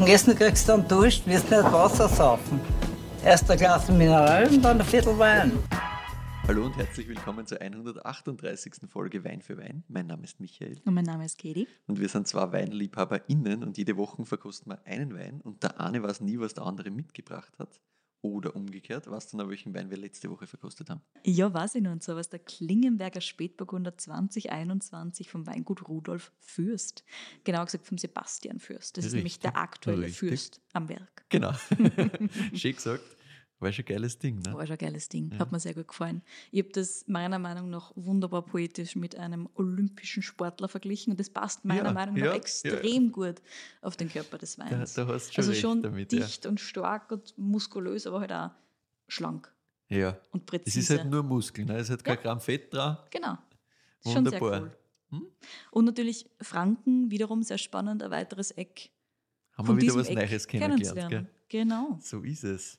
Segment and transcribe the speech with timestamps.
[0.00, 2.58] dem Essen kriegst du dann Durst, wirst nicht Wasser saufen.
[3.22, 5.52] Erst ein Glas Mineral und dann ein Viertel Wein.
[6.48, 8.88] Hallo und herzlich willkommen zur 138.
[8.88, 9.84] Folge Wein für Wein.
[9.88, 10.80] Mein Name ist Michael.
[10.86, 11.68] Und mein Name ist Katie.
[11.86, 16.02] Und wir sind zwei WeinliebhaberInnen und jede Woche verkosten wir einen Wein und der eine
[16.02, 17.78] weiß nie, was der andere mitgebracht hat.
[18.22, 21.00] Oder umgekehrt, weißt du noch, welchen Wein wir letzte Woche verkostet haben?
[21.24, 21.92] Ja, weiß ich noch.
[21.92, 27.02] Und zwar was der Klingenberger Spätburgunder 2021 vom Weingut Rudolf Fürst.
[27.44, 28.98] Genauer gesagt vom Sebastian Fürst.
[28.98, 30.28] Das ist nämlich der aktuelle richtig.
[30.28, 31.24] Fürst am Werk.
[31.30, 31.52] Genau.
[32.54, 33.04] Schön gesagt.
[33.60, 34.54] War schon ein geiles Ding, ne?
[34.54, 35.38] War schon ein geiles Ding.
[35.38, 36.22] Hat mir sehr gut gefallen.
[36.50, 41.28] Ich habe das meiner Meinung nach wunderbar poetisch mit einem olympischen Sportler verglichen und das
[41.30, 43.36] passt meiner Ja, Meinung nach ja, extrem gut
[43.82, 44.94] auf den Körper des Da, Weins.
[44.94, 46.10] da hast du schon also schon damit.
[46.10, 48.50] dicht und stark und muskulös, aber halt auch
[49.08, 49.52] schlank
[49.88, 49.98] Ja.
[49.98, 50.18] ja.
[50.32, 50.80] und Es präzise.
[50.80, 51.76] ist halt nur Muskeln, ne?
[51.76, 52.22] es hat kein Ja.
[52.22, 52.96] Gramm Fett dran.
[53.10, 53.36] Genau.
[54.02, 54.62] Ist schon sehr Wunderbar.
[54.62, 54.76] cool.
[55.10, 55.26] Hm?
[55.72, 58.90] Und natürlich Franken, wiederum sehr spannend, ein weiteres Eck.
[59.52, 61.28] Haben von wir wieder was Eck Neues kennengelernt.
[61.50, 61.98] Genau.
[62.00, 62.78] So ist es.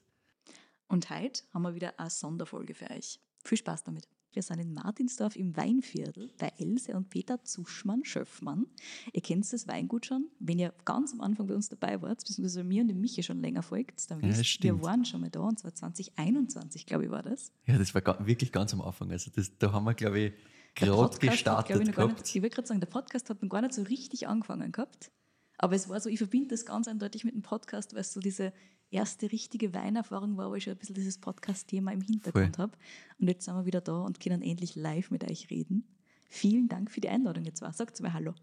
[0.91, 3.21] Und heute haben wir wieder eine Sonderfolge für euch.
[3.45, 4.09] Viel Spaß damit.
[4.33, 8.65] Wir sind in Martinsdorf im Weinviertel bei Else und Peter Zuschmann-Schöffmann.
[9.13, 10.27] Ihr kennt das Weingut schon.
[10.39, 13.39] Wenn ihr ganz am Anfang bei uns dabei wart, beziehungsweise mir und dem Michi schon
[13.39, 14.83] länger folgt, dann Ja, wisst wir stimmt.
[14.83, 17.53] waren schon mal da, und zwar 2021, glaube ich, war das.
[17.67, 19.11] Ja, das war wirklich ganz am Anfang.
[19.11, 20.33] Also das, da haben wir, glaube ich,
[20.75, 23.61] gerade hat, gestartet glaub ich, nicht, ich wollte gerade sagen, der Podcast hat noch gar
[23.61, 25.09] nicht so richtig angefangen gehabt.
[25.57, 28.19] Aber es war so, ich verbinde das ganz eindeutig mit dem Podcast, weil es so
[28.19, 28.51] diese
[28.91, 32.77] erste richtige Weinerfahrung war, wo ich schon ein bisschen dieses Podcast-Thema im Hintergrund habe.
[33.19, 35.85] Und jetzt sind wir wieder da und können endlich live mit euch reden.
[36.29, 37.73] Vielen Dank für die Einladung jetzt war.
[37.73, 38.33] Sagt mal Hallo.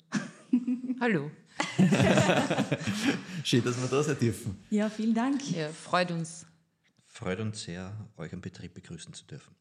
[1.01, 1.31] Hallo.
[3.45, 4.59] Schön, dass wir da sein dürfen.
[4.71, 5.51] Ja, vielen Dank.
[5.53, 6.47] Ja, freut uns.
[7.07, 9.55] Freut uns sehr, euch am Betrieb begrüßen zu dürfen.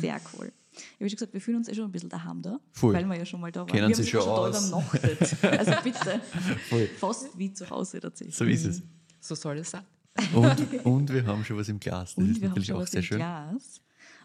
[0.00, 0.52] Sehr cool.
[0.72, 2.94] Ich habe schon gesagt, wir fühlen uns eh schon ein bisschen daheim da, Voll.
[2.94, 3.68] weil wir ja schon mal da waren.
[3.68, 4.72] Kennen wir Sie haben schon da aus.
[5.42, 6.20] Also bitte.
[6.68, 6.86] Voll.
[6.98, 8.36] Fast wie zu Hause tatsächlich.
[8.36, 8.82] So ist es.
[9.20, 9.84] So soll es sein.
[10.34, 12.14] Und, und wir haben schon was im Glas.
[12.14, 13.18] Das Und ist natürlich auch sehr im schön.
[13.18, 13.80] Glas.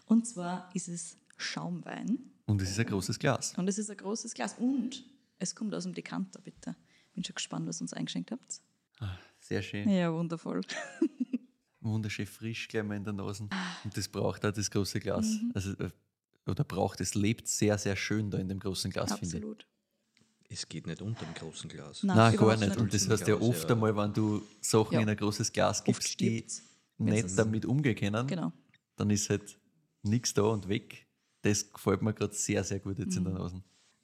[0.06, 2.18] Und zwar ist es Schaumwein.
[2.46, 3.54] Und es ist ein großes Glas.
[3.56, 4.54] Und es ist ein großes Glas.
[4.58, 5.04] Und
[5.38, 6.76] es kommt aus dem Dekanter, bitte.
[7.14, 8.60] Bin schon gespannt, was ihr uns eingeschenkt habt.
[9.40, 9.88] Sehr schön.
[9.88, 10.62] Ja, wundervoll.
[11.80, 13.44] Wunderschön frisch gleich mal in der Nase.
[13.84, 15.26] Und das braucht auch das große Glas.
[15.26, 15.52] Mhm.
[15.54, 15.90] Also, äh,
[16.46, 19.42] oder braucht, es lebt sehr, sehr schön da in dem großen Glas, finde ich.
[19.42, 19.66] Absolut.
[20.48, 22.02] Es geht nicht unter dem großen Glas.
[22.02, 22.76] Nein, Nein, gar nicht.
[22.76, 23.70] Und das heißt ja Glas, oft ja.
[23.74, 25.00] einmal, wenn du Sachen Ja.
[25.00, 26.44] in ein großes Glas gibst, die
[26.98, 28.52] nicht damit umgehen können, Genau.
[28.96, 29.58] dann ist halt
[30.02, 31.06] nichts da und weg.
[31.42, 33.30] Das gefällt mir gerade sehr, sehr gut jetzt in Mhm.
[33.30, 33.62] der Nase.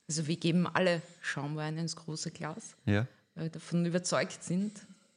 [0.08, 3.06] Also wir geben alle Schaumweine ins große Glas, Ja.
[3.34, 4.72] weil wir davon überzeugt sind,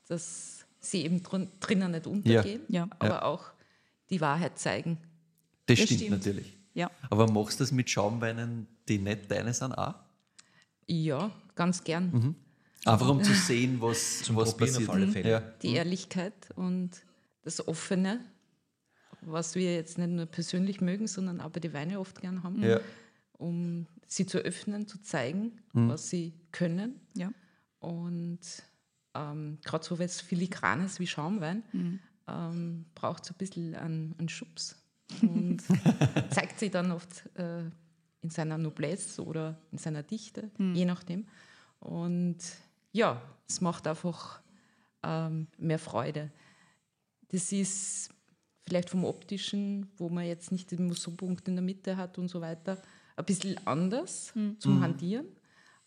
[0.08, 2.88] dass sie eben drin, drinnen nicht untergehen, Ja.
[3.00, 3.22] aber Ja.
[3.24, 3.46] auch
[4.12, 4.98] die Wahrheit zeigen.
[5.66, 6.12] Das, Das stimmt, stimmt.
[6.12, 6.54] natürlich.
[6.76, 6.92] Ja.
[7.10, 9.96] Aber machst du das mit Schaumweinen, die nicht deine sind, auch?
[10.88, 12.12] Ja, ganz gern.
[12.12, 12.36] Mhm.
[12.86, 14.90] Einfach um zu sehen, was, Zum was passiert.
[14.90, 15.30] auf alle Fälle.
[15.30, 15.40] Ja.
[15.62, 16.92] Die Ehrlichkeit und
[17.42, 18.20] das Offene,
[19.22, 22.80] was wir jetzt nicht nur persönlich mögen, sondern aber die Weine oft gern haben, Ja.
[23.34, 25.90] um sie zu öffnen, zu zeigen, Mhm.
[25.90, 27.00] was sie können.
[27.16, 27.32] Ja.
[27.80, 28.40] Und
[29.16, 31.64] ähm, gerade so was Filigranes wie Schaumwein
[32.28, 34.76] ähm, braucht so ein bisschen einen, einen Schubs
[35.22, 35.62] und
[36.32, 37.64] zeigt sich dann oft äh,
[38.26, 41.28] in seiner Noblesse oder in seiner Dichte, je nachdem.
[41.80, 42.38] Und
[42.92, 44.42] ja, es macht einfach
[45.04, 46.32] ähm, mehr Freude.
[47.30, 48.10] Das ist
[48.64, 52.42] vielleicht vom Optischen, wo man jetzt nicht den Musterpunkt in der Mitte hat und so
[52.42, 52.82] weiter,
[53.16, 55.28] ein bisschen anders zum Handieren,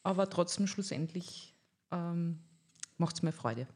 [0.05, 1.55] aber trotzdem schlussendlich
[1.91, 2.39] ähm,
[2.99, 3.67] macht es mir Freude.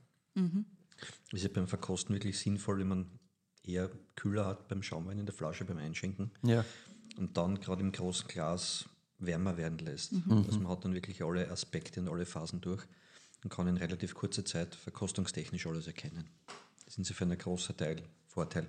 [1.33, 3.07] Ist ja beim Verkosten wirklich sinnvoll, wenn man
[3.65, 6.65] eher kühler hat beim Schaumwein in der Flasche beim Einschenken Ja.
[7.17, 10.13] Und dann gerade im großen Glas wärmer werden lässt.
[10.13, 10.45] Mhm.
[10.47, 12.83] Also man hat dann wirklich alle Aspekte und alle Phasen durch
[13.45, 16.29] und kann in relativ kurzer Zeit verkostungstechnisch alles erkennen.
[16.85, 18.69] Das ist insofern ein großer Teil, Vorteil.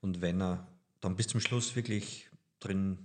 [0.00, 0.66] Und wenn er
[1.00, 2.28] dann bis zum Schluss wirklich
[2.60, 2.98] drin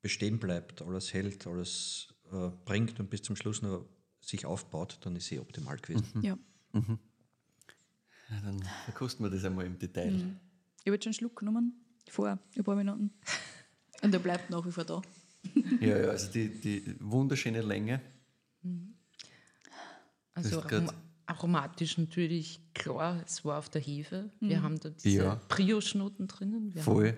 [0.00, 3.86] bestehen bleibt, alles hält, alles äh, bringt und bis zum Schluss noch
[4.20, 6.06] sich aufbaut, dann ist sie optimal gewesen.
[6.22, 6.38] ja.
[6.74, 10.12] Ja, Dann verkosten wir das einmal im Detail.
[10.12, 10.40] Mhm.
[10.80, 11.74] Ich habe jetzt schon einen Schluck genommen,
[12.08, 13.12] vor ein paar Minuten.
[14.02, 15.00] Und der bleibt nach wie vor da.
[15.80, 18.00] Ja, ja, also die, die wunderschöne Länge.
[20.34, 20.88] Also grad- arom
[21.26, 24.30] aromatisch natürlich klar, es war auf der Hefe.
[24.40, 25.40] Wir haben da diese Ja.
[25.48, 26.74] Brioche-Noten drinnen.
[26.74, 27.08] Wir Voll.
[27.10, 27.16] haben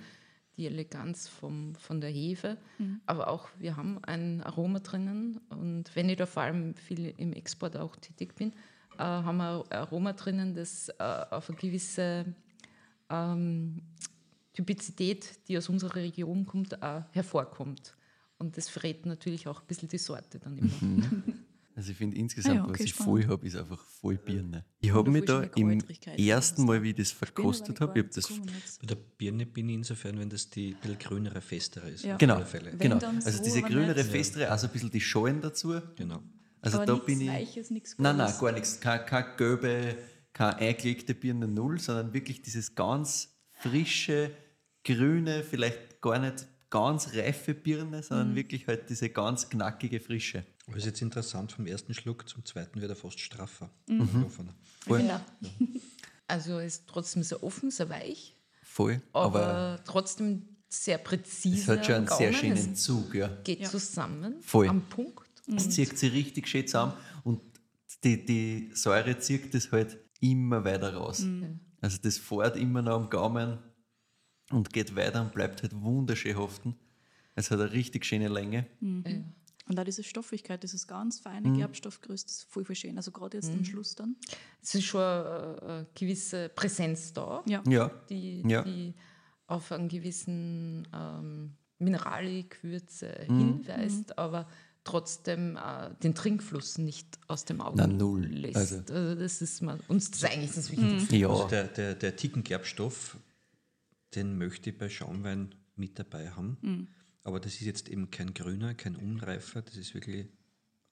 [0.57, 2.59] die Eleganz vom, von der Hefe,
[3.07, 5.39] aber auch wir haben ein Aroma drinnen.
[5.49, 8.53] Und wenn ich da vor allem viel im Export auch tätig bin,
[8.99, 12.27] äh, haben wir ein Aroma drinnen, das äh, auf eine gewisse
[13.11, 13.83] ähm,
[14.55, 17.95] Typizität, die aus unserer Region kommt, auch hervorkommt.
[18.39, 20.71] Und das verrät natürlich auch ein bisschen die Sorte dann immer.
[21.77, 23.25] Also ich finde insgesamt, Ah ja, okay, was ich spannend.
[23.25, 24.65] voll habe, ist einfach voll Birne.
[24.79, 25.83] Ich habe mich da im
[26.17, 28.29] ersten Mal, wie ich das verkostet habe, ich habe das
[28.81, 32.05] Bei der Birne bin ich insofern, wenn das die bisschen grünere, festere ist.
[32.05, 32.17] Ja.
[32.17, 32.41] Genau,
[32.79, 32.99] genau.
[33.25, 35.81] Also so, diese aber grünere, nicht- festere, also ein bisschen die Schalen dazu.
[35.97, 36.23] Genau.
[36.61, 37.29] Also aber da bin ich.
[37.29, 38.79] Weiches, nichts Nein, nein, gar nichts.
[38.81, 39.97] Keine, keine gelbe,
[40.33, 44.31] keine eingelegte Birne null, sondern wirklich dieses ganz frische,
[44.85, 48.37] grüne, vielleicht gar nicht ganz reife Birne, sondern Mhm.
[48.37, 50.45] wirklich halt diese ganz knackige, frische.
[50.67, 53.71] Aber ist jetzt interessant, vom ersten Schluck zum zweiten wird er fast straffer.
[53.89, 54.25] Mhm.
[54.27, 54.55] Offener.
[54.81, 55.01] Voll.
[55.03, 55.21] Genau.
[56.27, 59.03] Also ist trotzdem sehr offen, sehr weich, Voll.
[59.13, 61.61] aber, Aber trotzdem sehr präzise.
[61.61, 63.29] es hat schon einen sehr schönen Zug, ja.
[63.45, 64.67] Geht zusammen, Voll.
[64.69, 65.29] am Punkt.
[65.55, 66.95] Es zieht sich richtig schön zusammen
[67.25, 67.43] und
[68.03, 71.27] die, die Säure zieht das halt immer weiter raus.
[71.83, 73.59] Also das fährt immer noch am Gaumen
[74.51, 76.77] und geht weiter und bleibt halt wunderschön haften.
[77.35, 78.67] Es hat eine richtig schöne Länge.
[78.81, 78.91] Ja.
[79.67, 81.57] Und auch diese Stoffigkeit, dieses ganz feine Mhm.
[81.57, 82.97] Gerbstoffgerüst, das ist voll, voll schön.
[82.99, 84.17] Also gerade jetzt am Schluss dann.
[84.63, 87.63] Es ist schon eine, eine gewisse Präsenz da, Ja.
[87.67, 88.63] Ja, die, Ja.
[88.63, 88.95] die
[89.47, 93.39] auf einen gewissen ähm, Mineralik, Würze Mhm.
[93.65, 94.49] hinweist, aber
[94.85, 98.27] trotzdem äh, den Trinkfluss nicht aus dem Auge Na, null.
[98.27, 98.57] lässt.
[98.57, 101.17] Also- Also, das ist mal, uns das ist eigentlich das Wichtigste.
[101.17, 101.29] ja.
[101.31, 103.17] Also der, der, der Tikengerbstoff,
[104.17, 106.89] den möchte ich bei Schaumwein mit dabei haben.
[107.23, 110.27] Aber das ist jetzt eben kein grüner, kein unreifer, das ist wirklich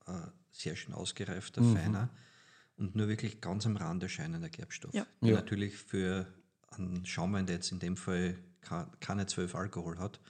[0.06, 2.10] äh, sehr schön ausgereifter, feiner
[2.76, 4.94] und nur wirklich ganz am Rand erscheinender Gerbstoff.
[4.94, 5.06] Ja.
[5.20, 5.34] Der Ja.
[5.36, 6.26] natürlich für
[6.70, 8.38] einen Schaumwein, der jetzt in dem Fall
[9.00, 10.20] keine 12 Alkohol hat,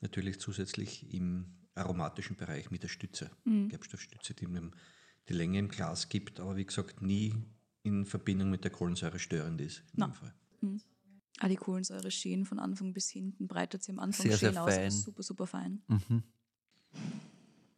[0.00, 4.72] natürlich zusätzlich im aromatischen Bereich mit der Stütze, Gerbstoffstütze, die ihm
[5.28, 7.34] die Länge im Glas gibt, aber wie gesagt nie
[7.84, 9.78] in Verbindung mit der Kohlensäure störend ist.
[9.78, 10.06] In Na.
[10.08, 10.34] dem Fall.
[11.40, 14.62] Auch die Kohlensäure schön von Anfang bis hinten, breitet sie am Anfang Sehr, schön sehr
[14.64, 14.90] aus, fein.
[14.90, 15.80] super, super fein.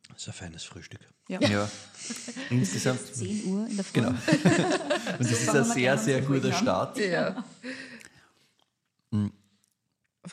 [0.08, 1.00] Das ist ein feines Frühstück.
[1.28, 1.40] Ja.
[1.42, 1.70] ja.
[2.50, 3.00] Insgesamt.
[3.14, 4.00] 10 Uhr in der Früh.
[4.00, 4.10] Genau.
[5.18, 6.52] Und das ist ein sehr, sehr guter.
[6.52, 6.98] Start.
[6.98, 7.44] Ja.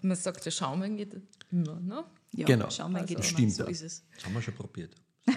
[0.01, 1.15] Man sagt, der Schaumwein geht
[1.51, 2.03] immer, ne?
[2.33, 2.68] Ja, Genau.
[2.68, 3.23] Geht Das immer.
[3.23, 4.03] stimmt So ist es.
[4.15, 4.95] Das haben wir schon probiert.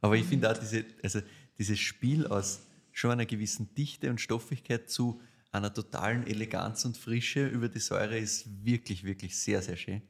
[0.00, 1.20] Aber ich finde auch diese, also
[1.58, 2.60] dieses Spiel aus
[2.98, 5.20] schon einer gewissen Dichte und Stoffigkeit zu
[5.52, 10.02] einer totalen Eleganz und Frische über die Säure ist wirklich, wirklich sehr, sehr schön.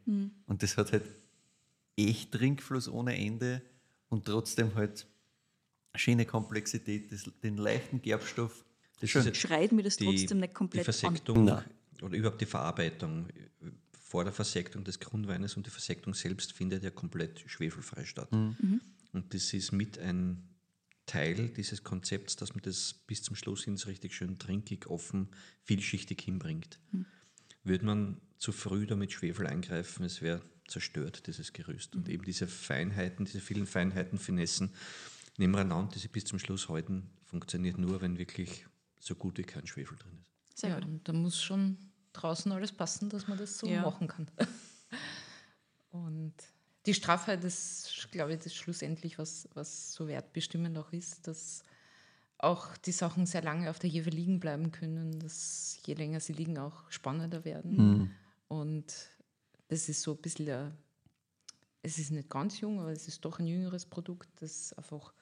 [0.47, 1.05] Und das hat halt
[1.97, 3.63] echt Trinkfluss ohne Ende
[4.09, 5.07] und trotzdem halt
[5.95, 8.65] schöne Komplexität, das, den leichten Gerbstoff.
[9.01, 11.65] Das jetzt Schreit mir das die, trotzdem nicht die komplett Versektung Nein.
[12.03, 13.29] oder überhaupt die Verarbeitung
[13.93, 18.33] vor der Versektung des Grundweines und die Versektung selbst findet ja komplett schwefelfrei statt.
[18.33, 18.81] Mhm.
[19.13, 20.43] Und das ist mit ein
[21.09, 25.29] Teil dieses Konzepts, dass man das bis zum Schluss hin so richtig schön trinkig, offen,
[25.65, 26.79] vielschichtig hinbringt.
[26.93, 27.07] Mhm.
[27.65, 31.95] Würde man zu früh da mit Schwefel eingreifen, es wäre zerstört, dieses Gerüst.
[31.95, 32.01] Mhm.
[32.03, 34.71] Und eben diese Feinheiten, diese vielen Feinheiten, Finessen
[35.39, 38.67] nebeneinander, die sie bis zum Schluss halten, funktioniert nur, wenn wirklich
[39.01, 40.61] so gut wie kein Schwefel drin ist.
[40.61, 40.85] Sehr ja, gut.
[40.89, 41.79] und da muss schon
[42.13, 43.83] draußen alles passen, dass man das so Ja.
[43.83, 44.31] machen kann.
[45.91, 46.35] Und
[46.89, 51.63] die Straffheit ist, glaube ich, das schlussendlich, was, was so wertbestimmend auch ist, dass
[52.39, 56.33] auch die Sachen sehr lange auf der Jewe liegen bleiben können, dass je länger sie
[56.33, 57.77] liegen, auch spannender werden.
[58.49, 58.87] Und
[59.69, 60.79] das ist so ein bisschen, ein-
[61.83, 65.13] es ist nicht ganz jung, aber es ist doch ein jüngeres Produkt, das einfach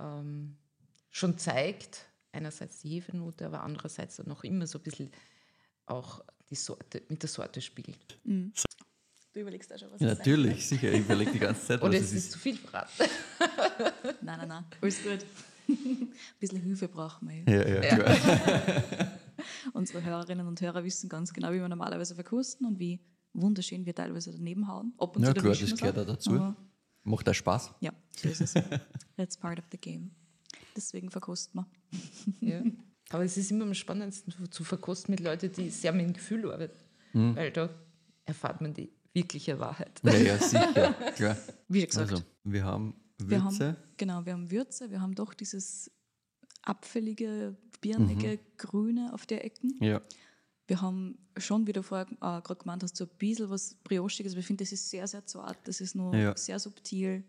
[0.00, 0.56] ähm,
[1.10, 5.12] schon zeigt, einerseits die Hefenote, aber andererseits noch immer so ein bisschen
[5.86, 8.18] auch die Sorte, mit der Sorte spielt.
[9.36, 10.90] Du überlegst auch schon, was Ja, natürlich, sicher.
[10.90, 12.32] Ich überlege die ganze Zeit, was Oder es es ist ist.
[12.32, 12.90] zu viel verraten.
[14.22, 14.64] Nein, nein, nein.
[14.80, 15.26] Alles gut.
[15.68, 16.08] Ein
[16.40, 17.42] bisschen Hilfe brauchen wir.
[17.46, 17.68] Ja.
[17.68, 19.12] Ja, ja, klar.
[19.74, 22.98] Unsere Hörerinnen und Hörer wissen ganz genau, wie wir normalerweise verkosten und wie
[23.34, 24.94] wunderschön wir teilweise daneben hauen.
[24.96, 26.06] Ab und Ja, zu klar, das gehört auch.
[26.06, 26.30] dazu.
[26.32, 26.56] Aber
[27.02, 27.74] Macht auch Spaß.
[27.80, 28.54] ja, so ist es.
[29.18, 30.12] That's part of the game.
[30.74, 31.60] Deswegen verkosten
[32.40, 32.48] wir.
[32.48, 32.62] Ja.
[33.10, 36.14] Aber es ist immer am spannendsten zu- zu verkosten mit Leuten, die sehr mit dem
[36.14, 36.78] Gefühl arbeiten.
[37.12, 37.36] Mhm.
[37.36, 37.68] Weil da
[38.24, 40.00] erfahrt man die wirkliche Wahrheit.
[40.04, 40.92] Ja, ja, sicher.
[41.16, 41.36] Klar.
[41.68, 43.68] Wie gesagt, Also, wir haben wir Würze.
[43.68, 45.90] haben, genau, wir haben Würze, wir haben doch dieses
[46.62, 49.76] abfällige, birnige, grüne auf der Ecken.
[49.82, 50.00] ja.
[50.68, 54.32] Wir haben schon, wie du vorher äh, gerade gemeint hast, so ein bisschen was Briochiges.
[54.32, 55.56] aber Ich finde, das ist sehr, sehr zart.
[55.62, 56.36] Das ist nur Ja.
[56.36, 57.22] sehr subtil.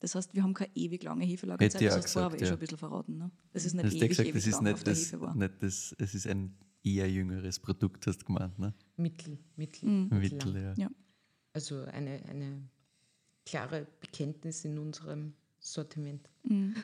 [0.00, 1.80] Das heißt, wir haben keine ewig lange Hefelagerzeit.
[1.80, 2.46] Das hast du vorher aber eh ja.
[2.46, 3.18] schon ein bisschen verraten.
[3.18, 3.30] Ne?
[3.52, 5.20] Das ist nicht Hast ewig, gesagt, ewig das ist lang auf nicht der das, Hefe
[5.20, 5.34] war.
[5.36, 8.74] nicht das, es ist ein eher jüngeres Produkt, hast du gemeint, ne?
[8.96, 9.88] Mittel, Mittel.
[10.10, 10.74] Mittel, ja.
[10.76, 10.90] Ja.
[11.52, 12.62] Also eine, eine
[13.44, 16.28] klare Bekenntnis in unserem Sortiment.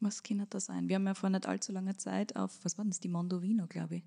[0.00, 0.88] Was kann das sein?
[0.88, 3.96] Wir haben ja vor nicht allzu langer Zeit auf, was war das, die Mondovino, glaube
[3.96, 4.02] ich,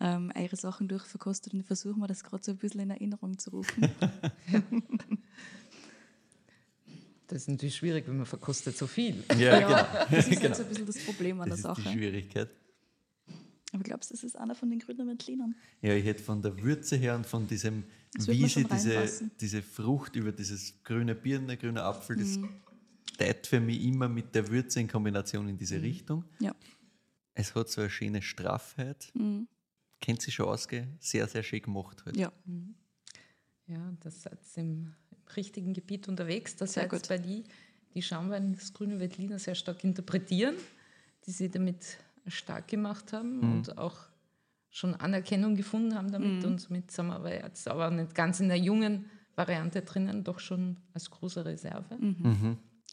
[0.00, 3.50] ähm, eure Sachen durchverkostet und versuchen wir das gerade so ein bisschen in Erinnerung zu
[3.50, 3.88] rufen.
[7.30, 9.22] Das ist natürlich schwierig, wenn man verkostet so viel.
[9.36, 10.06] Ja, Ja, genau.
[10.10, 10.42] das ist genau.
[10.44, 11.92] halt so ein bisschen das Problem an Das der ist die Sache.
[11.94, 12.48] Schwierigkeit.
[13.78, 15.54] Aber glaubst du, das ist einer von den grünen Veltlinern?
[15.82, 19.62] Ja, ich hätte von der Würze her und von diesem, Das wie sie diese, diese
[19.62, 22.48] Frucht über dieses grüne Birne, grüne Apfel, das Mhm.
[23.14, 26.24] steht für mich immer mit der Würze in Kombination in diese Richtung.
[26.40, 26.52] Ja.
[27.34, 29.12] Es hat so eine schöne Straffheit.
[30.00, 30.96] Kennt sie schon ausgehen?
[30.98, 32.04] Sehr, sehr schön gemacht.
[32.04, 32.16] Halt.
[32.16, 32.32] Ja.
[33.68, 36.56] Ja, das seid ihr im, im richtigen Gebiet unterwegs.
[36.56, 37.08] Das Sehr seid gut.
[37.08, 37.44] bei die,
[37.94, 40.56] die Schaumwein das grüne Veltliner sehr stark interpretieren,
[41.26, 41.98] die sie damit
[42.30, 43.52] stark gemacht haben Mhm.
[43.52, 43.96] und auch
[44.70, 46.44] schon Anerkennung gefunden haben damit.
[46.44, 50.40] Und somit sind wir aber jetzt aber nicht ganz in der jungen Variante drinnen, doch
[50.40, 51.84] schon als große Reserve.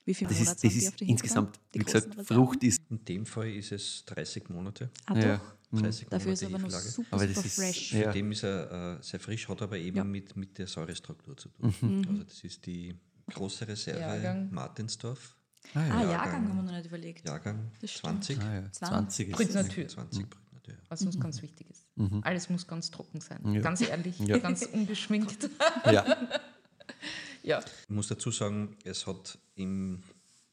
[0.06, 2.28] Wie viele Das Monate ist, das ist auf der insgesamt, wie gesagt?
[2.28, 2.82] Frucht ist.
[2.92, 4.90] In dem Fall ist es 30 Monate.
[5.08, 5.38] Ah, Ja.
[5.38, 5.82] doch.
[5.82, 7.94] 30 Dafür ist Monate aber noch super, Aber das super ist- fresh.
[7.94, 8.04] ja.
[8.04, 10.04] Für dem ist er äh, sehr frisch, hat aber eben Ja.
[10.04, 11.74] mit, mit der Säurestruktur zu tun.
[11.82, 12.06] Mhm.
[12.08, 12.96] Also das ist die
[13.34, 14.54] große Reserve Jahrgang.
[14.54, 15.36] Martinsdorf,
[15.74, 17.28] Ah, Jahrgang- Jahrgang haben wir noch nicht überlegt.
[17.28, 18.24] Jahrgang Das stimmt.
[18.24, 18.40] 20.
[18.42, 19.36] Ah, ja, 20.
[19.36, 19.56] 20 ist.
[19.56, 20.74] Natur, 20 Brütnatur.
[20.90, 21.86] was uns ganz wichtig ist.
[22.24, 23.40] Alles muss ganz trocken sein.
[23.54, 23.62] Ja.
[23.62, 24.38] Ganz ehrlich, Ja.
[24.38, 25.50] ganz ungeschminkt.
[25.86, 26.06] Ja,
[27.44, 27.60] ja.
[27.84, 30.04] Ich muss dazu sagen, es hat im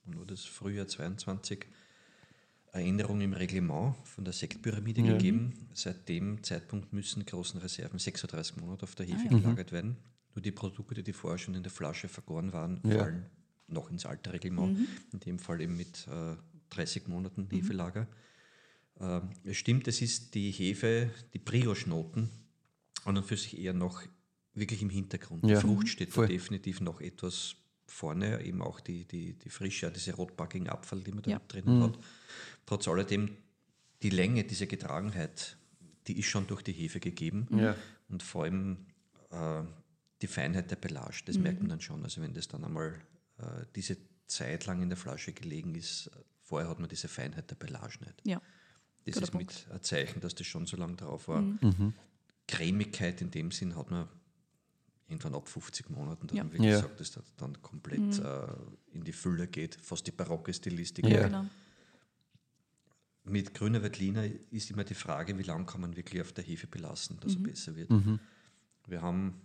[0.04, 1.64] war das Frühjahr 22
[2.72, 5.12] eine Änderung im Reglement von der Sektpyramide Ja.
[5.12, 5.68] gegeben.
[5.74, 9.38] Seit dem Zeitpunkt müssen großen Reserven 36 Monate auf der Hefe Ah, ja.
[9.38, 9.96] gelagert werden.
[10.34, 12.98] Nur die Produkte, die vorher schon in der Flasche vergoren waren, Ja.
[12.98, 13.26] fallen
[13.72, 14.78] noch ins alte Reglement.
[15.12, 16.36] In dem Fall eben mit äh,
[16.70, 18.06] 30 Monaten Hefelager.
[19.00, 22.30] Ähm, es stimmt, es ist die Hefe, die Brioche-Noten,
[23.04, 24.02] an und für sich eher noch
[24.54, 25.44] wirklich im Hintergrund.
[25.46, 25.56] Ja.
[25.56, 26.26] Die Frucht steht Voll.
[26.26, 31.12] da definitiv noch etwas vorne, eben auch die, die, die Frische, diese rotbackigen Apfel, die
[31.12, 31.40] man da Ja.
[31.48, 31.98] drinnen hat.
[32.64, 33.36] Trotz alledem,
[34.02, 35.56] die Länge, diese Getragenheit,
[36.06, 37.46] die ist schon durch die Hefe gegeben.
[37.56, 37.76] Ja.
[38.08, 38.86] Und vor allem
[39.30, 39.62] äh,
[40.22, 42.02] die Feinheit der Belage, das merkt man dann schon.
[42.04, 42.98] Also wenn das dann einmal äh,
[43.74, 43.96] diese
[44.26, 46.10] Zeit lang in der Flasche gelegen ist, äh,
[46.42, 48.22] vorher hat man diese Feinheit der Belage nicht.
[48.24, 48.40] Ja.
[49.04, 49.66] Das Guter ist Punkt.
[49.66, 51.42] mit ein Zeichen, dass das schon so lange drauf war.
[51.42, 51.92] Mhm.
[52.46, 54.08] Cremigkeit in dem Sinn hat man
[55.08, 56.44] irgendwann ab 50 Monaten, dass Ja.
[56.44, 56.80] wirklich Ja.
[56.80, 58.46] sagt, dass das dann komplett äh,
[58.92, 61.06] in die Fülle geht, fast die barocke Stilistik.
[61.06, 61.26] Ja.
[61.26, 61.44] Genau.
[63.24, 66.66] Mit grüner Veltliner ist immer die Frage, wie lange kann man wirklich auf der Hefe
[66.66, 67.44] belassen, dass Mhm.
[67.46, 67.90] er besser wird.
[67.90, 68.18] Mhm.
[68.86, 69.40] Wir haben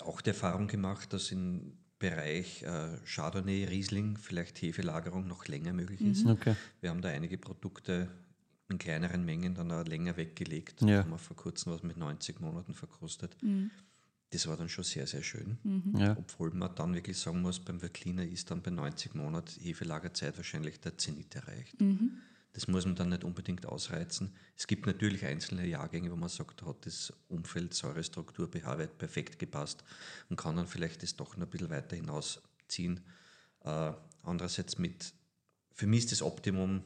[0.00, 1.76] auch die Erfahrung gemacht, dass im
[2.10, 6.10] Bereich äh, Chardonnay, Riesling vielleicht Hefelagerung noch länger möglich Mhm.
[6.10, 6.26] ist.
[6.26, 6.54] Okay.
[6.80, 8.08] Wir haben da einige Produkte
[8.68, 10.80] in kleineren Mengen dann auch länger weggelegt.
[10.82, 10.86] Ja.
[10.88, 13.36] Da haben wir vor kurzem was mit 90 Monaten verkostet.
[14.30, 15.58] Das war dann schon sehr, sehr schön.
[15.96, 16.16] Ja.
[16.18, 20.80] Obwohl man dann wirklich sagen muss, beim Veltliner ist dann bei 90 Monaten Hefelagerzeit wahrscheinlich
[20.80, 21.76] der Zenit erreicht.
[22.54, 24.32] Das muss man dann nicht unbedingt ausreizen.
[24.56, 29.40] Es gibt natürlich einzelne Jahrgänge, wo man sagt, da hat das Umfeld, Säurestruktur, pH-Wert perfekt
[29.40, 29.82] gepasst
[30.28, 33.00] und kann dann vielleicht das doch noch ein bisschen weiter hinausziehen.
[33.60, 33.92] Äh,
[34.22, 35.12] andererseits mit,
[35.72, 36.84] für mich ist das Optimum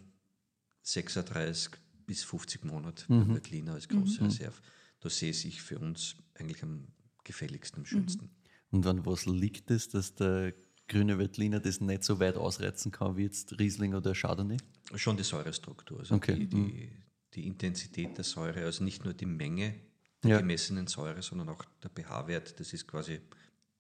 [0.82, 1.72] 36
[2.06, 4.56] bis 50 Monate beim Veltliner als große Reserve.
[5.00, 6.86] Da sehe ich für uns eigentlich am
[7.24, 8.30] gefälligsten, am schönsten.
[8.70, 10.54] Und an was liegt es, dass der
[10.88, 14.56] grüne Veltliner das nicht so weit ausreizen kann wie jetzt Riesling oder Chardonnay?
[14.94, 16.34] Schon die Säurestruktur, also Okay.
[16.34, 16.90] die, die,
[17.34, 19.74] die Intensität der Säure, also nicht nur die Menge
[20.22, 20.38] der Ja.
[20.38, 23.20] gemessenen Säure, sondern auch der pH-Wert, das ist quasi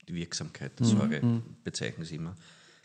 [0.06, 2.36] die Wirksamkeit der Säure, bezeichnen sie immer,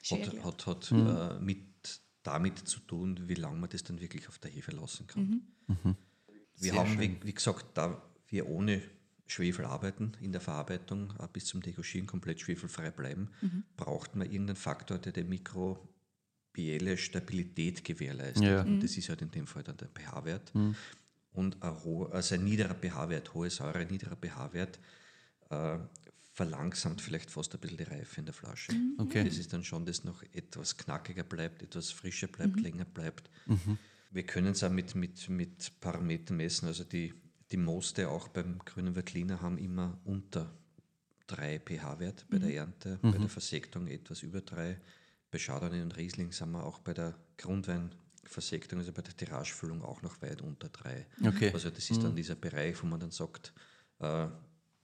[0.10, 4.40] hat, hat, hat äh, mit, damit zu tun, wie lange man das dann wirklich auf
[4.40, 5.42] der Hefe lassen kann.
[5.68, 8.82] Wir Sehr haben, wie, wie gesagt, da wir ohne
[9.28, 13.30] Schwefel arbeiten in der Verarbeitung, äh, bis zum Degorgieren komplett schwefelfrei bleiben,
[13.78, 18.44] braucht man irgendeinen Faktor, der die mikrobielle Stabilität gewährleistet.
[18.44, 18.62] Ja.
[18.62, 20.52] Und das ist halt in dem Fall dann der pH-Wert.
[21.32, 24.80] Und ein, hoher, also ein niederer pH-Wert, hohe Säure, niederer pH-Wert,
[25.50, 25.78] äh,
[26.32, 28.74] verlangsamt vielleicht fast ein bisschen die Reife in der Flasche.
[28.98, 29.24] Okay.
[29.24, 32.64] Das ist dann schon, dass noch etwas knackiger bleibt, etwas frischer bleibt, Mhm.
[32.64, 33.30] länger bleibt.
[34.12, 36.68] Wir können es auch mit, mit, mit Parametern messen.
[36.68, 37.14] Also die,
[37.54, 40.52] die Moste auch beim grünen Veltliner haben immer unter
[41.28, 44.80] 3 pH-Wert bei der Ernte, bei der Versektung etwas über 3.
[45.32, 50.02] Bei Chardonnay und Riesling sind wir auch bei der Grundweinversektung, also bei der Tiragefüllung auch
[50.02, 51.06] noch weit unter 3.
[51.26, 51.52] Okay.
[51.54, 53.54] Also das ist dann dieser Bereich, wo man dann sagt,
[54.00, 54.28] äh,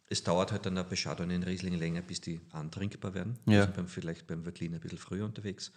[0.08, 3.38] es dauert halt dann auch bei Chardonnay und Riesling länger, bis die antrinkbar werden.
[3.48, 3.62] Ja.
[3.62, 5.72] Also beim, vielleicht beim Veltliner ein bisschen früher unterwegs.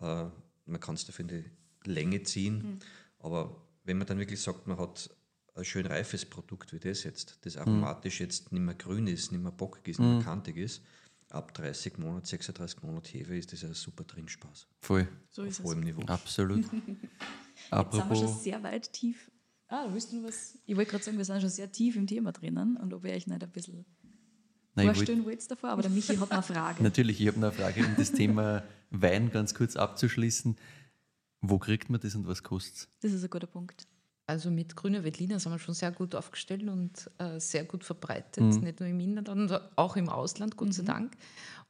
[0.00, 0.26] Äh,
[0.66, 2.78] man kann es dafür in die Länge ziehen,
[3.18, 5.10] aber wenn man dann wirklich sagt, man hat
[5.54, 9.42] ein schön reifes Produkt wie das jetzt, das aromatisch jetzt nicht mehr grün ist, nicht
[9.42, 10.82] mehr bockig ist, nicht mehr kantig ist,
[11.28, 14.66] ab 30 Monate, 36 Monate Hefe ist das ein super Trinkspaß.
[14.80, 15.08] Voll.
[15.30, 15.70] So ist Auf es.
[15.72, 16.02] hohem Niveau.
[16.06, 16.58] Absolut.
[16.62, 17.08] Jetzt sind wir
[17.68, 19.30] schon Apropos, sehr weit tief.
[19.68, 20.58] Ah, willst du noch was?
[20.66, 23.12] Ich wollte gerade sagen, wir sind schon sehr tief im Thema drinnen und ob ihr
[23.12, 23.84] euch nicht ein bisschen
[24.74, 26.82] Nein, ich wollt- vorstellen wolltest davor, aber der Michi hat noch eine Frage.
[26.82, 30.56] Natürlich, ich habe noch eine Frage, um das Thema Wein ganz kurz abzuschließen.
[31.40, 32.88] Wo kriegt man das und was kostet es?
[33.00, 33.86] Das ist ein guter Punkt.
[34.26, 38.44] Also mit Grüner Veltliner sind wir schon sehr gut aufgestellt und äh, sehr gut verbreitet,
[38.44, 38.60] Mhm.
[38.60, 41.12] nicht nur im Inland, sondern auch im Ausland, Gott sei Dank.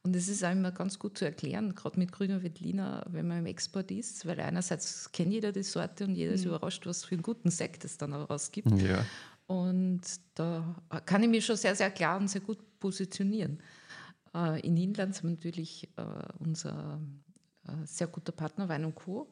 [0.03, 3.39] Und es ist auch immer ganz gut zu erklären, gerade mit Grüner Veltliner, wenn man
[3.39, 7.15] im Export ist, weil einerseits kennt jeder die Sorte und jeder ist überrascht, was für
[7.15, 8.69] einen guten Sekt es dann auch rausgibt.
[8.81, 9.03] Ja.
[9.47, 10.01] Und
[10.35, 13.59] da kann ich mich schon sehr, sehr klar und sehr gut positionieren.
[14.35, 16.03] Äh, in Inland sind wir natürlich äh,
[16.39, 16.99] unser
[17.67, 19.27] äh, sehr guter Partner Wein und Co.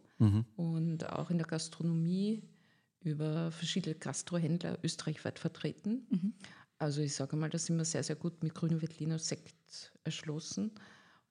[0.56, 2.42] Und auch in der Gastronomie
[3.04, 6.34] über verschiedene Gastrohändler österreichweit vertreten.
[6.78, 10.72] Also ich sage mal, da sind wir sehr, sehr gut mit grünem Veltliner Sekt erschlossen.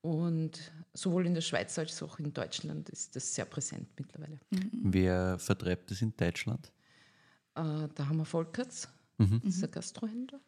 [0.03, 4.41] Und sowohl in der Schweiz als auch in Deutschland ist das sehr präsent mittlerweile.
[4.83, 6.73] Wer vertreibt das in Deutschland?
[7.55, 9.43] Äh, da haben wir Volkerts, Mhm.
[9.45, 10.41] das ist ein Gastrohändler.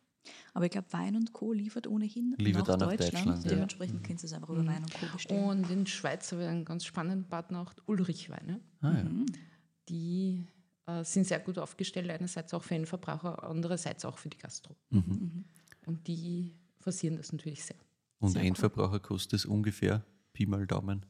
[0.54, 1.52] Aber ich glaube, Wein und Co.
[1.52, 3.12] liefert ohnehin Liefert nach Deutschland.
[3.12, 3.50] Deutschland, ja.
[3.50, 5.06] Dementsprechend können Sie es einfach über Wein und Co.
[5.12, 5.44] bestellen.
[5.44, 8.60] Und in Schweiz haben wir einen ganz spannenden Partner, auch Ulrich Weine.
[8.80, 9.04] Ah, ja.
[9.88, 10.46] Die
[10.86, 14.76] äh, sind sehr gut aufgestellt, einerseits auch für den Verbraucher, andererseits auch für die Gastro.
[14.90, 15.44] Mhm.
[15.86, 17.76] Und die forcieren das natürlich sehr.
[18.18, 18.48] Und Sehr cool.
[18.48, 21.04] Endverbraucher kostet es ungefähr Pi mal Daumen.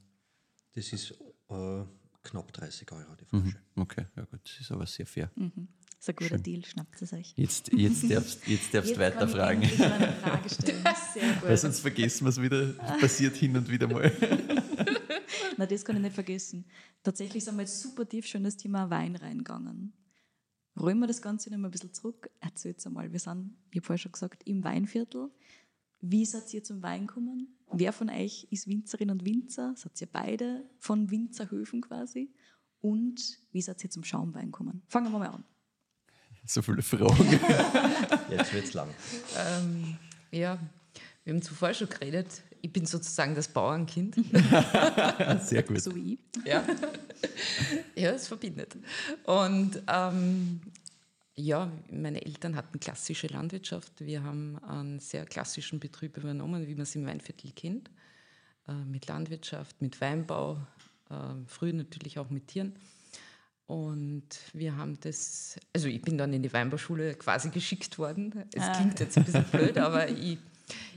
[0.75, 1.13] Das ist
[1.51, 1.85] äh,
[2.23, 3.43] knapp 30 Euro die Mhm.
[3.51, 3.59] Flasche.
[3.77, 5.31] Okay, ja gut, das ist aber sehr fair.
[5.37, 5.47] Das
[6.01, 7.35] ist ein guter Deal, schnappt es euch.
[7.37, 9.63] Jetzt, jetzt darfst du jetzt darfst weiter fragen.
[9.63, 10.85] Ich kann eine Frage stellen.
[11.15, 11.43] Sehr gut.
[11.45, 12.73] Weil sonst vergessen wir es wieder.
[12.73, 14.11] Das passiert hin und wieder mal.
[15.57, 16.65] Na, das kann ich nicht vergessen.
[17.03, 19.93] Tatsächlich sind wir jetzt super tief schon in das Thema Wein reingegangen.
[20.79, 22.31] Räumen wir das Ganze noch mal ein bisschen zurück.
[22.41, 25.31] Erzählt einmal, wir sind, ich habe vorher schon gesagt, im Weinviertel.
[26.01, 27.59] Wie seid ihr zum Wein gekommen?
[27.73, 29.75] Wer von euch ist Winzerin und Winzer?
[29.77, 32.33] Seid ihr beide von Winzerhöfen quasi?
[32.81, 34.83] Und wie seid ihr zum Schaumwein gekommen?
[34.89, 35.45] Fangen wir mal an.
[36.45, 37.39] So viele Fragen.
[38.31, 38.89] Jetzt wird es lang.
[39.39, 39.97] Ähm,
[40.33, 40.59] ja,
[41.23, 42.43] wir haben zuvor schon geredet.
[42.65, 44.15] Ich bin sozusagen das Bauernkind.
[45.41, 45.81] Sehr gut.
[45.81, 46.47] So wie ich.
[46.47, 46.65] Ja,
[47.97, 48.77] ja es verbindet.
[49.25, 50.61] Und ähm,
[51.35, 53.93] ja, meine Eltern hatten klassische Landwirtschaft.
[53.99, 57.91] Wir haben einen sehr klassischen Betrieb übernommen, wie man es im Weinviertel kennt.
[58.69, 60.59] Äh, mit Landwirtschaft, mit Weinbau,
[61.11, 61.15] äh,
[61.49, 62.77] früher natürlich auch mit Tieren.
[63.67, 68.45] Und wir haben das, also ich bin dann in die Weinbauschule quasi geschickt worden.
[68.55, 68.73] Es Ah.
[68.77, 70.39] klingt jetzt ein bisschen blöd, aber ich,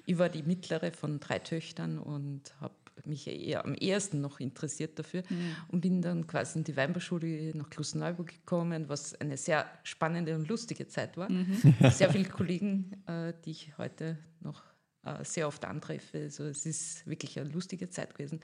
[0.05, 4.97] ich war die mittlere von drei Töchtern und habe mich eher am ehesten noch interessiert
[4.97, 5.23] dafür
[5.67, 10.47] und bin dann quasi in die Weinbauschule nach Klosterneuburg gekommen, was eine sehr spannende und
[10.47, 11.29] lustige Zeit war.
[11.91, 14.63] Sehr viele Kollegen, äh, die ich heute noch
[15.03, 16.19] äh, sehr oft antreffe.
[16.19, 18.39] Also es ist wirklich eine lustige Zeit gewesen.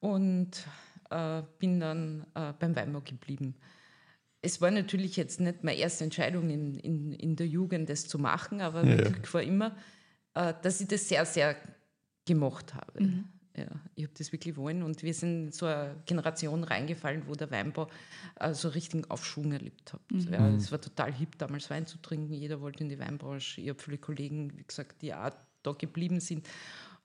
[0.00, 0.66] Und
[1.10, 3.54] äh, bin dann äh, beim Weinbau geblieben.
[4.42, 8.18] Es war natürlich jetzt nicht meine erste Entscheidung in, in, in der Jugend, das zu
[8.18, 9.76] machen, aber mein Glück war immer,
[10.42, 11.56] dass ich das sehr, sehr
[12.26, 13.00] gemocht habe.
[13.56, 17.32] Ja, ich habe das wirklich wollen und wir sind in so eine Generation reingefallen, wo
[17.32, 17.88] der Weinbau
[18.38, 20.02] äh, so richtigen Aufschwung erlebt hat.
[20.10, 22.34] Ja, es war total hip, damals Wein zu trinken.
[22.34, 23.62] Jeder wollte in die Weinbranche.
[23.62, 25.30] Ich habe viele Kollegen, wie gesagt, die auch
[25.62, 26.46] da geblieben sind.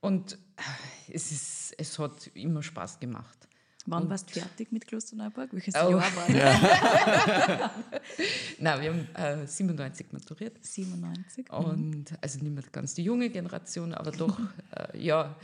[0.01, 3.47] Und äh, es, ist, es hat immer Spaß gemacht.
[3.87, 5.49] Wann warst du fertig mit Klosterneuburg?
[5.53, 5.89] Welches Oh.
[5.89, 7.71] Jahr war das?
[8.59, 8.89] Nein, wir
[9.25, 10.57] haben äh, 97 maturiert.
[10.63, 11.51] 97.
[11.51, 14.39] Und also nicht mehr ganz die junge Generation, aber doch
[14.93, 15.35] äh, ja,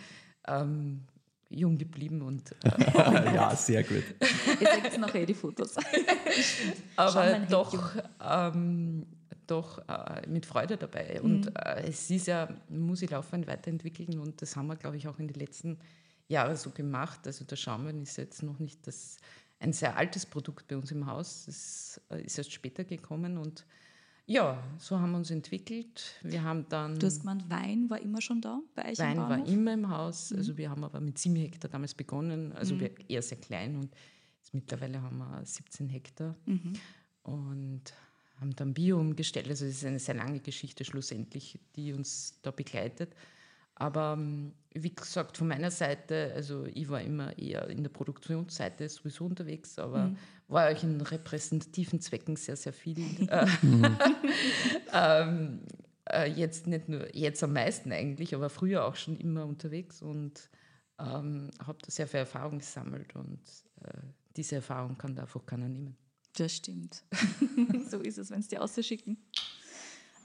[0.48, 1.02] ähm,
[1.50, 2.94] jung geblieben und äh,
[3.36, 4.04] ja, sehr gut.
[4.60, 5.76] Ihr seht jetzt nachher die Fotos.
[6.96, 9.06] aber doch, ähm,
[9.48, 11.22] doch äh, mit Freude dabei.
[11.22, 15.08] Und äh, es ist ja, muss sich laufend weiterentwickeln und das haben wir, glaube ich,
[15.08, 15.80] auch in den letzten Jahren
[16.56, 17.26] so gemacht.
[17.26, 19.18] Also der Schaumwein ist jetzt noch nicht das,
[19.60, 21.46] ein sehr altes Produkt bei uns im Haus.
[21.46, 23.66] Das äh, ist erst später gekommen und
[24.30, 26.16] ja, so haben wir uns entwickelt.
[26.22, 29.48] Wir haben dann Du hast gemeint, Wein war immer schon da bei euch Wein war
[29.48, 30.34] immer im Haus.
[30.34, 32.52] Also wir haben aber mit 7 Hektar damals begonnen.
[32.52, 33.96] Also wir eher sehr klein und
[34.52, 36.36] mittlerweile haben wir 17 Hektar
[37.24, 37.84] und
[38.40, 39.48] haben dann Bio umgestellt.
[39.48, 43.16] Also es ist eine sehr lange Geschichte schlussendlich, die uns da begleitet.
[43.80, 48.90] Aber ähm, wie gesagt, von meiner Seite, also ich war immer eher in der Produktionsseite
[48.90, 50.12] sowieso unterwegs, aber
[50.48, 52.98] war euch in repräsentativen Zwecken sehr, sehr viel.
[53.30, 53.48] Äh,
[54.94, 55.62] ähm,
[56.10, 60.50] äh, jetzt nicht nur, jetzt am meisten eigentlich, aber früher auch schon immer unterwegs und
[61.00, 63.42] ähm, habe da sehr viel Erfahrung gesammelt und
[63.84, 63.98] äh,
[64.36, 65.98] diese Erfahrung kann da einfach keiner nehmen.
[66.38, 67.04] Das stimmt.
[67.90, 69.18] so ist es, wenn es die ausschicken.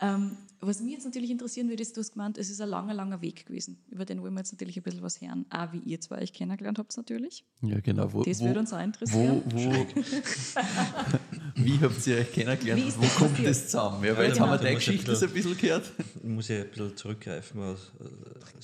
[0.02, 2.92] Ähm, was mich jetzt natürlich interessieren würde, ist, du hast gemeint, es ist ein langer,
[2.94, 3.78] langer Weg gewesen.
[3.88, 5.44] Über den wollen wir jetzt natürlich ein bisschen was hören.
[5.50, 7.44] Auch wie ihr zwei euch kennengelernt habt natürlich.
[7.62, 8.12] Ja, genau.
[8.12, 9.42] Wo, das würde uns auch interessieren.
[9.46, 9.86] Wo, wo,
[11.56, 12.96] wie habt ihr euch kennengelernt?
[12.96, 13.50] Wo das kommt passiert?
[13.50, 14.04] das zusammen?
[14.04, 14.46] Ja, weil Ja, jetzt genau.
[14.48, 15.90] haben wir deine Geschichte so ein bisschen gehört.
[16.16, 17.82] Ich muss ja ein bisschen zurückgreifen, also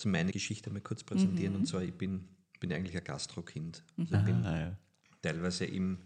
[0.09, 1.57] meine Geschichte mal kurz präsentieren.
[1.57, 2.25] Und zwar, ich bin,
[2.61, 3.83] bin eigentlich ein Gastrokind.
[3.97, 4.77] Also ich bin Ah, ja.
[5.23, 5.99] teilweise im,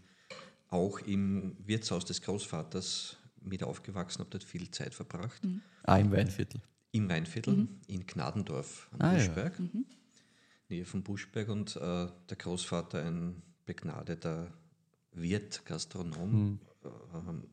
[0.69, 5.41] auch im Wirtshaus des Großvaters mit aufgewachsen, habe dort viel Zeit verbracht.
[5.83, 6.61] Ah, im Weinviertel.
[6.91, 9.17] Im Weinviertel in Gnadendorf am Ah, ja.
[9.17, 9.53] Buschberg,
[10.69, 11.49] Nähe von Buschberg.
[11.49, 14.53] Und äh, der Großvater, ein begnadeter
[15.11, 16.59] Wirt, Gastronom.
[17.13, 17.43] Ähm,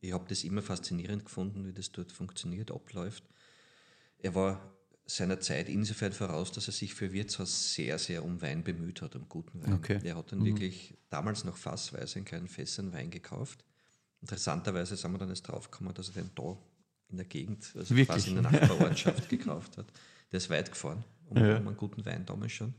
[0.00, 3.24] ich habe das immer faszinierend gefunden, wie das dort funktioniert, abläuft.
[4.18, 4.72] Er war
[5.06, 9.14] seiner Zeit insofern voraus, dass er sich für Wirtshaus sehr, sehr um Wein bemüht hat,
[9.14, 9.74] um guten Wein.
[9.74, 10.00] Okay.
[10.02, 13.64] Er hat dann wirklich damals noch fassweise in kleinen Fässern Wein gekauft.
[14.20, 16.56] Interessanterweise sind wir dann erst draufgekommen, dass er den da
[17.08, 18.08] in der Gegend, also Wirklich?
[18.08, 19.86] quasi in der Nachbarortschaft gekauft hat.
[20.32, 21.58] Der ist weit gefahren, um, Ja.
[21.58, 22.74] um einen guten Wein damals schon.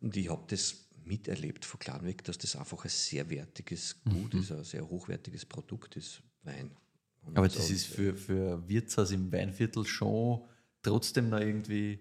[0.00, 4.34] Und ich habe das miterlebt von klein weg, dass das einfach ein sehr wertiges Gut
[4.34, 6.70] ist, ein sehr hochwertiges Produkt ist, Wein.
[7.22, 7.36] Und Mhm.
[7.38, 10.42] Aber das ist für, für Wirtshaus im Weinviertel schon
[10.82, 12.00] trotzdem noch irgendwie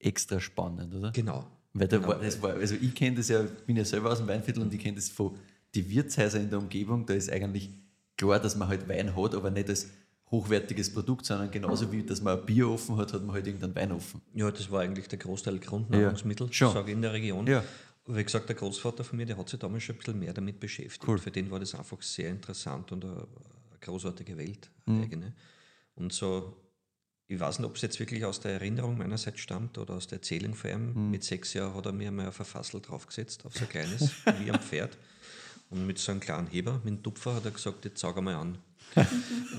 [0.00, 1.12] extra spannend, oder?
[1.12, 1.46] Genau.
[1.72, 2.08] Weil da Genau.
[2.08, 4.80] war, war, also ich kenne das ja, bin ja selber aus dem Weinviertel und ich
[4.80, 5.38] kenne das von
[5.76, 7.70] die Wirtshäuser in der Umgebung, da ist eigentlich
[8.16, 9.88] klar, dass man halt Wein hat, aber nicht als
[10.30, 13.74] hochwertiges Produkt, sondern genauso wie, dass man ein Bier offen hat, hat man halt irgendeinen
[13.76, 14.20] Wein offen.
[14.34, 17.46] Ja, das war eigentlich der Großteil Grundnahrungsmittel, Ja, sage ich, in der Region.
[17.46, 17.62] Ja.
[18.08, 20.58] Wie gesagt, der Großvater von mir, der hat sich damals schon ein bisschen mehr damit
[20.58, 21.06] beschäftigt.
[21.06, 21.18] Cool.
[21.18, 23.26] Für den war das einfach sehr interessant und eine,
[23.80, 25.02] großartige Welt, Mhm.
[25.02, 25.32] eigene.
[25.94, 26.56] Und so,
[27.28, 30.18] ich weiß nicht, ob es jetzt wirklich aus der Erinnerung meinerseits stammt oder aus der
[30.18, 30.92] Erzählung von ihm.
[30.94, 31.10] Mhm.
[31.10, 34.10] Mit sechs Jahren hat er mir mal ein Verfassel draufgesetzt, auf so ein kleines,
[34.40, 34.96] wie am Pferd.
[35.76, 38.34] Und mit so einem kleinen Heber, mit einem Tupfer, hat er gesagt, jetzt sag einmal
[38.34, 38.58] an.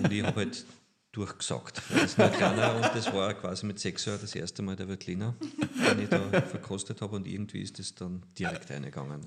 [0.03, 0.65] Und ich habe halt
[1.11, 1.81] durchgesagt.
[1.89, 4.87] Das ist nur kleiner und das war quasi mit sechs Jahren das erste Mal der
[4.87, 9.21] Veltliner, den ich da verkostet habe und irgendwie ist das dann direkt eingegangen.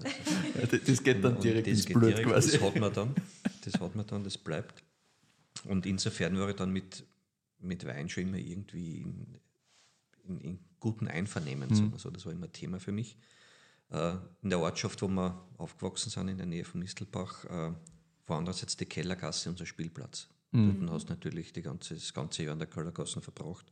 [0.60, 2.52] Also, das- geht dann und direkt das ins Blut direkt, quasi.
[2.52, 3.14] Das hat man dann,
[3.64, 4.84] das hat man dann, das bleibt.
[5.64, 7.04] Und insofern war ich dann mit,
[7.58, 9.26] mit Wein schon immer irgendwie in,
[10.28, 12.10] in, in guten Einvernehmen, wir so.
[12.10, 13.16] Das war immer Thema für mich.
[13.90, 17.72] Äh, in der Ortschaft, wo wir aufgewachsen sind, in der Nähe von Mistelbach, äh,
[18.26, 20.28] war andererseits die Kellergasse unser Spielplatz.
[20.80, 23.66] Dort hast du natürlich die ganze, das ganze Jahr in der Kellergasse verbracht.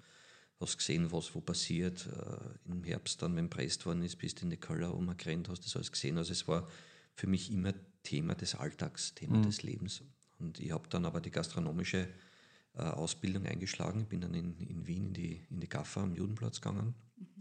[0.60, 2.06] Hast gesehen, was wo passiert.
[2.06, 5.64] Äh, Im Herbst dann, wenn Prest worden ist, bist du in die Keller umgerannt, hast
[5.64, 6.18] das alles gesehen.
[6.18, 6.68] Also es war
[7.14, 10.02] für mich immer Thema des Alltags, Thema des Lebens.
[10.38, 12.08] Und ich habe dann aber die gastronomische
[12.74, 16.60] äh, Ausbildung eingeschlagen, bin dann in, in Wien in die, in die Gaffa am Judenplatz
[16.60, 16.94] gegangen,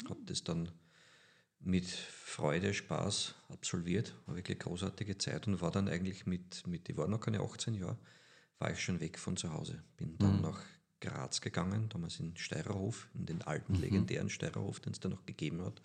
[0.09, 0.71] habe das dann
[1.59, 6.97] mit Freude, Spaß absolviert, war wirklich großartige Zeit und war dann eigentlich mit, mit ich
[6.97, 7.97] war noch keine 18 Jahre,
[8.59, 9.83] war ich schon weg von zu Hause.
[9.97, 10.61] Bin dann nach
[10.99, 15.63] Graz gegangen, damals in Steirerhof, in den alten legendären Steirerhof, den es da noch gegeben
[15.63, 15.81] hat.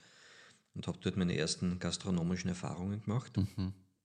[0.74, 3.36] Und habe dort meine ersten gastronomischen Erfahrungen gemacht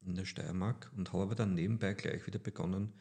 [0.02, 2.94] in der Steiermark und habe aber dann nebenbei gleich wieder begonnen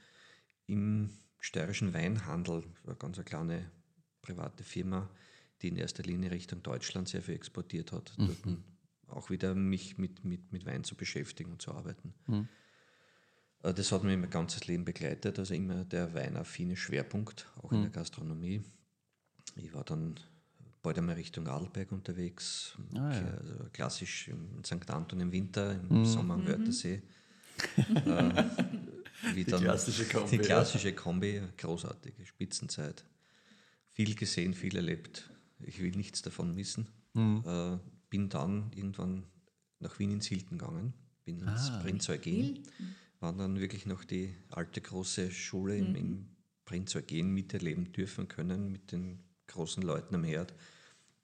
[0.67, 3.71] im steirischen Weinhandel, eine ganz eine kleine
[4.23, 5.11] private Firma,
[5.63, 8.59] die in erster Linie Richtung Deutschland sehr viel exportiert hat, dort
[9.09, 12.13] auch wieder mich mit, mit, mit Wein zu beschäftigen und zu arbeiten.
[13.63, 17.83] Äh, Das hat mich mein ganzes Leben begleitet, also immer der weinaffine Schwerpunkt, auch in
[17.83, 18.63] der Gastronomie.
[19.57, 20.19] Ich war dann
[20.83, 23.27] bald einmal Richtung Adelberg unterwegs, Ah, ja.
[23.39, 24.91] also klassisch in St.
[24.91, 27.03] Anton im Winter, im Sommer am Wörthersee.
[27.79, 28.45] äh,
[29.35, 30.43] wie Die klassische Kombi, Die ja.
[30.43, 33.05] klassische Kombi, großartige Spitzenzeit.
[33.93, 35.31] Viel gesehen, viel erlebt.
[35.61, 36.87] Ich will nichts davon missen.
[37.15, 37.43] Mhm.
[37.47, 37.79] Äh,
[38.11, 39.25] bin dann irgendwann
[39.81, 40.93] nach Wien ins Hilton gegangen,
[41.25, 41.81] bin ins Ah.
[41.83, 42.63] Prinz Eugen,
[43.21, 46.29] war dann wirklich noch die alte große Schule im, im
[46.65, 50.55] Prinz Eugen miterleben dürfen können mit den großen Leuten am Herd.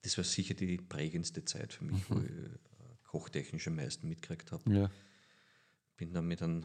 [0.03, 2.49] Das war sicher die prägendste Zeit für mich, wo ich äh,
[3.05, 4.91] kochtechnisch am meisten mitgekriegt habe Ja.
[5.97, 6.65] bin dann mit einem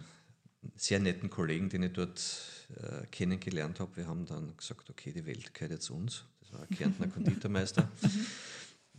[0.76, 3.96] sehr netten Kollegen, den ich dort äh, kennengelernt habe.
[3.98, 6.26] Wir haben dann gesagt, okay, die Welt gehört jetzt uns.
[6.50, 7.90] Das war ein Kärntner Konditormeister.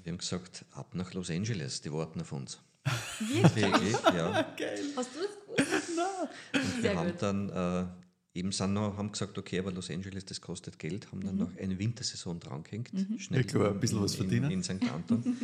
[0.03, 2.59] Wir haben gesagt, ab nach Los Angeles, die warten auf uns.
[3.21, 3.93] Wirklich?
[4.15, 4.47] Ja.
[4.97, 5.89] Hast du das gewusst?
[6.55, 7.23] Und Sehr wir haben gut.
[7.23, 7.49] dann
[8.35, 11.37] äh, eben sind noch, haben gesagt, okay, aber Los Angeles, das kostet Geld, haben dann
[11.37, 12.91] noch eine Wintersaison dran gehängt.
[13.19, 14.51] Schnell Ja, klar, ein bisschen was in, verdienen.
[14.51, 14.91] In, in St.
[14.93, 15.37] Anton.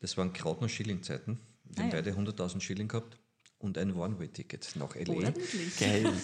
[0.00, 1.38] Das waren gerade noch Schillingzeiten.
[1.64, 2.02] Wir haben Ah, ja.
[2.02, 3.18] beide 100.000 Schilling gehabt
[3.58, 5.12] und ein One-Way-Ticket nach L.A.
[5.12, 5.76] Ordentlich.
[5.78, 6.10] Geil.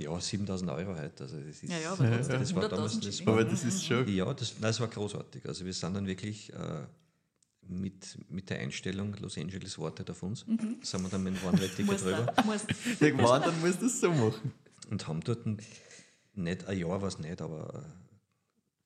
[0.00, 1.24] Ja, 7000 Euro heute.
[1.24, 3.64] Also das ist, Ja, ja, aber trotzdem, das war 100.000 damals, das war, Aber das
[3.64, 4.08] ist schon.
[4.08, 5.46] ja, das, nein, das war großartig.
[5.46, 6.86] Also wir sind dann wirklich äh,
[7.62, 10.40] mit, mit der Einstellung, Los Angeles wartet auf uns,
[10.82, 12.34] sind wir dann mit dem One-Way-Ticket Muss drüber.
[12.98, 14.52] Irgendwann dann musst du es so machen.
[14.90, 15.46] und haben dort
[16.34, 17.84] nicht ein Jahr war es nicht, aber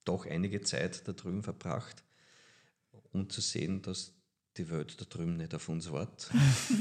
[0.05, 2.03] doch einige Zeit da drüben verbracht,
[3.13, 4.14] um zu sehen, dass
[4.57, 6.31] die Welt da drüben nicht auf uns wartet.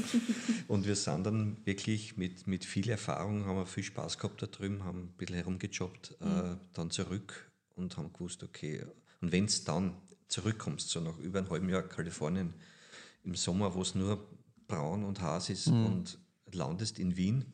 [0.68, 4.46] und wir sind dann wirklich mit, mit viel Erfahrung, haben wir viel Spaß gehabt da
[4.46, 6.26] drüben, haben ein bisschen herumgejobbt, mhm.
[6.26, 8.84] äh, dann zurück und haben gewusst, okay,
[9.20, 9.94] und wenn es dann
[10.28, 12.54] zurückkommst, so nach über einem halben Jahr Kalifornien,
[13.24, 14.26] im Sommer, wo es nur
[14.66, 15.86] braun und heiß ist mhm.
[15.86, 16.18] und
[16.52, 17.44] landest in Wien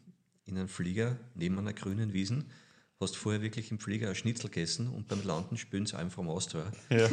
[0.44, 2.50] in einem Flieger neben einer grünen Wiesen,
[2.98, 6.28] hast vorher wirklich im Flieger ein Schnitzel gegessen und beim Landen spülen sie einem vom
[6.28, 7.08] Austria, ja.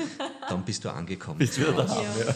[0.49, 1.37] dann bist du angekommen.
[1.37, 2.35] Bist du daheim, ja.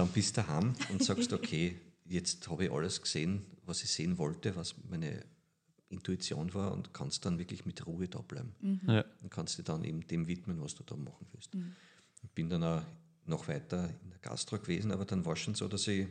[0.00, 4.16] Dann bist du daheim und sagst, okay, jetzt habe ich alles gesehen, was ich sehen
[4.16, 5.22] wollte, was meine
[5.90, 8.54] Intuition war und kannst dann wirklich mit Ruhe da bleiben.
[8.62, 8.80] Mhm.
[8.86, 9.04] Ja.
[9.20, 11.54] Und kannst dir dann eben dem widmen, was du da machen willst.
[11.54, 11.76] Mhm.
[12.22, 12.82] Ich bin dann auch
[13.26, 16.06] noch weiter in der Gastro gewesen, aber dann war es schon so, dass ich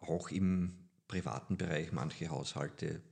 [0.00, 0.72] auch im
[1.06, 3.02] privaten Bereich manche Haushalte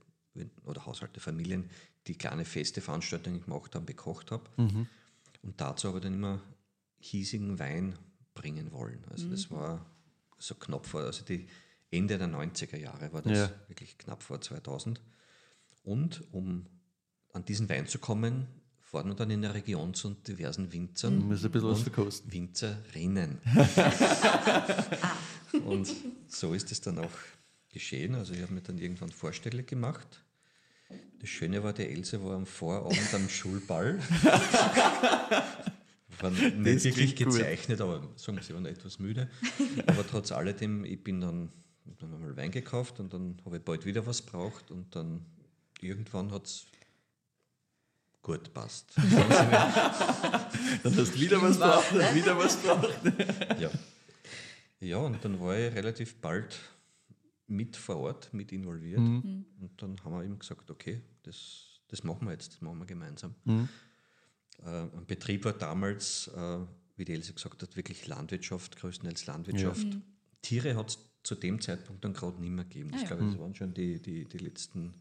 [0.65, 1.69] oder Haushalte, Familien,
[2.07, 4.49] die kleine feste Veranstaltungen gemacht haben, bekocht habe.
[4.57, 4.87] Mhm.
[5.43, 6.41] Und dazu aber dann immer
[6.97, 7.99] hiesigen Wein
[8.33, 9.03] bringen wollen.
[9.09, 9.31] Also mhm.
[9.31, 9.85] das war
[10.37, 11.47] so knapp vor, also die
[11.91, 13.51] Ende der 90er Jahre war das ja.
[13.67, 15.01] wirklich knapp vor 2000.
[15.83, 16.65] Und um
[17.33, 18.47] an diesen Wein zu kommen,
[18.79, 21.19] fahren wir dann in der Region zu diversen Winzern.
[21.19, 21.27] Mhm.
[21.27, 22.31] Muss ein bisschen was verkosten.
[22.31, 23.39] Winzerinnen.
[25.65, 25.91] und
[26.27, 27.11] so ist es dann auch
[27.69, 28.15] geschehen.
[28.15, 30.23] Also ich habe mir dann irgendwann vorstellig gemacht.
[31.19, 33.99] Das Schöne war, die Else war am Vorabend am Schulball.
[36.19, 37.87] war nicht wirklich gezeichnet, gut.
[37.87, 39.29] aber sagen sie waren etwas müde.
[39.87, 41.49] Aber trotz alledem, ich bin dann,
[41.99, 45.25] dann einmal Wein gekauft und dann habe ich bald wieder was braucht und dann
[45.81, 46.65] irgendwann hat es
[48.21, 48.93] gut passt.
[49.11, 49.29] dann
[50.83, 53.01] hast du wieder was braucht und wieder was braucht.
[53.59, 53.69] ja.
[54.79, 56.57] ja, und dann war ich relativ bald
[57.47, 58.99] mit vor Ort, mit involviert.
[58.99, 59.45] Mhm.
[59.59, 62.85] Und dann haben wir eben gesagt, okay, das, das machen wir jetzt, das machen wir
[62.85, 63.35] gemeinsam.
[63.43, 63.67] Mhm.
[64.61, 66.59] Äh, ein Betrieb war damals, äh,
[66.95, 69.83] wie die Else gesagt hat, wirklich Landwirtschaft, größtenteils Landwirtschaft.
[69.83, 69.95] Ja.
[69.95, 70.03] Mhm.
[70.41, 72.91] Tiere hat es zu dem Zeitpunkt dann gerade nicht mehr gegeben.
[72.91, 73.07] Das, ah, ja.
[73.07, 73.43] glaube ich, das mhm.
[73.43, 74.93] waren schon die, die, die letzten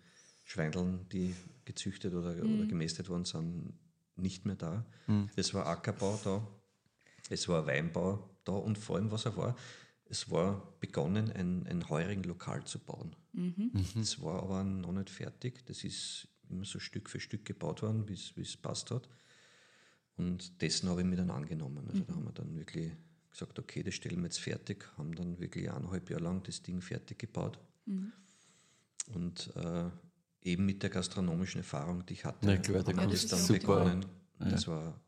[0.45, 1.35] Schweindeln, die
[1.65, 2.59] gezüchtet oder, mhm.
[2.59, 3.75] oder gemästet worden sind,
[4.17, 4.87] nicht mehr da.
[5.07, 5.29] Mhm.
[5.37, 6.47] Es war Ackerbau da,
[7.31, 9.57] es war Weinbau da und vor allem, was er war,
[10.07, 13.17] es war begonnen, ein, ein heurigen Lokal zu bauen.
[13.33, 13.73] Mhm.
[14.01, 14.25] Es mhm.
[14.25, 15.65] war aber noch nicht fertig.
[15.67, 19.09] Das ist immer so Stück für Stück gebaut worden, bis es passt hat.
[20.17, 21.87] Und dessen habe ich mir dann angenommen.
[21.89, 22.07] Also mhm.
[22.07, 22.93] da haben wir dann wirklich
[23.31, 26.81] gesagt, okay, das stellen wir jetzt fertig, haben dann wirklich eineinhalb Jahre lang das Ding
[26.81, 27.59] fertig gebaut.
[27.87, 28.13] Mhm.
[29.15, 29.91] Und äh,
[30.43, 33.59] eben mit der gastronomischen Erfahrung, die ich hatte, Na klar, haben wir das dann super.
[33.59, 34.07] begonnen.
[34.41, 34.49] Ja.
[34.49, 35.01] Das war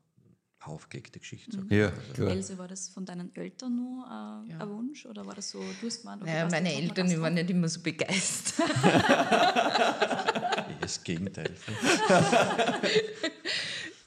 [0.61, 1.59] aufgelegte Geschichte.
[1.59, 1.71] Mhm.
[1.71, 2.31] Ja, klar.
[2.31, 4.61] Else, war das von deinen Eltern nur äh, ja.
[4.61, 7.51] ein Wunsch oder war das so, du hast gemeint, naja, meine Eltern die waren nicht
[7.51, 8.67] immer so begeistert.
[10.81, 11.55] das Gegenteil.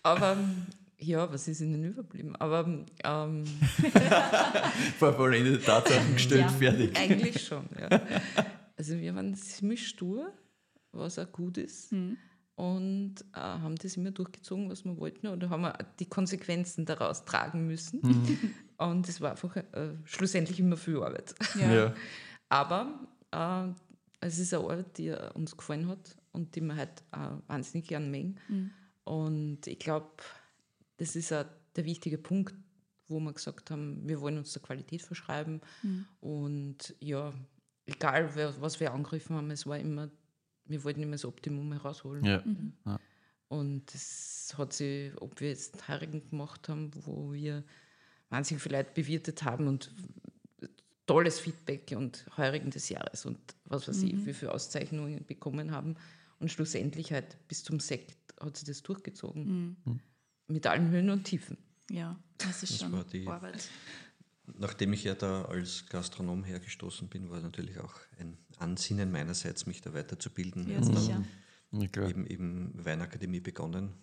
[0.02, 0.38] Aber
[1.00, 2.36] ja, was ist ihnen überblieben?
[2.38, 2.68] Aber
[3.04, 3.44] ähm,
[5.00, 6.98] vor vollendete Tatsachen gestellt, ja, fertig.
[6.98, 8.02] Eigentlich schon, ja.
[8.80, 10.32] Also wir waren ziemlich stur,
[10.92, 11.92] was auch gut ist.
[11.92, 12.18] Mhm
[12.58, 17.24] und äh, haben das immer durchgezogen, was wir wollten, oder haben wir die Konsequenzen daraus
[17.24, 18.02] tragen müssen.
[18.02, 18.54] Mhm.
[18.78, 21.36] Und es war einfach äh, schlussendlich immer viel Arbeit.
[21.60, 21.74] Ja.
[21.74, 21.94] ja.
[22.50, 23.00] Aber
[23.32, 23.72] äh,
[24.22, 28.10] es ist eine Arbeit, die uns gefallen hat und die wir halt äh, wahnsinnig gern
[28.10, 28.40] mengen.
[28.48, 28.72] Mhm.
[29.04, 30.10] Und ich glaube,
[30.98, 32.56] das ist auch der wichtige Punkt,
[33.08, 35.62] wo wir gesagt haben, wir wollen uns der Qualität verschreiben.
[35.82, 36.06] Mhm.
[36.20, 37.34] Und ja,
[37.86, 38.30] egal
[38.60, 40.10] was wir angegriffen haben, es war immer
[40.68, 42.24] wir wollten immer das Optimum herausholen.
[42.26, 42.42] Ja.
[42.46, 42.74] Mhm.
[42.86, 43.00] ja.
[43.50, 47.64] Und das hat sich, ob wir jetzt Heurigen gemacht haben, wo wir
[48.30, 49.92] wahnsinnig viele Leute bewirtet haben und
[51.06, 54.08] tolles Feedback und Heurigen des Jahres und was weiß mhm.
[54.08, 55.96] ich, wie viele Auszeichnungen bekommen haben.
[56.40, 59.78] Und schlussendlich halt bis zum Sekt hat sich das durchgezogen.
[59.86, 60.00] Mhm.
[60.48, 61.58] Mit allen Höhen und Tiefen.
[61.90, 63.70] Ja, das ist das schon die, Arbeit.
[64.58, 69.82] Nachdem ich ja da als Gastronom hergestoßen bin, war natürlich auch ein Ansinnen meinerseits, mich
[69.82, 70.70] da weiterzubilden.
[70.70, 71.24] Ja, sicher.
[71.72, 73.94] Ja, eben, eben Weinakademie begonnen,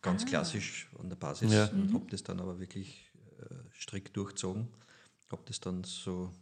[0.00, 0.26] ganz ah.
[0.26, 1.66] klassisch an der Basis ja.
[1.66, 1.94] und mhm.
[1.94, 4.68] habe das dann aber wirklich äh, strikt durchzogen.
[5.30, 6.32] Habe das dann so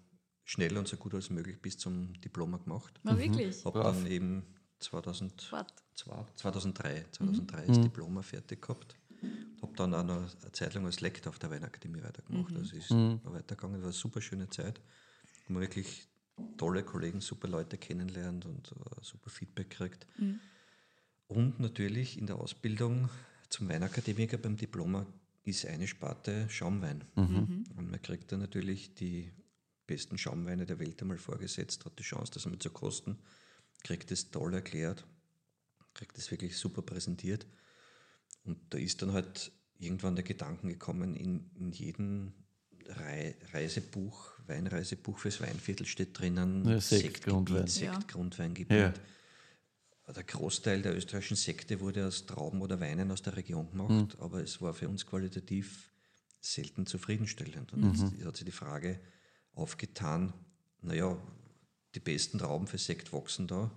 [0.45, 2.99] schnell und so gut als möglich bis zum Diploma gemacht.
[3.05, 3.19] War mhm.
[3.19, 3.65] wirklich?
[3.65, 4.43] Habe dann eben
[4.81, 7.67] 2002, 2003, 2003 mhm.
[7.67, 7.83] das mhm.
[7.83, 8.97] Diploma fertig gehabt.
[9.63, 12.53] Habe dann auch noch eine Zeit lang als Lektor auf der Weinakademie weitergemacht.
[12.53, 12.57] Mhm.
[12.57, 13.21] Also ist mhm.
[13.25, 14.81] weitergegangen, war eine super schöne Zeit.
[15.47, 16.09] Wo man wirklich
[16.57, 20.07] tolle Kollegen, super Leute kennenlernt und uh, super Feedback kriegt.
[20.19, 20.41] Mhm.
[21.27, 23.09] Und natürlich in der Ausbildung
[23.49, 25.07] zum Weinakademiker beim Diploma
[25.45, 27.05] ist eine Sparte Schaumwein.
[27.15, 27.23] Mhm.
[27.23, 27.65] mhm.
[27.77, 29.31] Und man kriegt dann natürlich die
[29.87, 33.19] besten Schaumweine der Welt einmal vorgesetzt, hat die Chance, das einmal zu kosten,
[33.83, 35.05] kriegt es toll erklärt,
[35.95, 37.47] kriegt das wirklich super präsentiert.
[38.51, 42.33] Und da ist dann halt irgendwann der Gedanken gekommen, in, in jedem
[42.87, 47.69] Re Reisebuch, Weinreisebuch fürs Weinviertel steht drinnen, Ja, Sekt, Grundwein.
[47.69, 47.99] Sekt, Ja.
[48.09, 48.77] Grundweingebiet.
[48.77, 48.93] Ja.
[50.13, 54.21] Der Großteil der österreichischen Sekte wurde aus Trauben oder Weinen aus der Region gemacht, Mhm.
[54.21, 55.93] aber es war für uns qualitativ
[56.41, 57.73] selten zufriedenstellend.
[57.73, 57.91] Und Mhm.
[58.17, 58.99] jetzt hat sich die Frage
[59.53, 60.33] aufgetan,
[60.83, 61.17] naja,
[61.95, 63.71] die besten Trauben für Sekt wachsen da.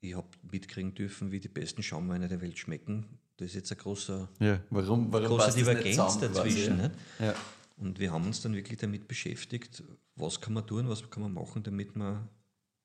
[0.00, 3.18] Ich habe mitkriegen dürfen, wie die besten Schaumweine der Welt schmecken.
[3.36, 6.34] Das ist jetzt ein großer, Ja, warum, warum große passt das nicht Divergenz zusammen quasi,
[6.34, 6.80] dazwischen.
[7.18, 7.26] ja?
[7.26, 7.34] Ja.
[7.76, 9.82] Und wir haben uns dann wirklich damit beschäftigt,
[10.14, 12.28] was kann man tun, was kann man machen, damit man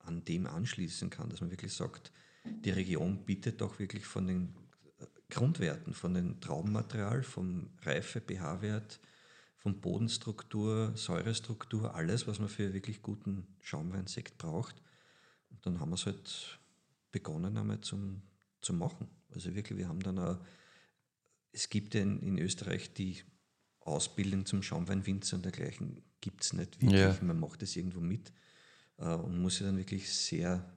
[0.00, 2.12] an dem anschließen kann, dass man wirklich sagt,
[2.44, 4.54] die Region bietet doch wirklich von den
[4.98, 9.00] äh, Grundwerten, von dem Traubenmaterial, vom Reife, pH-Wert,
[9.56, 14.74] von Bodenstruktur, Säurestruktur, alles, was man für wirklich guten Schaumweinsekt braucht.
[15.50, 16.58] Und dann haben wir es halt
[17.12, 18.22] begonnen einmal zum,
[18.60, 19.08] zum Machen.
[19.34, 20.38] Also wirklich, wir haben dann auch,
[21.52, 23.22] es gibt ja in, in Österreich die
[23.80, 27.00] Ausbildung zum Schaumweinwinzer und dergleichen gibt es nicht wirklich.
[27.18, 27.24] Ja.
[27.24, 28.32] Man macht das irgendwo mit
[28.98, 30.72] äh, und muss sich dann wirklich sehr,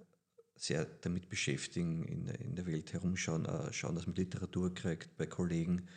[0.55, 5.15] sehr damit beschäftigen, in, der- in der Welt herumschauen, äh, schauen, dass man Literatur kriegt,
[5.17, 5.87] bei Kollegen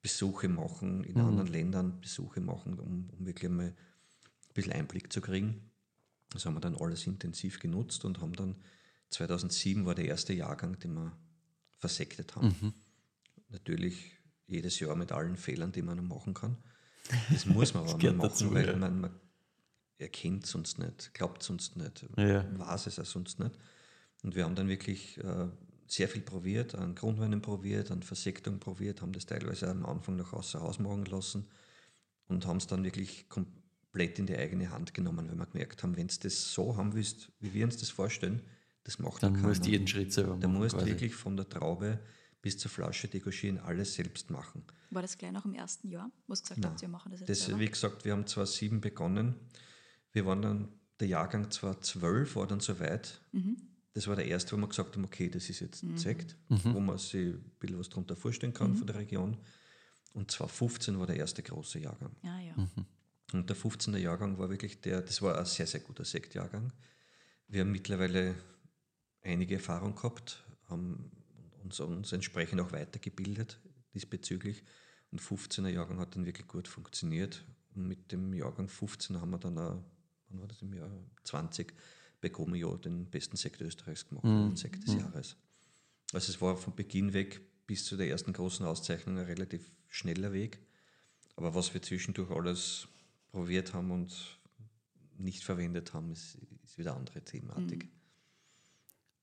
[0.00, 3.74] Besuche machen, in anderen Ländern Besuche machen, um, um wirklich mal ein
[4.54, 5.70] bisschen Einblick zu kriegen.
[6.30, 8.56] Das haben wir dann alles intensiv genutzt und haben dann
[9.10, 11.16] 2007 war der erste Jahrgang, den wir
[11.84, 12.72] versektet haben.
[13.50, 13.96] Natürlich
[14.46, 16.56] jedes Jahr mit allen Fehlern, die man machen kann.
[17.30, 18.76] Das muss man aber machen, dazu, weil ja.
[18.76, 19.20] man, man
[19.98, 22.46] erkennt sonst nicht, glaubt sonst nicht, Ja.
[22.58, 23.54] weiß es auch sonst nicht.
[24.22, 25.48] Und wir haben dann wirklich äh,
[25.86, 30.32] sehr viel probiert, an Grundweinen probiert, an Versektung probiert, haben das teilweise am Anfang noch
[30.32, 31.46] außer Haus machen lassen
[32.28, 35.96] und haben es dann wirklich komplett in die eigene Hand genommen, weil wir gemerkt haben,
[35.98, 38.40] wenn du das so haben willst, wie wir uns das vorstellen,
[38.84, 40.58] das macht Dann ja musst du jeden Schritt selber Da machen.
[40.60, 40.90] musst du quasi.
[40.90, 41.98] wirklich von der Traube
[42.42, 44.62] bis zur Flasche degorgieren, alles selbst machen.
[44.90, 46.70] War das gleich noch im ersten Jahr, wo ihr gesagt Nein.
[46.70, 47.60] habt, wir machen das jetzt Das, selber?
[47.60, 49.34] wie gesagt, wir haben 2007 begonnen.
[50.12, 50.68] Wir waren dann,
[51.00, 53.20] der Jahrgang 2012 war dann soweit.
[53.94, 56.80] Das war der erste, wo wir gesagt haben, okay, das ist jetzt ein Sekt, wo
[56.80, 59.38] man sich ein bisschen was darunter vorstellen kann von der Region.
[60.12, 62.14] Und 2015 war der erste große Jahrgang.
[62.22, 62.54] Ja, ja.
[63.32, 66.72] Und der 15er Jahrgang war wirklich der, das war ein sehr, sehr guter Sektjahrgang.
[67.48, 68.34] Wir haben mittlerweile
[69.24, 71.10] einige Erfahrung gehabt, haben
[71.62, 73.58] uns, uns entsprechend auch weitergebildet
[73.94, 74.62] diesbezüglich.
[75.10, 77.44] Und 15er Jahrgang hat dann wirklich gut funktioniert.
[77.74, 79.82] Und mit dem Jahrgang 15 haben wir dann, auch,
[80.28, 80.90] wann war das im Jahr
[81.24, 81.72] 20,
[82.20, 85.36] bei Gomio den besten Sekt Österreichs gemacht, den Sekt des Jahres.
[86.12, 90.32] Also es war von Beginn weg bis zu der ersten großen Auszeichnung ein relativ schneller
[90.32, 90.58] Weg.
[91.36, 92.88] Aber was wir zwischendurch alles
[93.30, 94.38] probiert haben und
[95.18, 97.88] nicht verwendet haben, ist, ist wieder eine andere Thematik.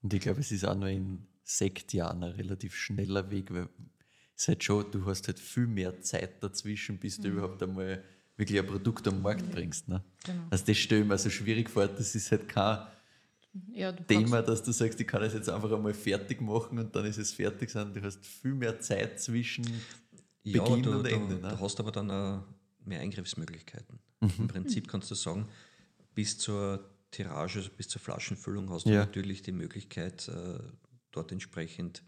[0.02, 3.68] Und ich glaube, es ist auch nur in Sektjahren ein relativ schneller Weg, weil
[4.36, 8.04] es halt schon, du hast halt viel mehr Zeit dazwischen, bis du überhaupt einmal
[8.38, 9.88] wirklich ein Produkt am Markt bringst.
[9.88, 10.04] Ne?
[10.24, 10.44] Genau.
[10.50, 12.88] Also das stelle ich mir so schwierig vor, das ist halt kein
[13.74, 16.96] Ja, du Thema, dass du sagst, ich kann das jetzt einfach einmal fertig machen und
[16.96, 19.66] dann ist es fertig, sondern du hast viel mehr Zeit zwischen
[20.44, 21.36] Ja, Beginn du, und du, Ende.
[21.36, 21.60] du Ne?
[21.60, 22.44] hast aber dann auch
[22.86, 24.00] mehr Eingriffsmöglichkeiten.
[24.22, 24.32] Mhm.
[24.40, 25.48] Im Prinzip kannst du sagen,
[26.16, 29.06] bis zur Tirage, also bis zur Flaschenfüllung hast du Ja.
[29.06, 30.60] natürlich die Möglichkeit, äh,
[31.12, 32.04] dort entsprechend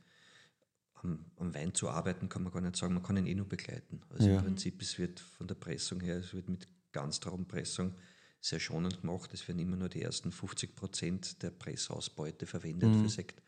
[0.95, 2.93] am, am Wein zu arbeiten, kann man gar nicht sagen.
[2.93, 4.01] Man kann ihn eh nur begleiten.
[4.09, 4.37] Also Ja.
[4.39, 7.93] im Prinzip, es wird von der Pressung her, es wird mit Ganztraubenpressung
[8.39, 9.33] sehr schonend gemacht.
[9.33, 13.01] Es werden immer nur die ersten 50 Prozent der Pressausbeute verwendet Mhm.
[13.01, 13.41] für Sekt.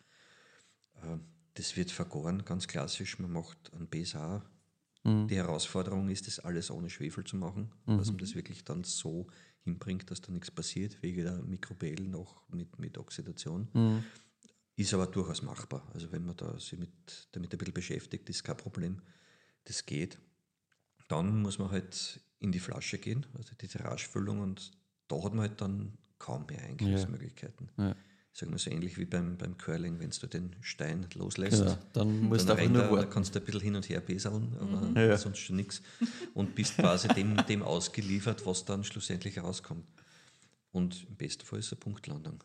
[1.01, 1.17] Äh,
[1.57, 3.17] Das wird vergoren, ganz klassisch.
[3.17, 4.43] Man macht einen BSA.
[5.05, 5.29] Mhm.
[5.29, 9.27] Die Herausforderung ist, das alles ohne Schwefel zu machen, dass man das wirklich dann so
[9.65, 13.67] hinbringt, dass da nichts passiert, wegen der Mikrobellen noch mit, mit Oxidation.
[13.73, 14.03] Mhm.
[14.77, 15.89] Ist aber durchaus machbar.
[15.93, 19.01] Also wenn man da sich mit, damit ein bisschen beschäftigt, ist kein Problem.
[19.65, 20.19] Das geht.
[21.07, 24.71] Dann muss man halt in die Flasche gehen, also die Tiragefüllung, und
[25.07, 27.69] da hat man halt dann kaum mehr Eingriffsmöglichkeiten.
[27.77, 27.95] Ja.
[28.37, 31.61] Sagen wir so ähnlich wie beim, beim Curling, wenn du den Stein loslässt.
[31.61, 33.09] Genau, dann musst du Dann einfach rennt nur er, da warten.
[33.11, 35.17] kannst du ein bisschen hin und her beseln, aber Ja.
[35.17, 35.81] sonst schon nichts.
[36.33, 39.85] Und bist quasi dem, dem ausgeliefert, was dann schlussendlich rauskommt.
[40.73, 42.43] Und im besten Fall ist es eine Punktlandung.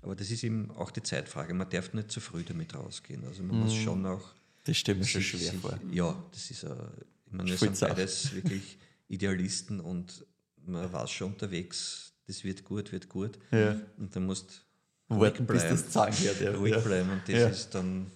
[0.00, 1.54] Aber das ist eben auch die Zeitfrage.
[1.54, 3.24] Man darf nicht zu früh damit rausgehen.
[3.24, 4.30] Also man muss schon auch.
[4.62, 5.76] Das stelle mir schon schwer sich- vor.
[5.90, 6.62] Ja, das ist.
[6.62, 10.24] Ich meine, wir sind beides wirklich Idealisten und
[10.64, 13.40] man weiß schon unterwegs, das wird gut, wird gut.
[13.50, 13.76] Ja.
[13.98, 14.64] Und dann musst
[15.08, 16.40] Warten, bis das Zahn hört.
[16.40, 16.52] Ja.
[16.52, 16.80] ruhig Ja.
[16.80, 17.10] bleiben.
[17.10, 17.48] Und das Ja.
[17.48, 18.06] ist dann,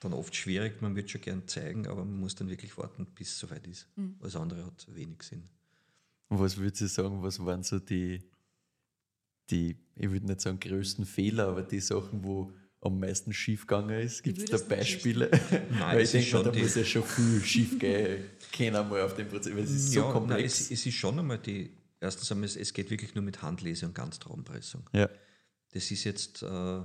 [0.00, 0.80] dann oft schwierig.
[0.82, 3.88] Man wird schon gern zeigen, aber man muss dann wirklich warten, bis es soweit ist.
[4.20, 5.44] Alles andere hat wenig Sinn.
[6.28, 8.22] Und was würdest du sagen, was waren so die,
[9.50, 14.22] die ich würde nicht sagen größten Fehler, aber die Sachen, wo am meisten schiefgegangen ist?
[14.22, 15.30] Gibt es da Beispiele?
[15.30, 19.02] Nein, Weil ich ist denke, schon da muss ja schon viel schief gehen können mal
[19.02, 20.38] auf dem Prozess, weil es ist so ja, komplex.
[20.38, 21.70] Nein, es, es ist schon einmal die,
[22.00, 24.82] erstens einmal, es, es geht wirklich nur mit Handlese und Ganztraubenpressung.
[24.92, 25.08] ja.
[25.74, 26.80] Das ist jetzt äh,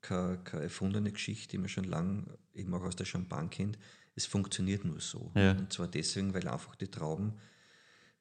[0.00, 3.78] keine, keine erfundene Geschichte, die man schon lange eben auch aus der Champagne kennt.
[4.14, 5.30] Es funktioniert nur so.
[5.34, 5.52] Ja.
[5.52, 7.34] Und zwar deswegen, weil einfach die Trauben,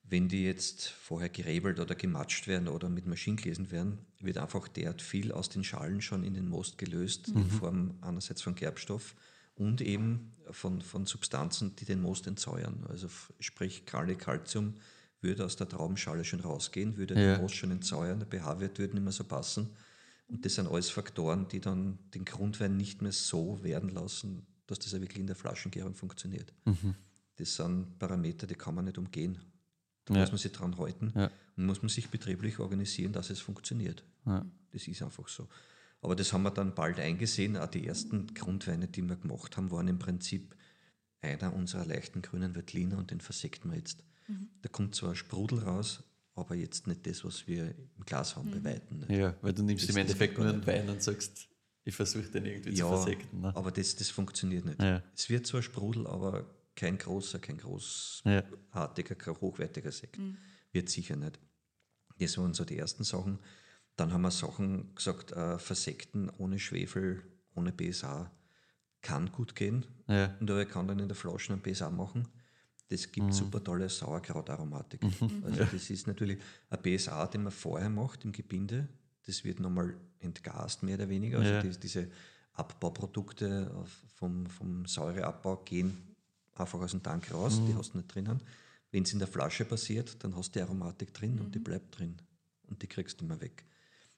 [0.04, 4.68] wenn die jetzt vorher gerebelt oder gematscht werden oder mit Maschinen gelesen werden, wird einfach
[4.68, 9.16] derart viel aus den Schalen schon in den Most gelöst, in Form einerseits von Gerbstoff
[9.56, 12.86] und eben von, von Substanzen, die den Most entsäuern.
[12.90, 13.08] Also
[13.40, 14.74] sprich Kali, Calcium
[15.22, 17.34] würde aus der Traubenschale schon rausgehen, würde Ja.
[17.36, 19.70] den Most schon entsäuern, der pH-Wert würde nicht mehr so passen.
[20.32, 24.80] Und das sind alles Faktoren, die dann den Grundwein nicht mehr so werden lassen, dass
[24.80, 26.54] das ja wirklich in der Flaschengärung funktioniert.
[27.36, 29.38] Das sind Parameter, die kann man nicht umgehen.
[30.06, 30.22] Da Ja.
[30.22, 31.30] muss man sich dran halten Ja.
[31.58, 34.04] und muss man sich betrieblich organisieren, dass es funktioniert.
[34.26, 34.46] Ja.
[34.72, 35.48] Das ist einfach so.
[36.02, 37.58] Aber das haben wir dann bald eingesehen.
[37.58, 40.56] Auch die ersten Grundweine, die wir gemacht haben, waren im Prinzip
[41.22, 44.04] einer unserer leichten grünen Veltliner und den versekten wir jetzt.
[44.62, 46.04] Da kommt zwar Sprudel raus,
[46.36, 47.66] aber jetzt nicht das, was wir
[47.98, 49.00] im Glas haben, bei Weitem.
[49.00, 49.12] Nicht.
[49.12, 51.48] ja, weil du nimmst Das- im Endeffekt nur einen Wein und sagst,
[51.84, 53.42] ich versuche den irgendwie zu Ja, versekten.
[53.42, 53.56] Ne?
[53.56, 54.82] aber das, das funktioniert nicht.
[54.82, 55.02] Ja.
[55.16, 60.20] Es wird zwar Sprudel, aber kein großer, kein großartiger, kein hochwertiger Sekt.
[60.72, 61.40] Wird sicher nicht.
[62.20, 63.40] Das waren so die ersten Sachen.
[63.96, 67.24] Dann haben wir Sachen gesagt, äh, Versekten ohne Schwefel,
[67.56, 68.32] ohne BSA
[69.02, 69.86] kann gut gehen.
[70.08, 70.36] Ja.
[70.40, 72.28] Und aber ich kann dann in der Flasche einen BSA machen.
[72.92, 75.00] Das gibt super tolle Sauerkrautaromatik.
[75.44, 76.40] Also das ist natürlich
[76.70, 78.90] ein BSA, den man vorher macht im Gebinde.
[79.26, 81.40] Das wird nochmal entgast, mehr oder weniger.
[81.40, 81.62] Also Ja.
[81.62, 82.10] die, diese
[82.52, 83.72] Abbauprodukte
[84.16, 85.98] vom, vom Säureabbau gehen
[86.54, 88.42] einfach aus dem Tank raus, die hast du nicht drinnen.
[88.92, 91.98] Wenn es in der Flasche passiert, dann hast du die Aromatik drin und die bleibt
[91.98, 92.18] drin.
[92.68, 93.64] Und die kriegst du immer weg.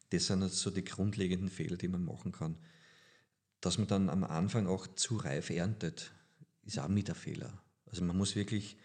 [0.09, 2.57] Das sind jetzt so die grundlegenden Fehler, die man machen kann.
[3.61, 6.11] Dass man dann am Anfang auch zu reif erntet,
[6.63, 7.53] ist auch mit ein Fehler.
[7.93, 8.75] Also man muss wirklich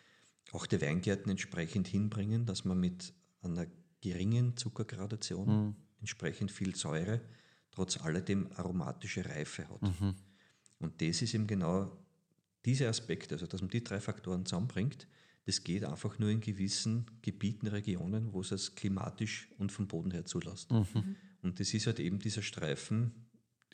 [0.53, 3.67] auch die Weingärten entsprechend hinbringen, dass man mit einer
[4.03, 7.23] geringen Zuckergradation entsprechend viel Säure,
[7.71, 9.81] trotz alledem aromatische Reife hat.
[10.79, 11.97] Und das ist eben genau
[12.67, 15.09] diese Aspekte, also dass man die drei Faktoren zusammenbringt,
[15.47, 20.11] das geht einfach nur in gewissen Gebieten, Regionen, wo es es klimatisch und vom Boden
[20.11, 20.71] her zulässt.
[20.71, 23.13] Und das ist halt eben dieser Streifen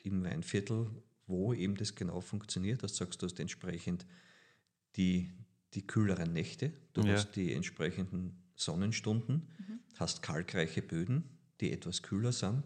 [0.04, 0.90] im Weinviertel,
[1.26, 2.84] wo eben das genau funktioniert.
[2.84, 4.06] Das sagst du, hast entsprechend
[4.96, 5.30] die,
[5.74, 7.14] die kühleren Nächte, du Ja.
[7.14, 9.42] hast die entsprechenden Sonnenstunden,
[9.98, 11.24] hast kalkreiche Böden,
[11.60, 12.62] die etwas kühler sind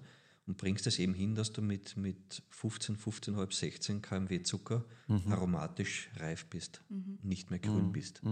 [0.46, 4.84] und bringst es eben hin, dass du mit, mit 15, 15,5, 16 kmw Zucker
[5.26, 6.82] aromatisch reif bist,
[7.22, 8.22] nicht mehr grün bist.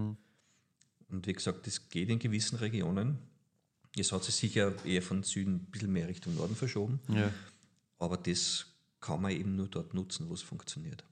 [1.08, 3.18] Und wie gesagt, das geht in gewissen Regionen.
[3.94, 7.00] Jetzt hat sich sicher eher von Süden ein bisschen mehr Richtung Norden verschoben.
[7.08, 7.32] Ja.
[7.98, 8.66] Aber das
[9.00, 11.04] kann man eben nur dort nutzen, wo es funktioniert.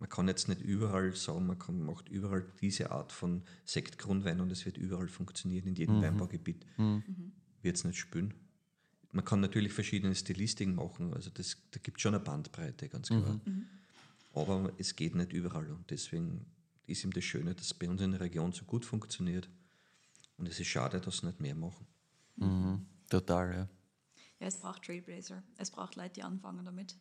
[0.00, 4.50] Man kann jetzt nicht überall sagen, man kann, macht überall diese Art von Sektgrundwein und
[4.50, 6.66] es wird überall funktionieren, in jedem Weinbaugebiet.
[7.62, 8.34] Wird es nicht spülen.
[9.12, 13.08] Man kann natürlich verschiedene Stilistiken machen, also das, da gibt es schon eine Bandbreite, ganz
[13.08, 13.40] klar.
[14.34, 16.44] Aber es geht nicht überall und deswegen
[16.86, 19.48] ist ihm das Schöne, dass es bei uns in der Region so gut funktioniert.
[20.36, 21.86] Und es ist schade, dass sie nicht mehr machen.
[23.08, 23.68] Total, ja.
[24.40, 25.42] Ja, es braucht Trailblazer.
[25.56, 26.96] Es braucht Leute, die anfangen damit.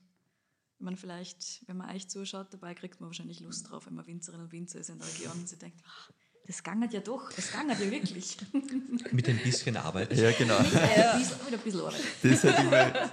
[0.84, 4.42] Meine, vielleicht, wenn man euch zuschaut, dabei kriegt man wahrscheinlich Lust drauf, wenn man Winzerin
[4.42, 6.12] und Winzer ist in der Region und sie denkt, ach,
[6.46, 8.36] das gangert ja doch, das gangert ja wirklich.
[9.14, 10.14] Mit ein bisschen Arbeit.
[10.14, 10.58] Ja, genau.
[10.58, 11.18] ja.
[11.18, 12.02] Wieder ein bisschen Arbeit.
[12.22, 13.12] Das ist halt immer,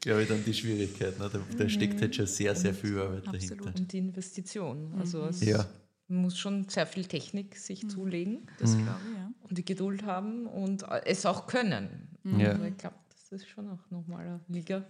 [0.00, 1.16] glaube ich, dann die Schwierigkeit.
[1.18, 1.30] Ne?
[1.32, 3.50] Da, da steckt halt schon sehr, sehr viel Arbeit Absolut.
[3.60, 3.78] dahinter.
[3.78, 4.94] Und die Investition.
[4.98, 5.64] Also es Ja.
[6.08, 9.30] man muss schon sehr viel Technik sich zulegen Das glaube ich, ja.
[9.48, 12.08] und die Geduld haben und es auch können.
[12.24, 12.48] Ja.
[12.50, 14.84] Also ich glaube, das ist schon auch nochmal eine Liga,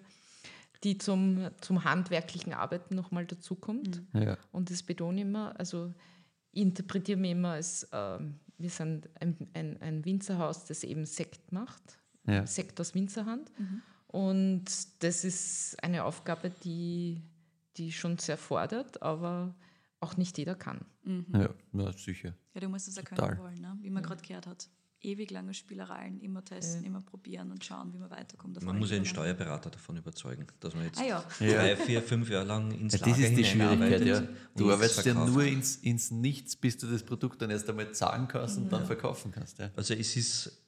[0.85, 4.03] die zum, zum handwerklichen Arbeiten nochmal dazukommt.
[4.15, 4.37] Ja.
[4.51, 5.93] Und das betone ich immer, also
[6.53, 11.53] ich interpretiere mich immer als, ähm, wir sind ein, ein, ein Winzerhaus, das eben Sekt
[11.53, 12.47] macht, Ja.
[12.47, 13.51] Sekt aus Winzerhand.
[14.07, 14.65] Und
[15.03, 17.23] das ist eine Aufgabe, die,
[17.77, 19.55] die schon sehr fordert, aber
[20.01, 20.85] auch nicht jeder kann.
[21.33, 22.35] Ja, na, sicher.
[22.55, 23.39] Ja, du musst es ja können Total.
[23.39, 23.79] wollen, ne?
[23.81, 24.69] wie man gerade gehört hat.
[25.03, 28.63] Ewig lange Spielereien, immer testen, immer probieren und schauen, wie man weiterkommt.
[28.63, 29.07] Man muss ja den Ebenen.
[29.07, 31.25] Steuerberater davon überzeugen, dass man jetzt Ah ja.
[31.39, 34.19] drei, vier, fünf Jahre lang ins Ja, Lager das ist die Schwierigkeit, hineinarbeitet ja.
[34.19, 37.93] und Du arbeitest ja nur ins, ins Nichts, bis du das Produkt dann erst einmal
[37.93, 39.59] zahlen kannst und dann verkaufen kannst.
[39.59, 40.63] Ja, Also es ist,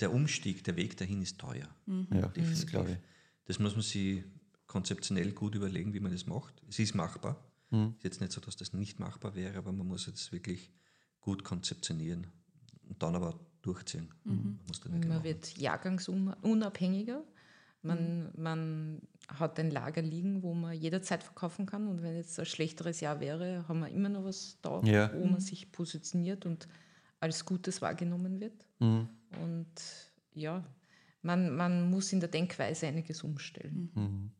[0.00, 1.68] der Umstieg, der Weg dahin ist teuer.
[1.86, 2.98] ja das glaube ich.
[3.44, 4.24] Das muss man sich
[4.66, 6.62] konzeptionell gut überlegen, wie man das macht.
[6.68, 7.36] Es ist machbar.
[7.70, 7.94] Mhm.
[7.98, 10.72] Ist jetzt nicht so, dass das nicht machbar wäre, aber man muss jetzt wirklich
[11.20, 12.26] gut konzeptionieren
[12.88, 14.08] und dann aber durchziehen.
[14.24, 15.24] Wirklich Man machen.
[15.24, 17.24] wird jahrgangsunabhängiger.
[17.82, 21.86] Man, man hat ein Lager liegen, wo man jederzeit verkaufen kann.
[21.86, 25.12] Und wenn jetzt ein schlechteres Jahr wäre, haben wir immer noch was da, Ja.
[25.14, 26.66] wo man sich positioniert und
[27.20, 28.64] als Gutes wahrgenommen wird.
[28.78, 29.08] Mhm.
[29.42, 29.72] Und
[30.32, 30.64] ja,
[31.20, 34.32] man, man muss in der Denkweise einiges umstellen.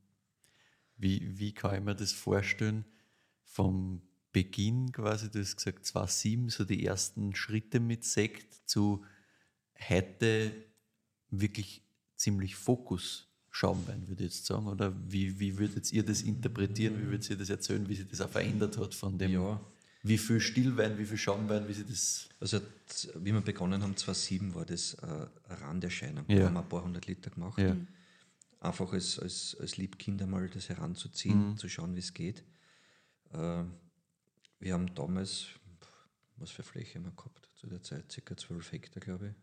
[0.97, 2.85] Wie, wie kann ich mir das vorstellen?
[3.43, 4.01] Vom
[4.33, 9.05] Beginn quasi, du hast gesagt 2007, so die ersten Schritte mit Sekt zu
[9.89, 10.53] heute
[11.31, 11.83] wirklich
[12.16, 14.66] ziemlich Fokus Schaumwein, würde ich jetzt sagen.
[14.66, 16.99] Oder wie, wie würdet ihr das interpretieren?
[17.01, 19.61] Wie würdet ihr das erzählen, wie sich das auch verändert hat von dem, Ja.
[20.03, 22.29] wie viel Stillwein, wie viel Schaumwein, wie sich das.
[22.41, 22.61] Also,
[23.16, 26.25] wie wir begonnen haben, 2007 war das äh, Randerscheinung.
[26.29, 26.39] Ja.
[26.41, 27.59] Da haben wir ein paar hundert Liter gemacht.
[27.59, 27.77] Ja.
[28.61, 32.43] Einfach als, als, als Liebkind einmal das heranzuziehen, zu schauen, wie es geht.
[33.33, 33.62] Äh,
[34.59, 35.47] wir haben damals,
[36.37, 38.11] was für Fläche haben wir gehabt zu der Zeit?
[38.11, 39.35] Circa 12 Hektar, glaube ich.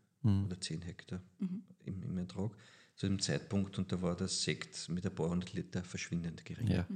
[0.44, 1.20] Oder 10 Hektar
[1.84, 2.56] im, im Ertrag.
[2.96, 6.68] Zu dem Zeitpunkt, und da war der Sekt mit ein paar hundert Liter verschwindend gering.
[6.68, 6.86] Ja.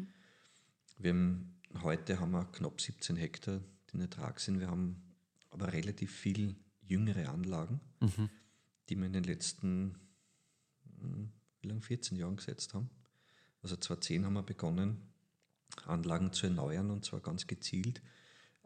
[0.99, 3.61] Wir haben, heute haben wir knapp 17 Hektar,
[3.91, 4.61] die in Ertrag sind.
[4.61, 5.03] Wir haben
[5.51, 7.81] aber relativ viel jüngere Anlagen,
[8.89, 9.97] die wir in den letzten
[11.01, 12.91] hm, wie lang, 14 Jahren gesetzt haben.
[13.63, 15.01] Also 2010 haben wir begonnen,
[15.85, 18.01] Anlagen zu erneuern und zwar ganz gezielt.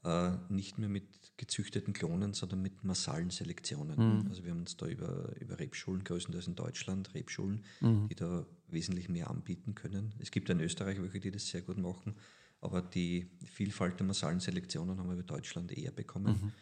[0.03, 1.05] Äh, nicht mehr mit
[1.37, 3.99] gezüchteten Klonen, sondern mit massalen Selektionen.
[4.29, 7.65] Also wir haben uns da über, über Rebschulen, größtenteils in Deutschland, Rebschulen,
[8.09, 10.15] die da wesentlich mehr anbieten können.
[10.19, 12.15] Es gibt in Österreich welche, die das sehr gut machen,
[12.63, 16.53] aber die Vielfalt der massalen Selektionen haben wir über Deutschland eher bekommen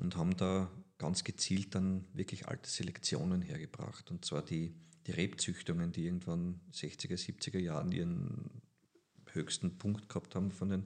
[0.00, 4.10] und haben da ganz gezielt dann wirklich alte Selektionen hergebracht.
[4.10, 4.74] Und zwar die,
[5.06, 8.50] die Rebzüchtungen, die irgendwann 60er, 70er Jahren ihren
[9.32, 10.84] höchsten Punkt gehabt haben von den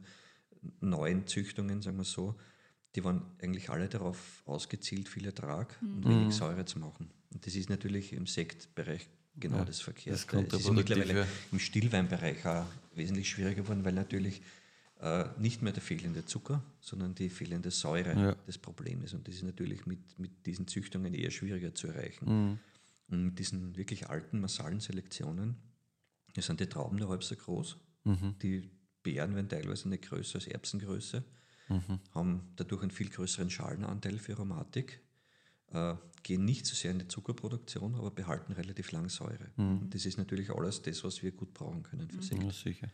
[0.80, 2.34] neuen Züchtungen, sagen wir so,
[2.94, 7.10] die waren eigentlich alle darauf ausgezielt, viel Ertrag und wenig Säure zu machen.
[7.32, 10.36] Und das ist natürlich im Sektbereich genau Ja, das das Verkehrte.
[10.36, 14.40] ist es ist mittlerweile im Stillweinbereich auch wesentlich schwieriger geworden, weil natürlich
[15.00, 18.36] äh, nicht mehr der fehlende Zucker, sondern die fehlende Säure Ja.
[18.46, 19.14] das Problem ist.
[19.14, 22.24] Und das ist natürlich mit, mit diesen Züchtungen eher schwieriger zu erreichen.
[22.24, 22.58] Mhm.
[23.10, 25.56] Und mit diesen wirklich alten massalen Selektionen
[26.34, 27.76] da sind die Trauben nur halb so groß.
[28.04, 28.36] Mhm.
[28.42, 28.70] Die
[29.12, 31.24] Beeren werden teilweise nicht größer als Erbsengröße,
[31.70, 32.00] Mhm.
[32.14, 35.02] haben dadurch einen viel größeren Schalenanteil für Aromatik,
[35.70, 39.50] äh, gehen nicht so sehr in die Zuckerproduktion, aber behalten relativ lang Säure.
[39.56, 39.80] Mhm.
[39.80, 42.42] Und das ist natürlich alles das, was wir gut brauchen können für Sekt.
[42.42, 42.88] Ja, sicher.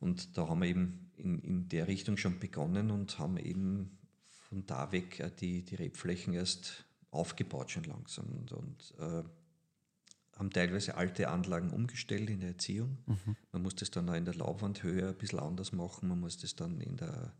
[0.00, 3.98] Und da haben wir eben in, in der Richtung schon begonnen und haben eben
[4.28, 9.24] von da weg äh, die, die Rebflächen erst aufgebaut schon langsam und, und äh,
[10.38, 12.98] haben teilweise alte Anlagen umgestellt in der Erziehung.
[13.52, 16.54] Man muss das dann auch in der Laubwandhöhe ein bisschen anders machen, man muss das
[16.54, 17.32] dann in der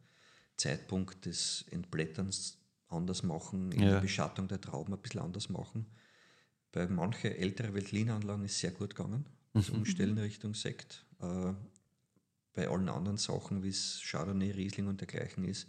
[0.57, 3.91] Zeitpunkt des Entblätterns anders machen, in Ja.
[3.93, 5.87] der Beschattung der Trauben ein bisschen anders machen.
[6.73, 11.07] Bei manchen älteren Veltlinanlagen ist sehr gut gegangen, das Umstellen Richtung Sekt.
[11.21, 11.53] Äh,
[12.55, 15.69] bei allen anderen Sachen, wie es Chardonnay, Riesling und dergleichen ist,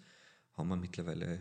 [0.54, 1.40] haben wir mittlerweile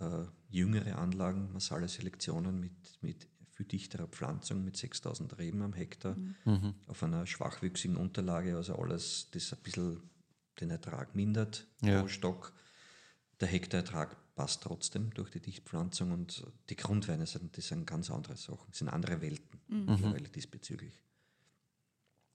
[0.00, 3.28] äh, jüngere Anlagen, massale Selektionen mit, mit
[3.58, 6.16] viel dichterer Pflanzung, mit 6000 Reben am Hektar,
[6.86, 10.00] auf einer schwachwüchsigen Unterlage, also alles, das ein bisschen
[10.60, 12.00] den Ertrag mindert Ja.
[12.00, 12.52] pro Stock.
[13.40, 18.36] Der Hektarertrag passt trotzdem durch die Dichtpflanzung und die Grundweine sind, das sind ganz andere
[18.36, 21.02] Sachen, das sind andere Welten mittlerweile diesbezüglich.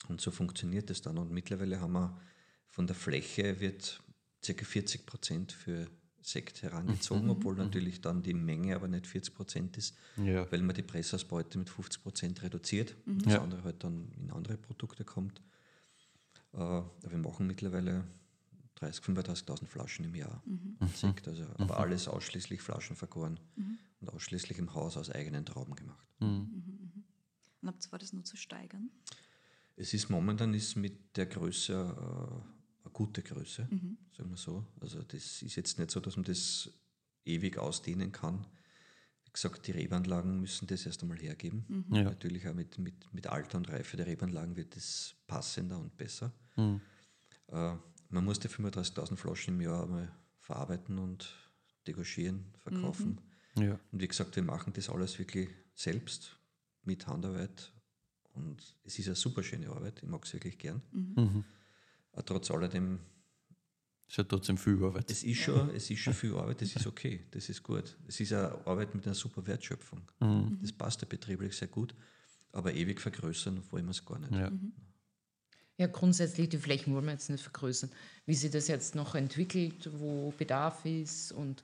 [0.08, 1.16] Und so funktioniert es dann.
[1.16, 2.20] Und mittlerweile haben wir
[2.68, 4.02] von der Fläche wird
[4.44, 4.52] ca.
[4.64, 5.88] 40 Prozent für
[6.26, 10.50] Sekt herangezogen, obwohl natürlich dann die Menge aber nicht 40 Prozent ist, Ja.
[10.50, 12.96] weil man die Pressausbeute mit 50 Prozent reduziert.
[13.06, 13.42] Das Ja.
[13.42, 15.42] andere halt dann in andere Produkte kommt.
[16.52, 18.04] Äh, aber wir machen mittlerweile
[18.76, 20.42] 30, 35.000 Flaschen im Jahr
[20.80, 21.28] an Sekt.
[21.28, 23.38] Also, aber alles ausschließlich Flaschen vergoren
[24.00, 26.06] und ausschließlich im Haus aus eigenen Trauben gemacht.
[26.20, 28.90] Und habt ihr vor, das nur zu steigern?
[29.76, 32.53] Es ist momentan ist mit der Größe äh,
[32.94, 33.68] gute Größe,
[34.16, 34.64] sagen wir so.
[34.80, 36.70] Also das ist jetzt nicht so, dass man das
[37.26, 38.46] ewig ausdehnen kann.
[39.24, 41.84] Wie gesagt, die Rebanlagen müssen das erst einmal hergeben.
[41.90, 42.04] Ja.
[42.04, 46.32] Natürlich auch mit, mit, mit Alter und Reife der Rebanlagen wird das passender und besser.
[46.56, 46.80] Mhm.
[47.48, 47.74] Äh,
[48.08, 51.28] man muss die 35.000 Flaschen im Jahr einmal verarbeiten und
[51.86, 53.20] degorgieren, verkaufen.
[53.58, 53.78] Ja.
[53.92, 56.36] Und wie gesagt, wir machen das alles wirklich selbst
[56.84, 57.72] mit Handarbeit.
[58.34, 60.82] Und es ist eine super schöne Arbeit, ich mag es wirklich gern.
[60.92, 61.44] Mhm.
[62.14, 63.00] Aber trotz alledem,
[64.08, 65.10] Ist ja trotzdem viel Arbeit.
[65.10, 67.96] es ist schon, es ist schon viel Arbeit, das ist okay, das ist gut.
[68.08, 70.02] Es ist eine Arbeit mit einer super Wertschöpfung.
[70.20, 70.58] Mhm.
[70.62, 71.94] Das passt ja betrieblich sehr gut,
[72.52, 74.32] aber ewig vergrößern wollen wir es gar nicht.
[74.32, 74.50] Ja.
[75.76, 77.90] Ja, grundsätzlich die Flächen wollen wir jetzt nicht vergrößern.
[78.26, 81.62] Wie sich das jetzt noch entwickelt, wo Bedarf ist und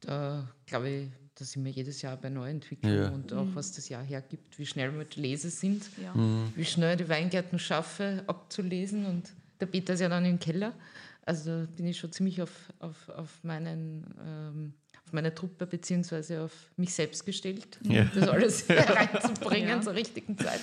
[0.00, 3.08] da glaube ich, da sind wir jedes Jahr bei Neuentwicklung Ja.
[3.10, 6.14] und auch was das Jahr hergibt, wie schnell wir mit Lese sind, Ja.
[6.54, 9.06] wie schnell die Weingärten schaffe, abzulesen.
[9.06, 10.74] Und der Peter ist ja dann im Keller.
[11.22, 16.42] Also da bin ich schon ziemlich auf, auf, auf, meinen, ähm, auf meine Truppe beziehungsweise
[16.42, 18.04] auf mich selbst gestellt, um Ja.
[18.14, 19.80] das alles reinzubringen Ja.
[19.80, 20.60] zur richtigen Zeit.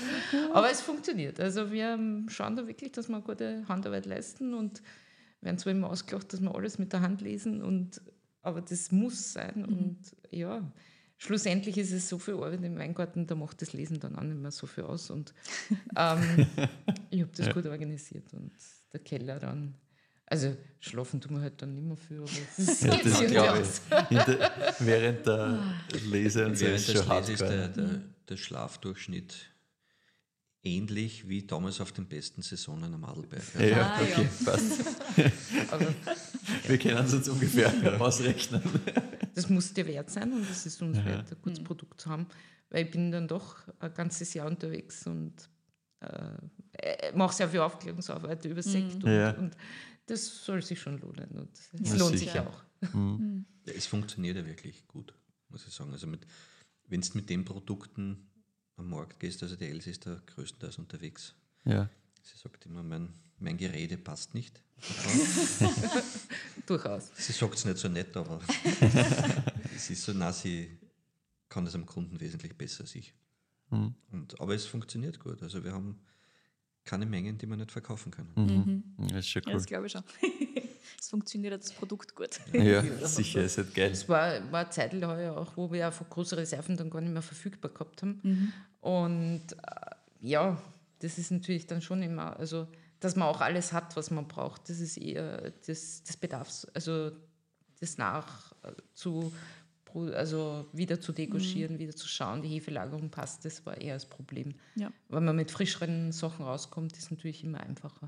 [0.54, 1.40] Aber es funktioniert.
[1.42, 4.82] Also wir ähm, schauen da wirklich, dass wir gute Handarbeit leisten und
[5.42, 8.02] werden zwar immer ausgelacht, dass wir alles mit der Hand lesen, und,
[8.42, 9.66] aber das muss sein.
[9.66, 9.98] Und
[10.32, 10.62] ja,
[11.18, 14.40] schlussendlich ist es so viel Arbeit im Weingarten, da macht das Lesen dann auch nicht
[14.40, 15.10] mehr so viel aus.
[15.10, 15.34] Und
[15.98, 16.48] ähm,
[17.10, 18.52] ich habe das gut organisiert und
[18.94, 19.76] der Keller dann.
[20.26, 24.08] Also schlafen tun wir halt dann nicht mehr aber das, Ja, das glaube ich.
[24.10, 25.60] Hinter, während der
[26.10, 29.36] Lese und so Während ist schon Leses ist der, der, der Schlafdurchschnitt
[30.64, 33.44] ähnlich wie damals auf den besten Saisonen am Adelberg.
[33.54, 34.52] Also Ja, Ah, okay, ja.
[34.52, 34.80] passt.
[35.72, 35.94] Aber
[36.68, 37.72] Wir können es uns ungefähr
[38.02, 38.62] ausrechnen.
[39.36, 42.28] das muss dir wert sein und es ist uns wert, ein gutes Produkt zu haben,
[42.70, 45.34] weil ich bin dann doch ein ganzes Jahr unterwegs und
[46.04, 49.32] äh, mache sehr viel Aufklärungsarbeit über Sekt Ja.
[49.32, 49.58] und, und
[50.06, 51.50] das soll sich schon lohnen und
[51.82, 52.32] es Ja, lohnt sicher.
[52.32, 52.64] sich auch.
[53.66, 55.14] Ja, es funktioniert ja wirklich gut,
[55.50, 55.92] muss ich sagen.
[55.94, 56.08] Also
[56.88, 58.30] wenn du mit den Produkten
[58.76, 61.36] am Markt gehst, also die Else ist da größtenteils unterwegs.
[61.64, 61.90] Ja.
[62.22, 64.62] Sie sagt immer, mein, mein Gerede passt nicht.
[66.66, 67.12] Durchaus.
[67.18, 68.42] Sie sagt es nicht so nett, aber
[69.76, 70.78] es ist so, na, sie
[71.50, 73.14] kann das am Kunden wesentlich besser als ich.
[73.74, 73.96] Mhm.
[74.12, 75.42] Und, aber es funktioniert gut.
[75.42, 76.00] Also wir haben
[76.86, 78.32] keine Mengen, die wir nicht verkaufen können.
[78.36, 79.08] Mhm.
[79.08, 79.54] Das ist schon Ja, cool.
[79.54, 80.04] das glaube ich schon.
[81.00, 82.40] Es funktioniert das Produkt gut.
[82.54, 83.92] Ja, sicher, ist halt geil.
[83.92, 87.12] Es war, war eine Zeit heuer auch, wo wir einfach große Reserven dann gar nicht
[87.12, 88.54] mehr verfügbar gehabt haben.
[88.80, 90.62] Und äh, ja,
[91.00, 92.68] das ist natürlich dann schon immer, also
[93.02, 97.12] dass man auch alles hat, was man braucht, das ist eher das, das Bedarfs, also
[97.82, 99.34] das nach äh, zu
[99.96, 104.56] also wieder zu degorgieren, wieder zu schauen, die Hefelagerung passt, das war eher das Problem.
[104.76, 104.92] Ja.
[105.10, 108.08] Wenn man mit frischeren Sachen rauskommt, ist natürlich immer einfacher.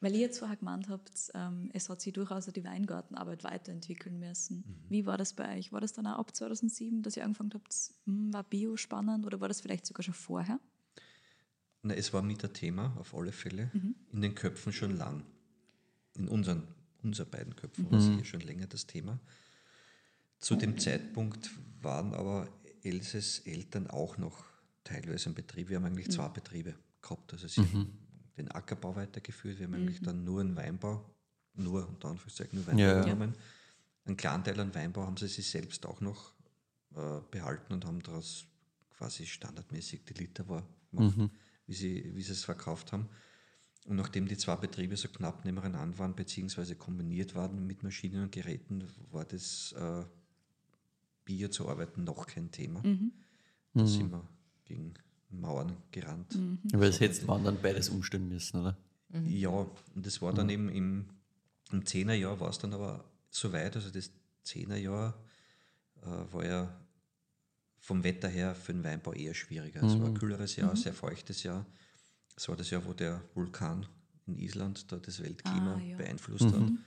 [0.00, 4.62] Weil ihr jetzt vorher gemeint habt, ähm, es hat sich durchaus die Weingartenarbeit weiterentwickeln müssen.
[4.88, 5.72] Wie war das bei euch?
[5.72, 9.40] War das dann auch ab 2007, dass ihr angefangen habt, hm, war Bio spannend oder
[9.40, 10.60] war das vielleicht sogar schon vorher?
[11.82, 13.70] Na, es war mit ein Thema, auf alle Fälle,
[14.12, 15.24] in den Köpfen schon lang.
[16.14, 16.62] In unseren,
[17.02, 19.18] unser beiden Köpfen war es hier schon länger das Thema.
[20.40, 21.50] Zu dem Zeitpunkt
[21.82, 22.48] waren aber
[22.82, 24.44] Elses Eltern auch noch
[24.84, 25.68] teilweise im Betrieb.
[25.68, 27.32] Wir haben eigentlich zwei Betriebe gehabt.
[27.32, 27.98] Also sie haben
[28.36, 31.04] den Ackerbau weitergeführt, wir haben eigentlich dann nur einen Weinbau,
[31.54, 33.02] nur unter Anführungszeichen nur Weinbau Ja, ja.
[33.02, 33.34] genommen.
[34.04, 36.32] Einen kleinen Teil an Weinbau haben sie sich selbst auch noch
[36.94, 38.46] äh, behalten und haben daraus
[38.90, 41.30] quasi standardmäßig die Liter war gemacht,
[41.66, 43.08] wie, sie, wie sie es verkauft haben.
[43.86, 48.32] Und nachdem die zwei Betriebe so knapp nebeneinander waren, beziehungsweise kombiniert waren mit Maschinen und
[48.32, 50.04] Geräten, war das äh,
[51.28, 52.82] Bier zu arbeiten noch kein Thema.
[53.74, 54.26] Da sind wir
[54.64, 54.94] gegen
[55.30, 56.38] Mauern gerannt.
[56.72, 58.76] Aber das hättest man dann beides umstellen müssen, oder?
[59.26, 61.10] Ja, und das war dann eben im,
[61.70, 64.10] im Zehnerjahr war es dann aber so weit, also das
[64.42, 65.14] Zehnerjahr
[66.02, 66.80] äh, war ja
[67.78, 69.82] vom Wetter her für den Weinbau eher schwieriger.
[69.82, 71.64] Es war ein kühleres Jahr, sehr feuchtes Jahr.
[72.36, 73.86] Es war das Jahr, wo der Vulkan
[74.26, 75.96] in Island da das Weltklima Ah, ja.
[75.96, 76.54] beeinflusst hat.
[76.54, 76.78] Und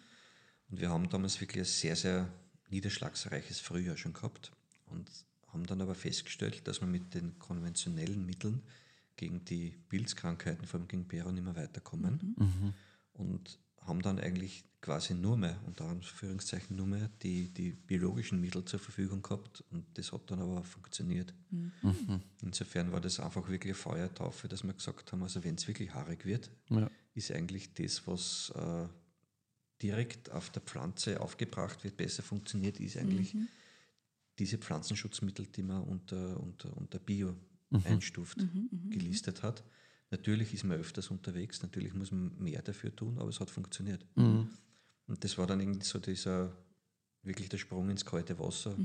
[0.70, 2.32] wir haben damals wirklich ein sehr, sehr
[2.72, 4.52] niederschlagsreiches Frühjahr schon gehabt
[4.88, 5.10] und
[5.48, 8.62] haben dann aber festgestellt, dass wir mit den konventionellen Mitteln
[9.18, 12.36] gegen die Pilzkrankheiten, vor allem gegen Bären, nicht mehr weiterkommen.
[13.14, 18.64] Und haben dann eigentlich quasi nur mehr, unter Anführungszeichen nur mehr, die, die biologischen Mittel
[18.66, 21.34] zur Verfügung gehabt und das hat dann aber funktioniert.
[22.42, 25.94] Insofern war das einfach wirklich eine Feuertaufe, dass wir gesagt haben, also wenn es wirklich
[25.94, 26.90] haarig wird, Ja.
[27.14, 28.88] ist eigentlich das, was äh,
[29.82, 33.36] direkt auf der Pflanze aufgebracht wird, besser funktioniert, ist eigentlich
[34.40, 37.36] diese Pflanzenschutzmittel, die man unter, unter, unter Bio
[37.86, 38.38] einstuft,
[38.90, 39.64] gelistet hat.
[40.10, 44.06] Natürlich ist man öfters unterwegs, natürlich muss man mehr dafür tun, aber es hat funktioniert.
[45.08, 46.56] Und das war dann irgendwie so dieser,
[47.24, 48.76] wirklich der Sprung ins kalte Wasser,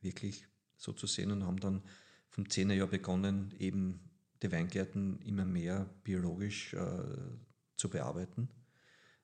[0.00, 0.46] wirklich
[0.76, 1.82] so zu sehen und haben dann
[2.28, 4.00] vom 10er Jahr begonnen, eben
[4.42, 7.02] die Weingärten immer mehr biologisch äh,
[7.76, 8.48] zu bearbeiten.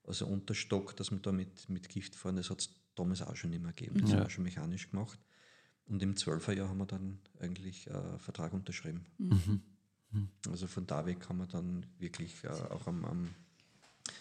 [0.05, 3.37] Also unter Stock, dass man da mit, mit Gift fahren, das hat es damals auch
[3.37, 4.01] schon immer gegeben.
[4.01, 4.17] Das Ja.
[4.17, 5.19] haben wir schon mechanisch gemacht.
[5.87, 9.05] Und im 12er Jahr haben wir dann eigentlich äh, einen Vertrag unterschrieben.
[10.49, 13.29] Also von da weg haben wir dann wirklich äh, auch am, am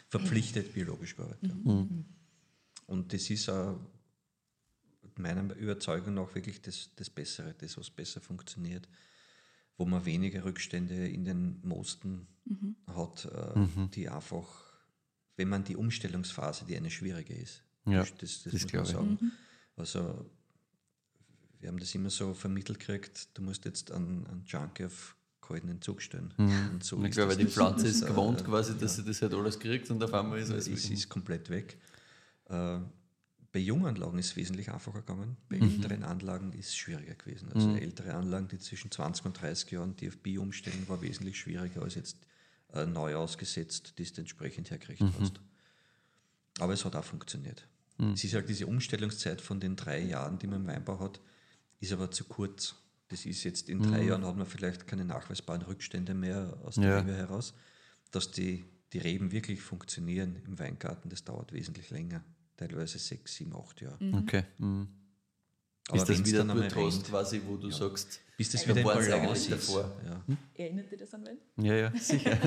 [0.08, 1.52] verpflichtet biologisch gearbeitet.
[1.66, 1.88] ja.
[2.88, 3.74] Und das ist äh,
[5.16, 8.88] meiner Überzeugung nach wirklich das, das Bessere, das, was besser funktioniert,
[9.78, 12.28] wo man weniger Rückstände in den Moosten
[12.88, 14.69] hat, äh, die einfach,
[15.40, 18.88] wenn man die Umstellungsphase, die eine schwierige ist, Ja, das, das, das muss man glaube
[18.88, 18.94] ich.
[18.94, 19.32] sagen.
[19.78, 20.30] Also
[21.60, 25.82] wir haben das immer so vermittelt gekriegt, du musst jetzt einen, einen Junkie auf kalten
[25.82, 26.34] Zug stellen.
[26.38, 27.46] Und so ich glaube, die.
[27.46, 30.50] Pflanze ist äh, gewohnt quasi, dass sie das halt alles kriegt und auf einmal ist
[30.50, 30.92] es weg.
[30.92, 31.78] ist komplett weg.
[32.46, 32.80] Äh,
[33.52, 35.36] bei Junganlagen ist es wesentlich einfacher gegangen.
[35.50, 35.64] Bei Mhm.
[35.64, 37.52] älteren Anlagen ist es schwieriger gewesen.
[37.52, 41.40] Also ältere Anlagen, die zwischen 20 und 30 Jahren die auf Bio umstellen, war wesentlich
[41.40, 42.18] schwieriger als jetzt
[42.74, 45.14] äh, neu ausgesetzt, die du entsprechend hergekriegt Mhm.
[45.20, 45.40] hast.
[46.60, 47.68] Aber es hat auch funktioniert.
[48.14, 51.20] Es ist halt diese Umstellungszeit von den drei Jahren, die man im Weinbau hat,
[51.82, 52.76] ist aber zu kurz.
[53.10, 56.86] Das ist jetzt in drei Jahren hat man vielleicht keine nachweisbaren Rückstände mehr aus der
[56.86, 57.00] Ja.
[57.00, 57.54] Rebe heraus.
[58.12, 58.64] Dass die,
[58.94, 62.24] die Reben wirklich funktionieren im Weingarten, das dauert wesentlich länger.
[62.56, 63.98] Teilweise sechs, sieben, acht Jahre.
[64.14, 64.44] Okay.
[64.60, 64.88] Mhm.
[65.90, 68.86] Aber ist das wieder hast, rennt, quasi, wo du sagst, bis das Da wieder in
[68.88, 69.70] war's Balance ist.
[69.70, 69.92] davor.
[70.06, 70.24] Ja.
[70.56, 71.66] Erinnert ihr das an wen?
[71.66, 72.38] ja, ja, sicher.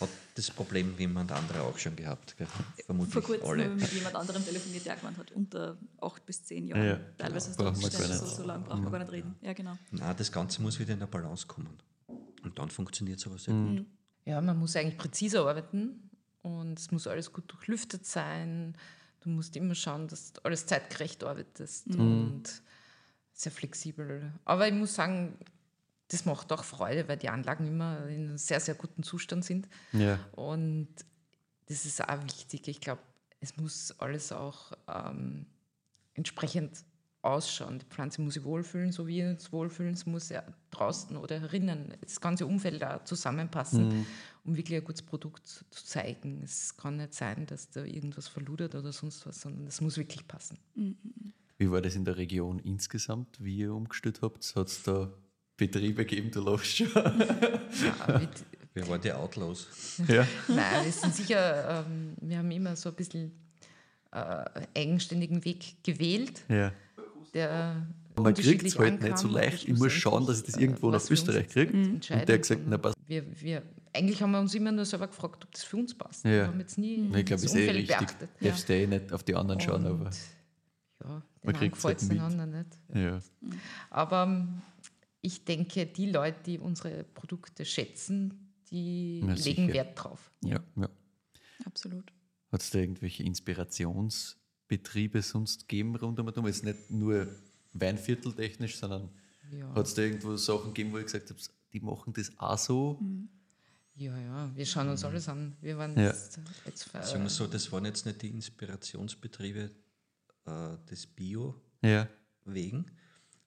[0.00, 2.34] Hat das Problem jemand anderer auch schon gehabt.
[2.38, 2.46] Gell?
[2.86, 3.68] Vermutlich Vor kurzem alle.
[3.68, 6.86] mit jemand anderem telefoniert, der gemeint hat, unter acht bis zehn Jahren.
[6.86, 9.12] Ja, Teilweise ist brauchen das wir Umstände, gar so, so lange braucht man gar nicht
[9.12, 9.34] reden.
[9.42, 9.76] Ja, genau.
[9.90, 11.76] Nein, das Ganze muss wieder in der Balance kommen.
[12.42, 13.76] Und dann funktioniert es aber sehr Mhm.
[13.78, 13.86] gut.
[14.24, 16.08] Ja, man muss eigentlich präziser arbeiten
[16.42, 18.76] und es muss alles gut durchlüftet sein.
[19.20, 22.44] Du musst immer schauen, dass du alles zeitgerecht arbeitest und
[23.32, 24.32] sehr flexibel.
[24.44, 25.36] Aber ich muss sagen,
[26.08, 29.68] das macht auch Freude, weil die Anlagen immer in einem sehr, sehr guten Zustand sind.
[29.92, 30.18] ja.
[30.32, 30.88] Und
[31.66, 32.66] das ist auch wichtig.
[32.66, 33.00] Ich glaube,
[33.38, 35.46] es muss alles auch ähm,
[36.14, 36.84] entsprechend
[37.22, 37.78] ausschauen.
[37.78, 39.94] Die Pflanze muss sich wohlfühlen, so wie wir uns wohlfühlen.
[39.94, 44.06] Es muss ja draußen oder herinnen das ganze Umfeld da zusammenpassen,
[44.44, 46.40] um wirklich ein gutes Produkt zu zeigen.
[46.42, 50.26] Es kann nicht sein, dass da irgendwas verludert oder sonst was, sondern es muss wirklich
[50.26, 50.58] passen.
[51.58, 54.54] Wie war das in der Region insgesamt, wie ihr umgestellt habt?
[54.56, 55.12] Hat es da
[55.56, 56.88] Betriebe gegeben, du lachst schon?
[56.94, 58.30] Ja, mit,
[58.72, 59.66] Wer war die Outlaws?
[60.08, 60.26] ja.
[60.48, 63.32] Nein, wir sind sicher, ähm, wir haben immer so ein bisschen
[64.12, 66.44] äh, eigenständigen Weg gewählt.
[66.48, 66.72] ja.
[67.34, 67.86] der
[68.16, 69.68] Man kriegt es halt nicht so leicht.
[69.68, 71.72] Ich muss schauen, dass ich das irgendwo äh, nach für uns Österreich kriege.
[71.72, 72.96] Und der hat gesagt, na passt.
[73.10, 76.24] Wir, wir, eigentlich haben wir uns immer nur selber gefragt, ob das für uns passt.
[76.24, 76.30] Ja.
[76.30, 77.98] Wir haben jetzt nie Ich glaube, das ist eh Umfeld richtig.
[77.98, 78.28] beachtet.
[78.40, 80.10] Darfst du eh nicht auf die anderen schauen, Und, aber
[81.04, 82.24] ja, man den gefällt halt es den mit.
[82.26, 82.78] anderen nicht.
[82.94, 83.20] ja.
[83.90, 84.62] Aber ähm,
[85.20, 89.72] ich denke, die Leute, die unsere Produkte schätzen, die Na, legen sicher.
[89.74, 90.30] Wert drauf.
[90.42, 90.88] ja, ja.
[91.66, 92.10] Absolut.
[92.52, 97.28] Hat es da irgendwelche Inspirationsbetriebe sonst gegeben rund um und Jetzt nicht nur
[97.72, 99.10] Weinvierteltechnisch, sondern
[99.52, 99.72] Ja.
[99.74, 101.38] hat es da irgendwo Sachen gegeben, wo ich gesagt habe,
[101.72, 103.00] die machen das auch so?
[103.94, 105.54] Ja, ja, wir schauen uns alles an.
[105.60, 106.06] Wir waren Ja.
[106.06, 109.70] jetzt, jetzt äh, Sagen wir so, das waren jetzt nicht die Inspirationsbetriebe
[110.46, 112.08] äh, des Bio Ja.
[112.44, 112.86] wegen.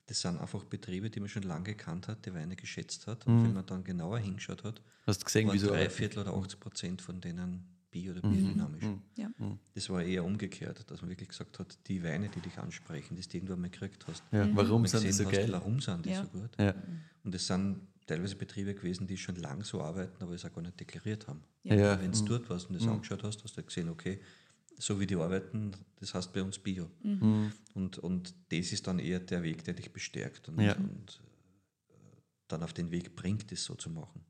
[0.05, 3.25] Das sind einfach Betriebe, die man schon lange gekannt hat, die Weine geschätzt hat.
[3.25, 5.67] Und wenn man dann genauer hingeschaut hat, Hast du gesehen, waren wieso?
[5.69, 8.83] drei Viertel oder 80 Prozent von denen bio oder biodynamisch.
[9.15, 9.29] Ja.
[9.73, 13.21] Das war eher umgekehrt, dass man wirklich gesagt hat, die Weine, die dich ansprechen, die
[13.21, 15.51] du irgendwann mal gekriegt hast, Ja, warum sind die so hast, geil?
[15.51, 16.49] warum sind die so gut?
[16.59, 16.73] Ja.
[17.23, 20.61] Und es sind teilweise Betriebe gewesen, die schon lange so arbeiten, aber es auch gar
[20.61, 21.43] nicht deklariert haben.
[21.63, 21.75] Ja.
[21.75, 22.01] Ja.
[22.01, 24.19] Wenn du dort warst und das angeschaut hast, hast du gesehen, okay,
[24.77, 26.89] so wie die arbeiten, das heißt bei uns Bio.
[27.73, 30.75] Und, und das ist dann eher der Weg, der dich bestärkt und, Ja.
[30.75, 31.21] und
[31.89, 31.93] äh,
[32.47, 34.25] dann auf den Weg bringt, das so zu machen.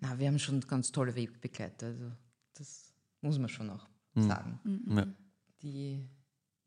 [0.00, 1.86] Na, wir haben schon ganz tolle Wegbegleiter.
[1.88, 2.12] Also
[2.54, 4.28] das muss man schon auch Hm.
[4.28, 4.60] sagen.
[4.94, 5.06] Ja.
[5.62, 6.08] Die,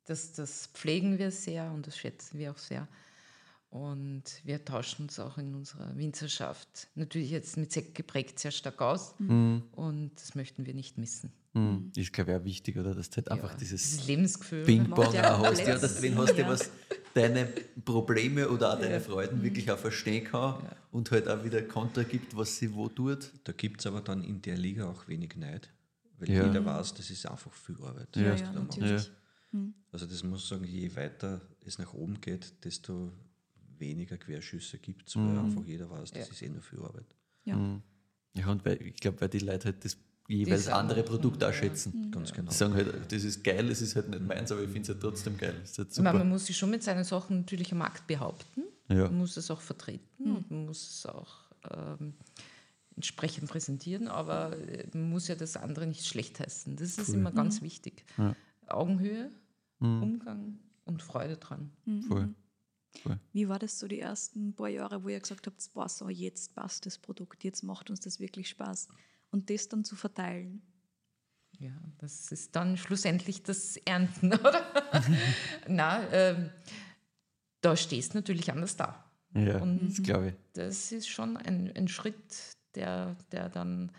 [0.04, 2.88] das, das pflegen wir sehr und das schätzen wir auch sehr.
[3.70, 8.82] Und wir tauschen uns auch in unserer Winzerschaft natürlich jetzt mit Sekt geprägt sehr stark
[8.82, 9.14] aus.
[9.18, 9.64] Hm.
[9.74, 11.34] Und das möchten wir nicht missen.
[11.54, 11.92] Mhm.
[11.96, 12.94] Ist, glaube ich, auch wichtig, oder?
[12.94, 14.64] Dass du halt einfach Ja, dieses Lebensgefühl.
[14.64, 15.60] Ping-Pong ja auch hast.
[15.66, 16.50] Ja, dass du hast, der ja.
[16.52, 16.70] was
[17.14, 17.46] deine
[17.84, 20.62] Probleme oder auch deine Freuden wirklich auch verstehen kann
[20.92, 23.32] und halt auch wieder Konter gibt, was sie wo tut.
[23.44, 25.70] Da gibt es aber dann in der Liga auch wenig Neid,
[26.20, 26.46] weil Ja.
[26.46, 28.16] jeder weiß, das ist einfach viel Arbeit.
[28.16, 29.10] Ja, ja, natürlich.
[29.92, 33.12] Also das muss ich sagen, je weiter es nach oben geht, desto
[33.80, 36.34] weniger Querschüsse gibt es, weil einfach jeder weiß, das Ja.
[36.34, 37.16] ist eh nur viel Arbeit.
[37.46, 37.80] Ja.
[38.34, 39.98] Ja, und weil, ich glaube, weil die Leute halt das
[40.28, 41.54] jeweils Das andere Produkt auch ja.
[41.54, 42.12] schätzen.
[42.12, 42.50] Ganz genau.
[42.52, 44.90] Die sagen halt, das ist geil, es ist halt nicht meins, aber ich finde es
[44.90, 45.56] halt trotzdem geil.
[45.64, 48.64] Ist halt meine, man muss sich schon mit seinen Sachen natürlich am Markt behaupten.
[48.90, 49.06] Ja.
[49.06, 51.36] Man muss es auch vertreten und man muss es auch
[51.72, 52.14] ähm,
[52.96, 56.76] entsprechend präsentieren, aber äh, man muss ja das andere nicht schlecht heißen.
[56.76, 58.06] Das ist immer ganz wichtig.
[58.68, 59.32] Augenhöhe,
[59.80, 61.72] Umgang und Freude dran.
[62.08, 62.30] Voll.
[63.04, 63.20] Voll.
[63.34, 66.56] Wie war das so die ersten paar Jahre, wo ihr gesagt habt, boah, so jetzt
[66.56, 68.88] passt das Produkt, jetzt macht uns das wirklich Spaß.
[69.32, 70.62] Und das dann zu verteilen.
[71.60, 74.66] Ja, das ist dann schlussendlich das Ernten, oder?
[75.68, 76.50] Na, ähm,
[77.62, 79.04] da stehst du natürlich anders da.
[79.34, 80.34] Ja, Und- das glaube ich.
[80.54, 83.92] Das ist schon ein, ein Schritt, der, der dann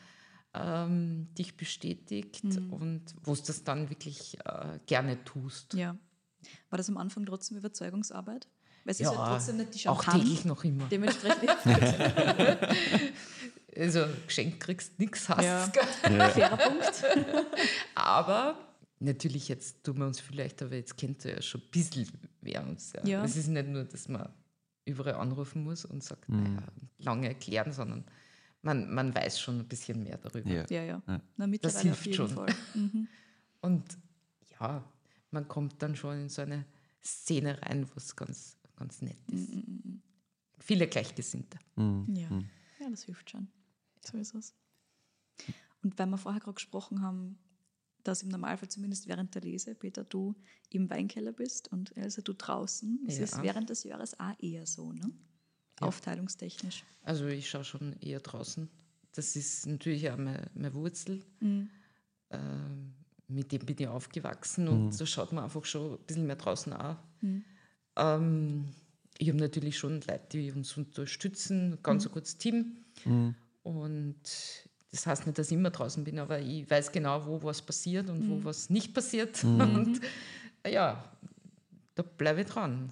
[0.54, 5.74] ähm, dich bestätigt und wo du das dann wirklich äh, gerne tust.
[5.74, 5.96] Ja.
[6.70, 8.48] War das am Anfang trotzdem Überzeugungsarbeit?
[8.88, 10.24] Weil es ist halt trotzdem nicht die auch Champagne.
[10.24, 10.84] täglich noch immer.
[10.86, 11.50] Dementsprechend
[13.76, 15.66] Also Geschenk kriegst nichts, hast Ja.
[15.66, 16.30] gell?
[16.30, 17.04] fairer Punkt.
[17.94, 18.58] Aber
[18.98, 22.08] natürlich, jetzt tun wir uns vielleicht, aber jetzt kennt ihr ja schon ein bisschen
[22.40, 22.92] wer uns.
[22.94, 23.04] Ja.
[23.06, 23.24] Ja.
[23.24, 24.28] Es ist nicht nur, dass man
[24.86, 26.54] überall anrufen muss und sagt, Mhm.
[26.54, 26.62] naja,
[26.98, 28.04] lange erklären, sondern
[28.62, 30.48] man, man weiß schon ein bisschen mehr darüber.
[30.50, 30.64] Ja.
[30.70, 31.02] Ja, ja.
[31.06, 31.20] Ja.
[31.36, 32.28] Na, mittlerweile hilft auf jeden schon.
[32.30, 32.54] Fall.
[32.74, 33.06] Mhm.
[33.60, 33.84] Und
[34.58, 34.82] ja,
[35.30, 36.64] man kommt dann schon in so eine
[37.04, 39.50] Szene rein, was ganz, ganz nett ist.
[40.58, 41.58] Viele Gleichgesinnte.
[41.76, 42.06] Mhm.
[42.14, 42.28] Ja.
[42.80, 43.48] ja, das hilft schon.
[44.04, 44.54] So ist es.
[45.82, 47.38] Und weil wir vorher gerade gesprochen haben,
[48.04, 50.34] dass im Normalfall zumindest während der Lese, Peter, du
[50.70, 53.00] im Weinkeller bist und Elsa, du draußen.
[53.06, 53.24] Das Ja.
[53.24, 55.10] ist während des Jahres auch eher so, ne?
[55.80, 56.84] Aufteilungstechnisch.
[57.02, 58.68] Also ich schaue schon eher draußen.
[59.12, 61.24] Das ist natürlich auch meine, meine Wurzel.
[61.40, 61.70] Mhm.
[62.30, 62.94] Ähm,
[63.28, 66.72] mit dem bin ich aufgewachsen und da schaut man einfach schon ein bisschen mehr draußen
[66.72, 66.96] auch.
[67.98, 68.68] Ähm,
[69.18, 72.76] ich habe natürlich schon Leute, die uns unterstützen, ganz ein gutes Team.
[73.62, 74.22] Und
[74.90, 78.08] das heißt nicht, dass ich immer draußen bin, aber ich weiß genau, wo was passiert
[78.08, 79.42] und wo was nicht passiert.
[79.44, 80.00] Und
[80.66, 81.04] ja,
[81.94, 82.88] da bleibe ich dran.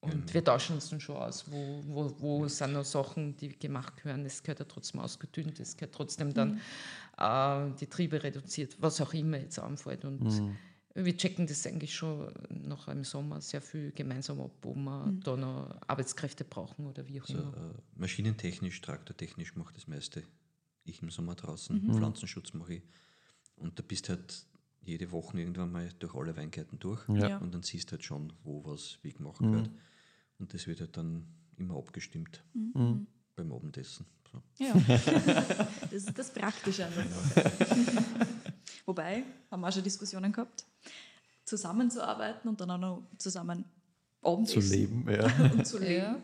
[0.00, 3.96] Und wir tauschen uns dann schon aus, wo, wo, wo sind noch Sachen, die gemacht
[3.96, 4.26] gehören.
[4.26, 6.60] Es gehört ja trotzdem ausgedünnt, es gehört trotzdem dann
[7.16, 10.04] äh, die Triebe reduziert, was auch immer jetzt anfällt.
[10.04, 10.26] Und
[10.94, 15.36] wir checken das eigentlich schon noch im Sommer sehr viel gemeinsam ab, ob wir da
[15.36, 17.56] noch Arbeitskräfte brauchen oder wie auch Also, immer.
[17.56, 20.22] äh, maschinentechnisch, traktortechnisch mache das meiste.
[20.84, 22.82] Ich im Sommer draußen, Pflanzenschutz mache ich.
[23.56, 24.46] Und da bist halt
[24.82, 27.08] jede Woche irgendwann mal durch alle Weingärten durch.
[27.08, 27.38] Ja.
[27.38, 29.70] Und dann siehst du halt schon, wo was wie gemacht wird.
[30.38, 31.26] Und das wird halt dann
[31.56, 32.44] immer abgestimmt
[33.34, 34.04] beim Abendessen.
[34.30, 34.42] So.
[34.58, 34.74] Ja.
[35.80, 36.92] das ist das Praktische an.
[38.86, 40.66] Wobei, haben wir auch schon Diskussionen gehabt,
[41.44, 43.64] zusammenzuarbeiten und dann auch noch zusammen
[44.22, 45.50] Zu Abendessen leben, ja.
[45.52, 46.16] und zu leben.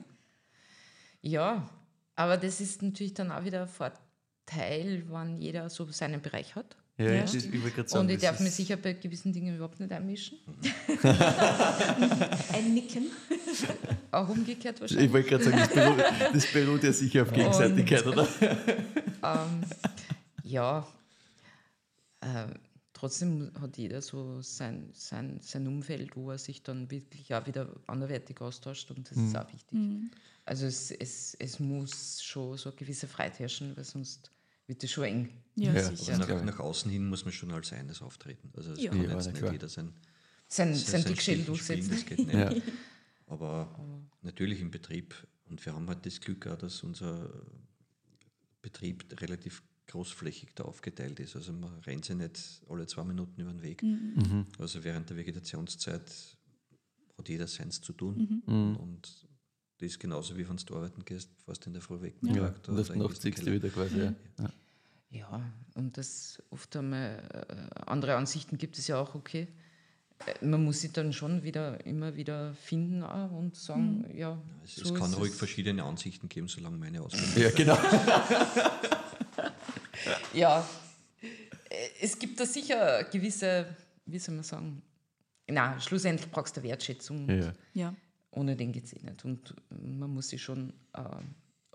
[1.22, 1.30] Ja.
[1.56, 1.70] ja,
[2.16, 6.76] aber das ist natürlich dann auch wieder ein Vorteil, wenn jeder so seinen Bereich hat.
[6.98, 7.54] Ja, Ja, stimmt.
[7.54, 10.38] ich sagen, Und ich darf mich ist- sicher bei gewissen Dingen überhaupt nicht einmischen.
[12.52, 13.06] Ein Nicken.
[14.10, 15.06] Auch umgekehrt wahrscheinlich.
[15.06, 18.26] Ich wollte gerade sagen, das beruht, das beruht ja sicher auf Gegenseitigkeit, oder?
[18.42, 19.62] ähm,
[20.42, 20.86] ja,
[22.20, 22.46] äh,
[23.00, 27.74] trotzdem hat jeder so sein, sein, sein Umfeld, wo er sich dann wirklich auch wieder
[27.86, 29.78] anderweitig austauscht und das ist auch wichtig.
[30.44, 34.30] Also es, es, es muss schon so eine gewisse Freiheit herrschen, weil sonst
[34.66, 35.28] wird es schon eng.
[35.56, 36.18] Ja, Ja, sicher.
[36.18, 38.50] Nach, nach außen hin muss man schon als eines auftreten.
[38.56, 38.90] Also es Ja.
[38.90, 39.52] kann Ja, jetzt nicht klar.
[39.52, 39.92] jeder sein,
[40.48, 41.90] Sein, sein sein spielen, durchsetzen.
[41.90, 42.32] das geht nicht.
[42.32, 42.54] Ja.
[43.26, 43.68] Aber
[44.22, 45.14] natürlich im Betrieb.
[45.48, 47.30] Und wir haben halt das Glück auch, dass unser
[48.62, 51.36] Betrieb relativ großflächig da aufgeteilt ist.
[51.36, 53.82] Also man rennt sich nicht alle zwei Minuten über den Weg.
[54.58, 56.02] Also während der Vegetationszeit
[57.18, 58.42] hat jeder seins zu tun.
[58.46, 59.26] Und
[59.78, 62.14] das ist genauso wie wenn du arbeiten gehst, fährst in der Früh weg.
[62.22, 63.98] Ja, Traktor und das diesen siehst du wieder quasi.
[63.98, 64.14] Ja.
[64.38, 64.50] Ja.
[65.12, 65.42] Ja,
[65.74, 69.48] und das oft einmal äh, andere Ansichten gibt es ja auch, okay.
[70.24, 74.94] Äh, Man muss sich dann schon wieder immer wieder finden und sagen, ja, Es, so
[74.94, 75.38] es kann ist ruhig es.
[75.38, 77.42] verschiedene Ansichten geben, solange meine Ausbildung.
[77.42, 77.76] ja, genau.
[80.34, 80.66] Ja,
[81.22, 83.66] äh, es gibt da sicher gewisse,
[84.06, 84.82] wie soll man sagen,
[85.48, 87.26] na, schlussendlich brauchst du Wertschätzung.
[87.28, 87.52] und Ja.
[87.74, 87.94] Ja.
[88.32, 89.24] Ohne den geht es eh nicht.
[89.24, 91.02] Und man muss sich schon äh,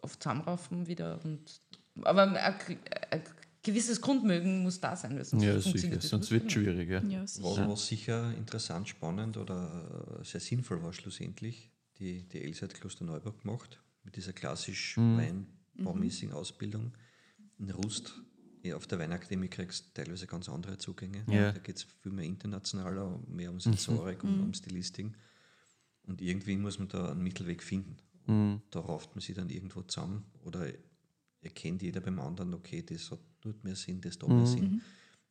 [0.01, 1.19] oft zusammenraufen wieder.
[1.25, 1.59] Und,
[2.03, 2.77] aber ein,
[3.11, 3.21] ein
[3.61, 5.99] gewisses Grundmögen muss da sein, weil sonst ja, sicher.
[5.99, 6.89] Sonst wird es schwierig.
[6.89, 7.01] Ja.
[7.01, 7.69] Ja, Was, sicher.
[7.69, 13.41] was sicher interessant, spannend oder äh, sehr sinnvoll war schlussendlich, die, die Elsa hat Klosterneuburg
[13.41, 16.93] gemacht, mit dieser klassisch weinbaumäßigen Ausbildung.
[17.57, 18.13] In Rust,
[18.63, 21.23] ja, auf der Weinakademie kriegst du teilweise ganz andere Zugänge.
[21.29, 21.51] Ja.
[21.51, 25.11] Da geht es viel mehr internationaler, mehr um Sensorik und um Stilistik.
[26.03, 27.97] Und irgendwie muss man da einen Mittelweg finden.
[28.27, 30.67] Und da rauft man sich dann irgendwo zusammen oder
[31.41, 34.81] erkennt jeder beim anderen, okay, das hat tut mehr Sinn, das tut mehr Sinn.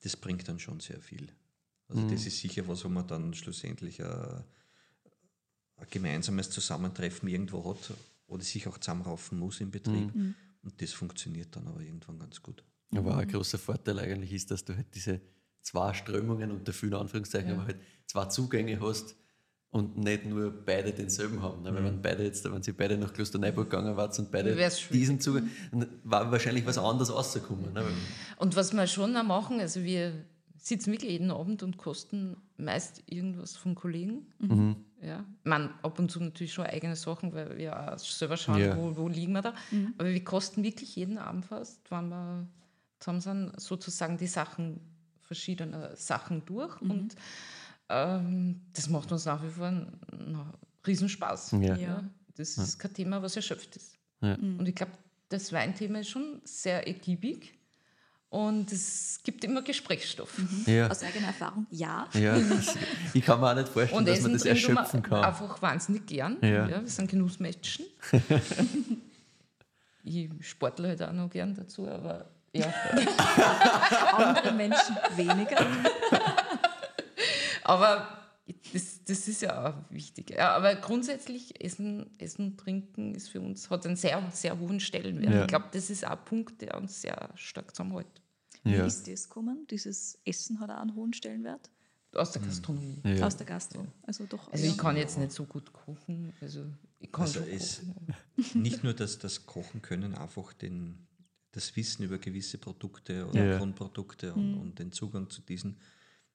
[0.03, 1.29] Das bringt dann schon sehr viel.
[1.89, 4.45] Also das ist sicher was, wo man dann schlussendlich ein,
[5.77, 7.93] ein gemeinsames Zusammentreffen irgendwo hat
[8.27, 10.13] oder sich auch zusammenraufen muss im Betrieb.
[10.65, 12.65] Und das funktioniert dann aber irgendwann ganz gut.
[12.95, 15.21] Aber ein großer Vorteil eigentlich ist, dass du halt diese
[15.63, 19.17] zwei Strömungen unter vielen Anführungszeichen, aber halt zwei Zugänge hast
[19.71, 21.63] und nicht nur beide denselben haben.
[21.63, 21.75] Ne?
[21.75, 24.57] Weil wenn beide jetzt, wenn sie beide nach Klosterneuburg gegangen waren und beide
[24.91, 27.73] diesen Zugang, dann war wahrscheinlich was anderes rausgekommen.
[27.73, 27.85] Ne?
[28.37, 30.25] Und was wir schon auch machen, also wir
[30.65, 34.27] sitzen wirklich jeden Abend und kosten meist irgendwas von Kollegen.
[35.03, 35.23] Ja.
[35.45, 38.75] Man, ab und zu natürlich schon eigene Sachen, weil wir auch selber schauen, Ja.
[38.77, 39.55] wo, wo liegen wir da.
[39.99, 42.49] Aber wir kosten wirklich jeden Abend fast, wenn wir
[42.99, 44.81] zusammen sind, sozusagen die Sachen,
[45.21, 46.81] verschiedene Sachen durch.
[46.81, 47.15] Und
[47.91, 50.51] ähm, das macht uns nach wie vor na,
[50.87, 51.53] Riesenspaß.
[51.61, 51.77] Ja.
[51.77, 52.05] Ja.
[52.37, 53.99] Das ist kein Thema, was erschöpft ist.
[54.23, 54.35] Ja.
[54.37, 54.93] Und ich glaube,
[55.29, 57.53] das Weinthema ist schon sehr ergiebig
[58.35, 60.33] und es gibt immer Gesprächsstoff.
[60.67, 60.89] Ja.
[60.89, 62.09] Aus eigener Erfahrung, ja.
[62.15, 62.37] ja.
[63.13, 65.25] Ich kann mir auch nicht vorstellen, Und dass man das erschöpfen kann.
[65.25, 66.39] einfach wahnsinnig gern.
[66.43, 66.69] Ja.
[66.69, 67.87] wir sind Genussmenschen.
[70.03, 72.67] ich sportle halt auch noch gern dazu, aber ja.
[74.17, 75.59] Andere Menschen weniger.
[77.67, 78.07] Aber
[78.75, 80.29] das, das ist ja auch wichtig.
[80.29, 85.33] Ja, aber grundsätzlich Essen, Essen, Trinken ist für uns, hat einen sehr, sehr hohen Stellenwert.
[85.33, 85.41] Ja.
[85.43, 88.21] Ich glaube, das ist auch ein Punkt, der uns sehr stark zusammenhält.
[88.65, 88.87] Wie Ja.
[88.87, 89.67] ist das gekommen?
[89.71, 91.71] Dieses Essen hat auch einen hohen Stellenwert
[92.15, 93.01] Aus der Gastronomie.
[93.05, 93.27] Ja.
[93.27, 93.87] aus der Gastro.
[94.03, 94.51] Also doch.
[94.53, 94.71] Also ja.
[94.73, 96.33] ich kann jetzt nicht so gut kochen.
[96.41, 96.65] Also
[97.01, 98.15] ich kann Also es- kochen.
[98.63, 101.07] Nicht nur das, das Kochen können, einfach den,
[101.53, 103.59] das Wissen über gewisse Produkte oder Ja.
[103.59, 105.77] Grundprodukte und, und den Zugang zu diesen,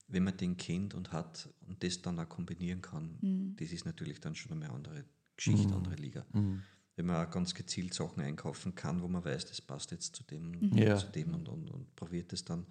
[0.07, 4.19] wenn man den kennt und hat und das dann auch kombinieren kann, das ist natürlich
[4.19, 5.05] dann schon eine andere
[5.37, 6.25] Geschichte, andere Liga.
[6.99, 10.23] Wenn man auch ganz gezielt Sachen einkaufen kann, wo man weiß, das passt jetzt zu
[10.25, 10.97] dem, und Ja.
[10.97, 12.65] zu dem und, und, und probiert es dann,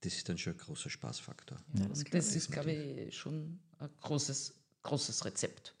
[0.00, 1.58] das ist dann schon ein großer Spaßfaktor.
[1.72, 4.54] Und das ist, glaube ich, schon ein großes,
[4.84, 5.74] großes Rezept.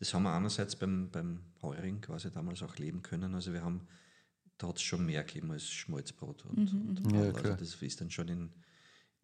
[0.00, 3.36] Das haben wir einerseits beim, beim Heuring quasi damals auch leben können.
[3.36, 3.86] Also wir haben,
[4.58, 8.10] da hat es schon mehr gegeben als Schmalzbrot und, und Ja, also das ist dann
[8.10, 8.52] schon in,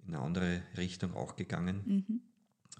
[0.07, 2.21] in eine andere Richtung auch gegangen.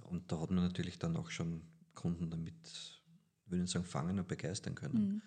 [0.05, 1.63] Und da hat man natürlich dann auch schon
[1.97, 2.98] Kunden damit,
[3.51, 5.23] würde ich sagen, fangen und begeistern können.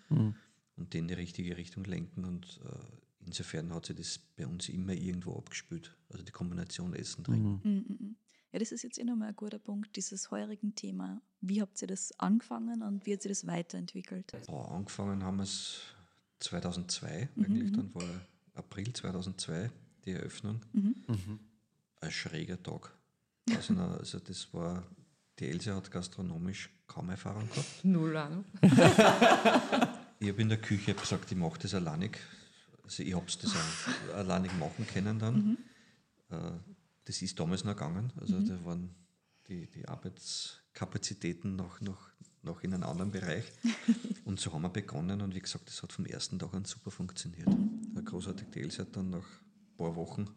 [0.76, 2.24] Und den in die richtige Richtung lenken.
[2.24, 5.96] Und äh, insofern hat sich das bei uns immer irgendwo abgespült.
[6.08, 8.16] Also die Kombination Essen, Trinken.
[8.52, 11.22] Ja, das ist jetzt eh nochmal ein guter Punkt, dieses heurigen Thema.
[11.40, 14.32] Wie habt ihr das angefangen und wie hat sich das weiterentwickelt?
[14.46, 15.80] Boah, angefangen haben wir es
[16.40, 18.04] 2002, eigentlich, dann war
[18.54, 19.70] April 2002
[20.04, 20.60] die Eröffnung.
[22.00, 22.92] Ein schräger Tag.
[23.54, 24.86] Also, also das war,
[25.38, 27.84] die Else hat gastronomisch kaum Erfahrung gehabt.
[27.84, 28.44] Null Ahnung.
[30.20, 32.18] Ich habe in der Küche gesagt, ich mache das alleinig.
[32.84, 33.54] Also ich habe es das
[34.14, 35.58] alleinig machen können dann.
[36.30, 36.52] Äh,
[37.04, 38.12] Das ist damals noch gegangen.
[38.20, 38.94] Also da waren
[39.48, 42.10] die, die Arbeitskapazitäten noch, noch,
[42.42, 43.44] noch in einem anderen Bereich.
[44.24, 46.92] Und so haben wir begonnen und wie gesagt, das hat vom ersten Tag an super
[46.92, 47.48] funktioniert.
[47.48, 50.28] Der großartig die Else hat dann nach ein paar Wochen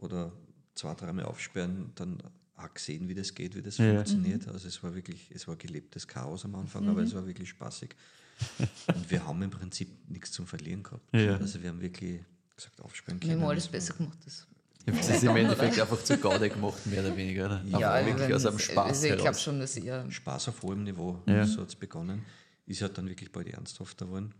[0.00, 0.32] oder
[0.74, 2.22] zwei, dreimal aufsperren, dann
[2.56, 3.94] auch gesehen, wie das geht, wie das Ja.
[3.94, 4.48] funktioniert.
[4.48, 7.94] Also es war wirklich, es war gelebtes Chaos am Anfang, aber es war wirklich spaßig.
[8.94, 11.12] Und wir haben im Prinzip nichts zum Verlieren gehabt.
[11.14, 11.36] Ja.
[11.36, 12.20] Also wir haben wirklich
[12.54, 13.42] gesagt, aufsperren Wir können.
[13.42, 14.18] haben alles besser gemacht.
[14.24, 14.46] Das.
[14.88, 17.46] Ich habe es im Endeffekt einfach zu Gaude gemacht, mehr oder weniger.
[17.46, 17.64] Oder?
[17.64, 19.42] Ja, Aber also wirklich aus einem das- Spaß Also ich glaube heraus.
[19.42, 21.44] schon, dass ihr Spaß auf hohem Niveau, Ja.
[21.46, 22.22] so hat es begonnen.
[22.66, 24.32] Ist ja dann wirklich bald ernsthafter geworden.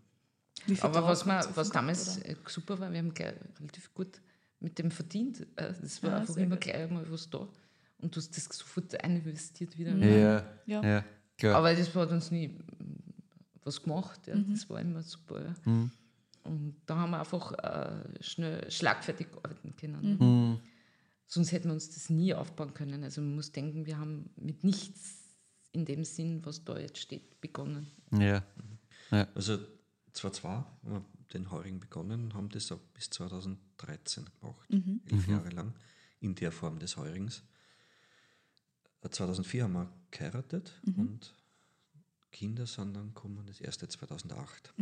[0.80, 4.20] Aber was, wir, ihr was damals gehabt, äh, super war, wir haben gleich relativ gut
[4.60, 5.40] mit dem verdient.
[5.56, 6.60] Äh, Das war Ah, einfach immer gut.
[6.64, 7.46] gleich mal was da.
[7.98, 9.96] Und du hast das sofort eininvestiert wieder.
[9.96, 10.82] Ja, Ja.
[10.84, 11.04] ja,
[11.38, 11.56] klar.
[11.56, 12.62] Aber das hat uns nie mm,
[13.64, 14.26] was gemacht.
[14.26, 14.36] Ja.
[14.36, 14.52] Mhm.
[14.52, 15.44] Das war immer super.
[15.44, 15.54] Ja.
[16.44, 20.16] Und da haben wir einfach äh, schnell schlagfertig arbeiten können.
[20.18, 20.58] Mhm.
[21.26, 23.02] Sonst hätten wir uns das nie aufbauen können.
[23.02, 25.24] Also man muss denken, wir haben mit nichts
[25.72, 27.86] in dem Sinn, was da jetzt steht, begonnen.
[28.12, 28.44] Ja.
[29.34, 29.58] Also
[30.12, 34.68] 2002 haben wir den Heuring begonnen und haben das auch bis 2013 gemacht,
[35.10, 35.74] elf Jahre lang,
[36.20, 37.42] in der Form des Heurings.
[39.06, 41.34] Äh, 2004 haben wir geheiratet und
[42.30, 44.74] Kinder sind dann gekommen, das erste 2008.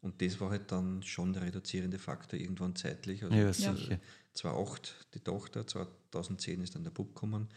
[0.00, 3.22] Und das war halt dann schon der reduzierende Faktor irgendwann zeitlich.
[3.24, 4.00] Also Ja, äh, sicher.
[4.34, 7.48] 2008 die Tochter, 2010 ist dann der Bub gekommen.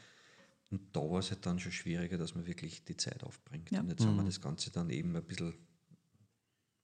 [0.71, 3.71] Und da war es halt dann schon schwieriger, dass man wirklich die Zeit aufbringt.
[3.71, 3.79] Ja.
[3.81, 5.53] Und jetzt haben wir das Ganze dann eben ein bisschen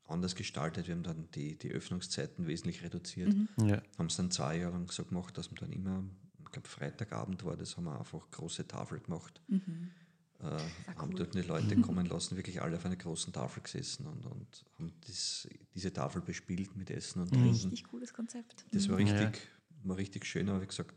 [0.07, 0.87] anders gestaltet.
[0.87, 3.33] Wir haben dann die, die Öffnungszeiten wesentlich reduziert.
[3.57, 3.81] Ja.
[3.97, 6.03] Haben es dann zwei Jahre lang so gemacht, dass man dann immer,
[6.55, 9.41] glaube Freitagabend war das, haben wir einfach große Tafel gemacht.
[9.49, 10.43] Äh,
[10.97, 14.65] haben dort die Leute kommen lassen, wirklich alle auf einer großen Tafel gesessen und, und
[14.77, 17.49] haben das, diese Tafel bespielt mit Essen und Trinken.
[17.69, 18.65] Richtig cooles Konzept.
[18.71, 19.05] Das war Ja.
[19.05, 19.47] richtig,
[19.83, 20.93] war richtig schön, aber wie gesagt,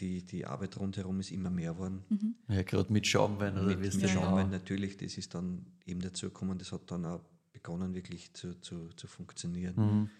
[0.00, 2.36] die, die Arbeit rundherum ist immer mehr geworden.
[2.48, 6.00] ja gerade mit Schaumwein oder Mit, wie es mit Schaumwein natürlich, das ist dann eben
[6.00, 9.74] dazu gekommen, das hat dann auch begonnen wirklich zu, zu, zu funktionieren.
[9.76, 10.10] Mhm.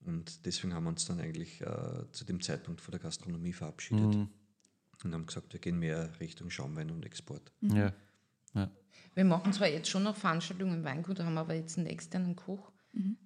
[0.00, 4.14] Und deswegen haben wir uns dann eigentlich äh, zu dem Zeitpunkt von der Gastronomie verabschiedet
[4.14, 4.28] Mhm.
[5.04, 7.52] und haben gesagt, wir gehen mehr Richtung Schaumwein und Export.
[7.60, 7.92] Ja.
[9.14, 12.72] Wir machen zwar jetzt schon noch Veranstaltungen im Weingut, haben aber jetzt einen externen Koch,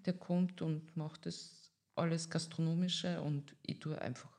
[0.07, 4.31] der kommt und macht das alles Gastronomische und ich tue einfach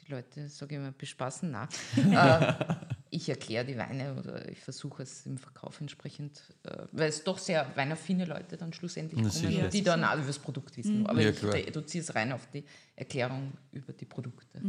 [0.00, 1.50] die Leute, sage ich mal, bespaßen.
[1.50, 1.68] Nein.
[1.96, 2.76] äh,
[3.14, 7.38] ich erkläre die Weine oder ich versuche es im Verkauf entsprechend, äh, weil es doch
[7.38, 9.68] sehr weinaffine Leute dann schlussendlich kommen, sicher.
[9.68, 11.06] die dann auch über das Produkt wissen.
[11.06, 12.64] Aber Ja, ich reduziere es rein auf die
[12.96, 14.60] Erklärung über die Produkte.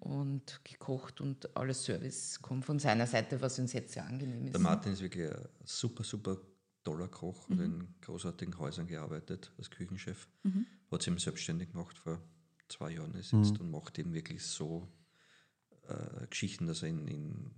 [0.00, 4.52] Und gekocht und alles Service kommt von seiner Seite, was uns jetzt sehr angenehm ist.
[4.52, 6.38] Der Martin ist wirklich ein super, super
[6.84, 10.28] toller Koch, hat in großartigen Häusern gearbeitet als Küchenchef,
[10.90, 12.20] hat sich selbstständig gemacht vor
[12.68, 14.88] zwei Jahren ist jetzt und macht eben wirklich so
[15.88, 17.50] äh, Geschichten, dass er in, in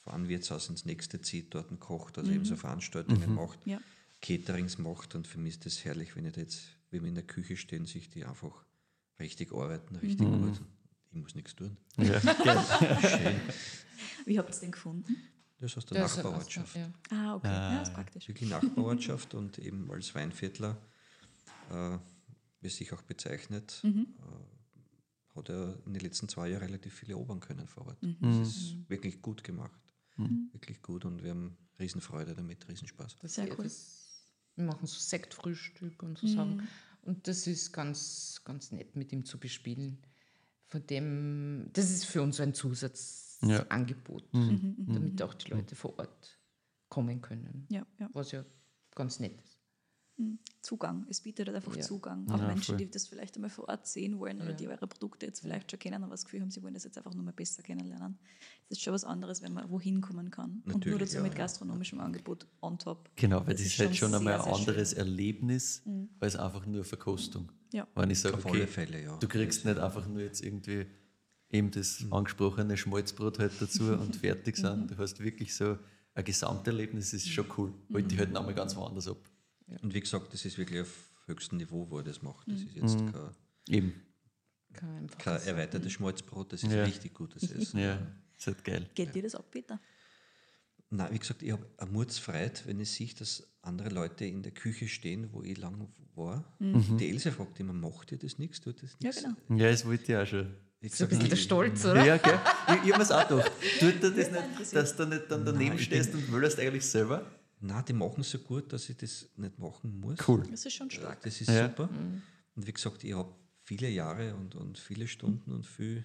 [0.00, 3.78] von einem Wirtshaus ins nächste zieht, dort kocht, also eben so Veranstaltungen macht, Ja.
[4.22, 7.14] Caterings macht und für mich ist das herrlich, wenn ich da jetzt, wenn wir in
[7.14, 8.64] der Küche stehen, sich die einfach
[9.18, 10.60] richtig arbeiten, richtig gut.
[11.12, 11.76] Ich muss nichts tun.
[11.98, 13.40] Ja, geil.
[14.26, 15.16] Wie habt ihr es denn gefunden?
[15.58, 16.76] Das aus der Das ist ja Nachbarortschaft.
[16.76, 16.90] Ja.
[17.10, 17.48] Ah, okay.
[17.48, 18.28] Ja, das ist praktisch.
[18.28, 20.78] wirklich Nachbarortschaft und eben als Weinviertler,
[21.70, 21.98] äh,
[22.60, 24.06] wie es sich auch bezeichnet, Mhm.
[24.20, 24.59] äh,
[25.34, 28.02] hat er in den letzten zwei Jahren relativ viele erobern können vor Ort.
[28.02, 28.16] Mhm.
[28.20, 29.80] Das ist wirklich gut gemacht.
[30.52, 33.16] Wirklich gut und wir haben Riesenfreude damit, Riesenspaß.
[33.22, 33.70] Das, Sehr ja, cool.
[34.56, 36.32] wir machen so Sektfrühstück und so Mhm.
[36.34, 36.68] Sachen.
[37.02, 39.96] Und das ist ganz, ganz nett mit ihm zu bespielen.
[40.66, 46.38] Von dem, das ist für uns ein Zusatzangebot, damit auch die Leute vor Ort
[46.90, 47.66] kommen können.
[47.70, 48.10] Ja, ja.
[48.12, 48.44] Was ja
[48.94, 49.49] ganz nett ist.
[50.62, 51.06] Zugang.
[51.08, 51.82] Es bietet halt einfach Ja.
[51.82, 52.28] Zugang.
[52.30, 52.76] Auch Ja, Menschen, voll.
[52.76, 54.56] die das vielleicht einmal vor Ort sehen wollen oder Ja.
[54.56, 56.98] die eure Produkte jetzt vielleicht schon kennen, aber das Gefühl haben, sie wollen das jetzt
[56.98, 58.18] einfach nur mal besser kennenlernen.
[58.68, 60.62] Es ist schon was anderes, wenn man wohin kommen kann.
[60.64, 61.38] und nur Natürlich, dazu ja, mit ja.
[61.38, 63.10] gastronomischem Angebot on top.
[63.16, 64.60] Genau, weil das, ist halt schon einmal ein sehr schön.
[64.68, 65.82] anderes Erlebnis
[66.20, 67.50] als einfach nur Verkostung.
[67.72, 67.86] Ja.
[67.94, 69.16] Wenn ich sage, Auf okay, alle Fälle, ja.
[69.16, 70.86] du kriegst nicht einfach nur jetzt irgendwie
[71.50, 74.90] eben das angesprochene Schmalzbrot halt dazu und fertig sind.
[74.90, 75.78] Du hast wirklich so
[76.14, 77.72] ein Gesamterlebnis, das ist schon cool.
[77.92, 79.18] Holt dich halt nochmal ganz woanders ab.
[79.82, 82.48] Und wie gesagt, das ist wirklich auf höchstem Niveau, wo er das macht.
[82.50, 83.12] Das ist jetzt Mhm.
[83.12, 83.30] kein,
[83.68, 84.02] Eben.
[84.72, 86.84] Kein kein erweitertes Schmalzbrot, das ist Ja.
[86.84, 87.78] richtig gutes Essen.
[87.80, 87.98] Ja,
[88.36, 88.88] ist halt geil.
[88.94, 89.80] Geht dir das ab, Peter?
[90.90, 94.52] Nein, wie gesagt, ich habe eine Mordsfreude, wenn ich sehe, dass andere Leute in der
[94.52, 96.44] Küche stehen, wo ich lang war.
[96.58, 98.60] Die Elsa fragt immer, macht ihr das nichts?
[98.60, 99.22] Tut das Ja, nichts?
[99.22, 99.36] genau.
[99.60, 100.52] Ja, das wollte ich auch schon.
[100.80, 102.04] Ich So ein bisschen der Stolz, oder?
[102.04, 102.40] Ja, gell?
[102.68, 103.52] Ich, ich habe mir es auch gedacht.
[103.78, 107.30] Tut dir das nicht, dass du nicht dann daneben Nein, stehst und willst eigentlich selber?
[107.60, 110.16] Nein, die machen so gut, dass ich das nicht machen muss.
[110.26, 110.42] Cool.
[110.50, 111.20] Das ist schon stark.
[111.22, 111.68] Das ist Ja.
[111.68, 111.88] super.
[112.56, 116.04] Und wie gesagt, ich habe viele Jahre und, und viele Stunden und viel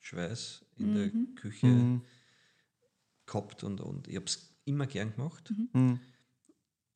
[0.00, 2.00] Schweiß in der Küche
[3.26, 5.52] gehabt und, und ich habe es immer gern gemacht.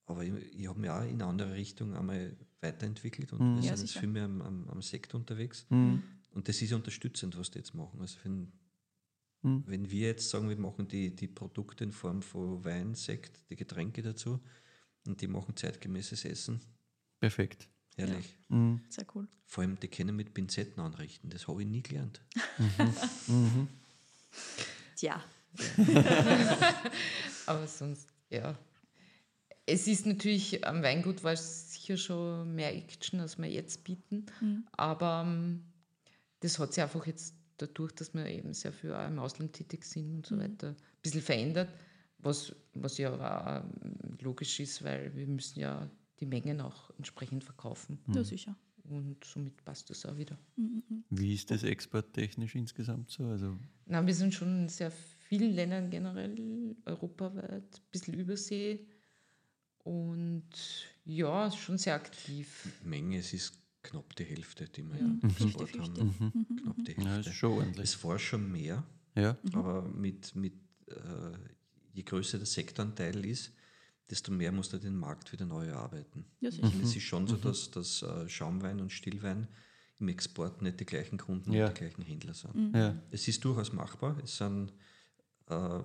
[0.06, 3.76] Aber ich, ich habe mich auch in eine andere Richtung einmal weiterentwickelt und wir Ja,
[3.76, 5.66] sind jetzt viel mehr am, am, am Sekt unterwegs.
[5.70, 8.00] Und das ist unterstützend, was die jetzt machen.
[8.00, 8.18] Also
[9.42, 13.40] wenn, wenn wir jetzt sagen, wir machen die, die Produkte in Form von Wein, Sekt,
[13.50, 14.40] die Getränke dazu
[15.06, 16.60] und die machen zeitgemäßes Essen,
[17.18, 17.68] Perfekt.
[17.96, 18.36] herrlich.
[18.88, 19.28] Sehr cool.
[19.46, 21.30] Vor allem, die können mit Pinzetten anrichten.
[21.30, 22.20] Das habe ich nie gelernt.
[24.96, 25.22] Tja,
[27.46, 28.58] Aber sonst, ja.
[29.66, 34.26] Es ist natürlich, am Weingut war es sicher schon mehr Action, als wir jetzt bieten.
[34.72, 35.64] Aber ähm,
[36.40, 39.84] das hat sich einfach jetzt dadurch, dass wir eben sehr viel auch im Ausland tätig
[39.84, 41.68] sind und so weiter, ein bisschen verändert.
[42.18, 45.90] Was, was ja auch ähm, logisch ist, weil wir müssen ja
[46.20, 47.98] die Mengen auch entsprechend verkaufen.
[48.14, 48.56] ja sicher.
[48.84, 50.36] Und somit passt das auch wieder.
[51.10, 53.24] Wie ist das exporttechnisch insgesamt so?
[53.24, 53.56] Also,
[53.86, 58.86] Na, wir sind schon in sehr vielen Ländern generell, europaweit, ein bisschen Übersee.
[59.84, 60.50] Und
[61.04, 62.68] ja, schon sehr aktiv.
[62.84, 65.98] Menge, es ist knapp die Hälfte, die wir im Export 50-50.
[65.98, 66.46] haben.
[66.62, 67.30] Knapp die ja, Hälfte.
[67.30, 67.84] ist schon ordentlich.
[67.84, 70.54] Es war schon mehr, Ja, aber mit, mit
[70.86, 70.94] äh,
[71.92, 73.52] je größer der Sektoranteil ist,
[74.08, 76.24] desto mehr muss er den Markt wieder neu erarbeiten.
[76.40, 76.70] Ja, sicher.
[76.82, 79.48] Es ist schon so, dass, dass äh, Schaumwein und Stillwein
[79.98, 81.68] im Export nicht die gleichen Kunden Ja.
[81.68, 82.74] und die gleichen Händler sind.
[82.74, 83.00] ja.
[83.10, 84.18] Es ist durchaus machbar.
[84.24, 84.72] Es sind
[85.46, 85.80] äh,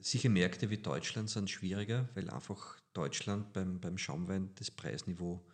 [0.00, 5.44] sicher Märkte wie Deutschland sind schwieriger, weil einfach Deutschland beim, beim Schaumwein das Preisniveau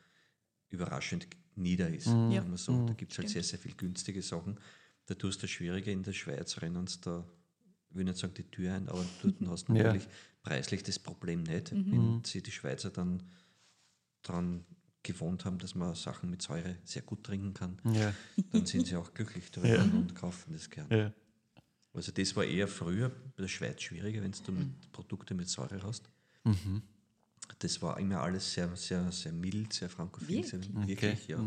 [0.71, 2.07] überraschend nieder ist.
[2.07, 2.13] Ja.
[2.31, 2.87] Sagen wir so.
[2.87, 4.59] Da gibt es halt sehr, sehr viel günstige Sachen.
[5.07, 5.91] Da tust du das schwieriger.
[5.93, 7.25] In der Schweiz rennen uns da,
[7.91, 9.85] ich will nicht sagen die Tür ein, aber dort hast du Ja.
[9.85, 10.09] natürlich
[10.43, 11.73] preislich das Problem nicht.
[11.73, 13.23] Wenn sie die Schweizer dann
[14.23, 14.65] daran
[15.03, 18.15] gewohnt haben, dass man Sachen mit Säure sehr gut trinken kann, Ja,
[18.53, 19.83] dann sind sie auch glücklich darüber Ja.
[19.83, 20.87] und kaufen das gern.
[20.91, 21.13] ja.
[21.93, 25.83] Also das war eher früher bei der Schweiz schwieriger, wenn du mit Produkte mit Säure
[25.83, 26.09] hast.
[27.59, 31.45] Das war immer alles sehr, sehr, sehr mild, sehr frankophil, sehr wirklich, ja.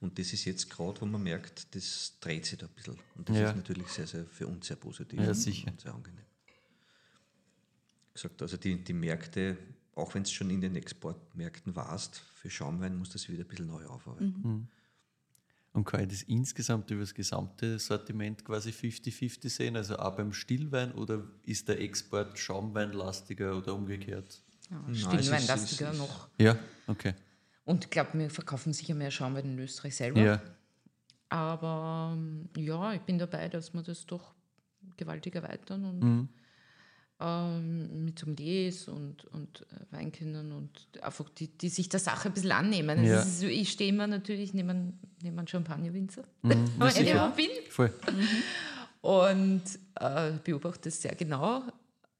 [0.00, 2.98] Und das ist jetzt gerade, wo man merkt, das dreht sich da ein bisschen.
[3.16, 3.50] Und das Ja.
[3.50, 5.70] ist natürlich sehr, sehr für uns sehr positiv Ja, sicher.
[5.70, 6.24] und sehr angenehm.
[8.12, 9.56] Gesagt, also die, die Märkte,
[9.94, 13.68] auch wenn es schon in den Exportmärkten warst, für Schaumwein muss das wieder ein bisschen
[13.68, 14.68] neu aufarbeiten.
[15.74, 19.76] Und kann ich das insgesamt über das gesamte Sortiment quasi 50-50 sehen?
[19.76, 24.42] Also auch beim Stillwein oder ist der Export Schaumwein lastiger oder umgekehrt?
[24.72, 26.28] Ja, es ist- noch.
[26.38, 27.14] Ja, okay.
[27.64, 30.20] Und ich glaube, wir verkaufen sicher mehr Schaumwein in Österreich selber.
[30.20, 30.42] Ja,
[31.28, 34.34] Aber ähm, ja, ich bin dabei, dass wir das doch
[34.96, 36.28] gewaltig erweitern und Mhm.
[37.20, 42.34] ähm, mit Sommeliers und, und äh, Weinkennern und einfach die, die sich der Sache ein
[42.34, 42.98] bisschen annehmen.
[42.98, 43.20] Also Ja.
[43.22, 46.72] ist ich stehe immer natürlich neben, neben einem Champagnerwinzer, Mhm.
[46.78, 47.92] weil ich bin voll.
[49.00, 49.62] und
[50.00, 51.62] äh, beobachte das sehr genau.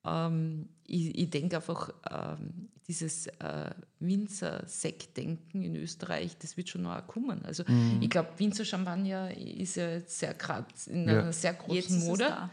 [0.05, 3.71] Ähm, ich ich denke einfach, ähm, dieses äh,
[4.01, 7.45] Winzer-Sekt-Denken in Österreich, das wird schon noch kommen.
[7.45, 7.65] Also
[8.01, 11.21] ich glaube, Winzer Champagner ist ja jetzt sehr gerade in Ja.
[11.21, 12.25] einer sehr Jetzt großen ist es Mode.
[12.25, 12.51] da.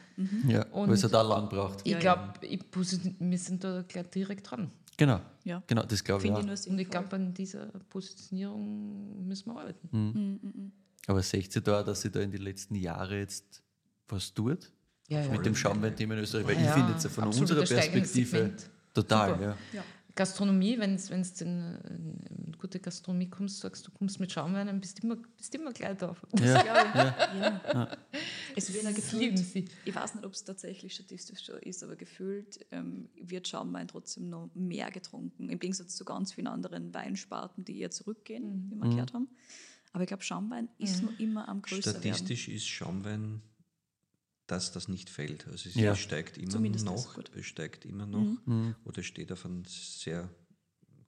[0.48, 1.80] Ja, weil es Und- halt auch lang braucht.
[1.84, 4.72] Ich Ja, glaube, wir sind da gleich direkt dran.
[4.98, 5.64] Genau, Ja.
[5.66, 9.90] genau, das glaube ich ich nur Und ich glaube, an dieser Positionierung müssen wir arbeiten.
[9.92, 10.72] Mhm.
[11.08, 13.64] Aber seht ihr da, dass sie da in den letzten Jahren jetzt
[14.10, 14.72] was tut?
[15.10, 15.32] Ja, ja.
[15.32, 16.46] Mit dem Schaumwein-Thema in Österreich?
[16.48, 18.54] Weil ich Ja, finde jetzt von absolut unserer Perspektive
[18.94, 19.42] total, Super.
[19.44, 19.58] ja.
[19.74, 19.84] Ja.
[20.16, 24.98] Gastronomie, wenn du in, in gute Gastronomie kommst, sagst du, kommst mit Schaumwein, dann bist
[25.02, 26.14] du immer, bist immer gleich da.
[26.42, 26.64] Ja,
[27.34, 27.98] Ja.
[28.56, 31.84] Es wird ja Das lieben gefühlt, ich weiß nicht, ob es tatsächlich statistisch so ist,
[31.84, 36.94] aber gefühlt ähm, wird Schaumwein trotzdem noch mehr getrunken, im Gegensatz zu ganz vielen anderen
[36.94, 38.72] Weinsparten, die eher zurückgehen, Mhm.
[38.72, 39.30] wie wir gehört haben.
[39.94, 41.94] Aber ich glaube, Schaumwein ist noch immer am größten.
[41.94, 43.42] Statistisch ist Schaumwein,
[44.52, 45.48] dass das nicht fällt.
[45.48, 45.96] Also es Ja.
[45.96, 48.76] steigt immer noch, es steigt immer noch Mhm.
[48.86, 50.30] oder steht auf einem sehr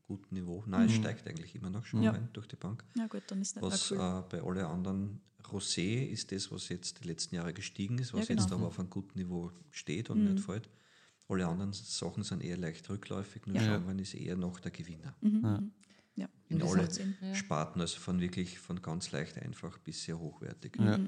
[0.08, 0.64] guten Niveau.
[0.68, 2.84] Nein, es steigt eigentlich immer noch Schaumwein durch die Bank.
[2.96, 3.98] Ja gut, dann ist nicht Was cool.
[3.98, 8.28] äh, bei allen anderen Rosé ist das, was jetzt die letzten Jahre gestiegen ist, was
[8.28, 8.42] Ja, genau.
[8.44, 10.70] jetzt aber auf einem guten Niveau steht und nicht fällt.
[11.28, 13.62] Alle anderen Sachen sind eher leicht rückläufig, nur Ja.
[13.64, 15.16] Schaumwein ist eher noch der Gewinner.
[16.16, 16.88] ja, In alle.
[17.34, 20.76] Sparten, also von wirklich von ganz leicht einfach bis sehr hochwertig.
[20.78, 21.00] Ja.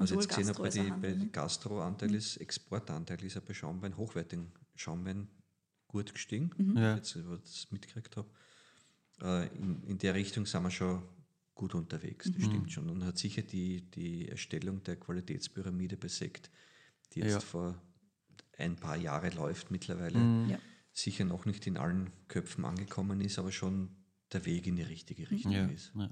[0.00, 1.28] Also jetzt gesehen habe, bei die, bei ne?
[1.30, 5.28] Gastro-Anteil ist, Exportanteil ist ja bei Schaumwein, hochwertigen Schaumwein
[5.88, 6.96] gut gestiegen, Ja.
[6.96, 8.28] jetzt ich das mitgekriegt habe.
[9.22, 11.02] Äh, in, in der Richtung sind wir schon
[11.54, 12.88] gut unterwegs, das stimmt schon.
[12.88, 16.50] Und hat sicher die, die Erstellung der Qualitätspyramide bei Sekt,
[17.12, 17.40] die jetzt Ja.
[17.40, 17.82] vor
[18.56, 20.18] ein paar Jahren läuft mittlerweile,
[20.48, 20.58] Ja.
[20.92, 23.90] sicher noch nicht in allen Köpfen angekommen ist, aber schon
[24.32, 25.92] der Weg in die richtige Richtung ist.
[25.94, 26.10] Ja.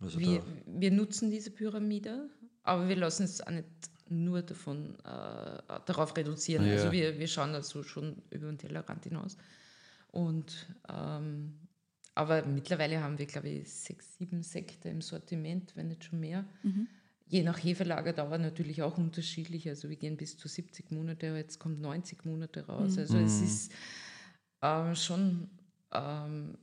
[0.00, 2.30] Also Wir, wir nutzen diese Pyramide,
[2.64, 3.68] aber wir lassen es auch nicht
[4.08, 6.66] nur davon, äh, darauf reduzieren.
[6.66, 6.74] Ja.
[6.74, 9.36] Also wir, wir schauen also schon über den Tellerrand hinaus.
[10.10, 11.54] Und, ähm,
[12.14, 16.44] aber mittlerweile haben wir, glaube ich, sechs, sieben Sekte im Sortiment, wenn nicht schon mehr.
[17.26, 19.68] Je nach Hefelager natürlich auch unterschiedlich.
[19.68, 22.96] Also wir gehen bis zu 70 Monate, jetzt kommt 90 Monate raus.
[22.98, 23.72] Also es ist
[24.62, 25.50] ähm, schon
[25.92, 26.58] ähm,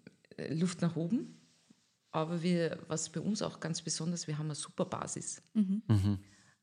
[0.49, 1.40] Luft nach oben.
[2.11, 5.41] Aber wir, was bei uns auch ganz besonders, wir haben eine super Basis.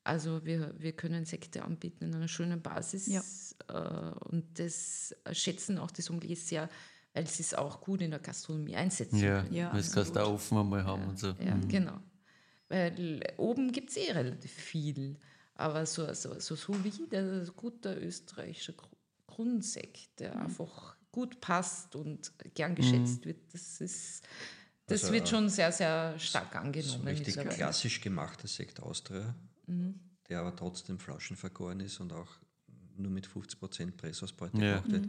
[0.05, 3.07] Also wir, wir können Sekte anbieten in einer schönen Basis.
[3.07, 3.23] Ja.
[3.69, 6.69] Äh, und das schätzen auch die Sommeliers sehr,
[7.15, 9.55] weil sie es auch gut in der Gastronomie einsetzen Ja, können.
[9.55, 11.29] Ja, weil es kannst du auch offen einmal haben und so.
[11.29, 11.99] Ja, genau.
[12.69, 15.17] Weil oben gibt es eh relativ viel.
[15.55, 18.97] Aber so, so, so solide, guter österreichischer Gru-
[19.27, 24.23] Grundsekt, der einfach gut passt und gern geschätzt wird, das ist.
[24.89, 27.07] Das Also, wird schon sehr, sehr stark so angenommen.
[27.09, 27.57] richtig mittlerweile.
[27.57, 29.35] klassisch gemachter Sekt Austria,
[30.29, 32.29] der aber trotzdem flaschenvergoren ist und auch
[32.97, 34.79] nur mit 50% Pressausbeute Ja.
[34.79, 35.09] gemacht wird.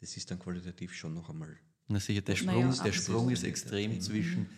[0.00, 1.56] Das ist dann qualitativ schon noch einmal.
[1.88, 2.96] Na sicher, der Naja, Sprung, der absolut.
[2.96, 4.48] Sprung ist extrem zwischen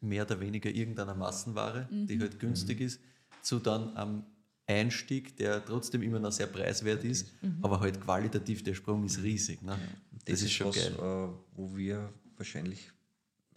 [0.00, 3.00] mehr oder weniger irgendeiner Massenware, die halt günstig ist,
[3.42, 4.26] zu dann am
[4.66, 7.30] Einstieg, der trotzdem immer noch sehr preiswert ist,
[7.62, 9.62] aber halt qualitativ der Sprung ist riesig.
[9.62, 9.78] Ne?
[10.26, 10.92] Das, ist schon was, geil.
[10.94, 12.90] Äh, wo wir wahrscheinlich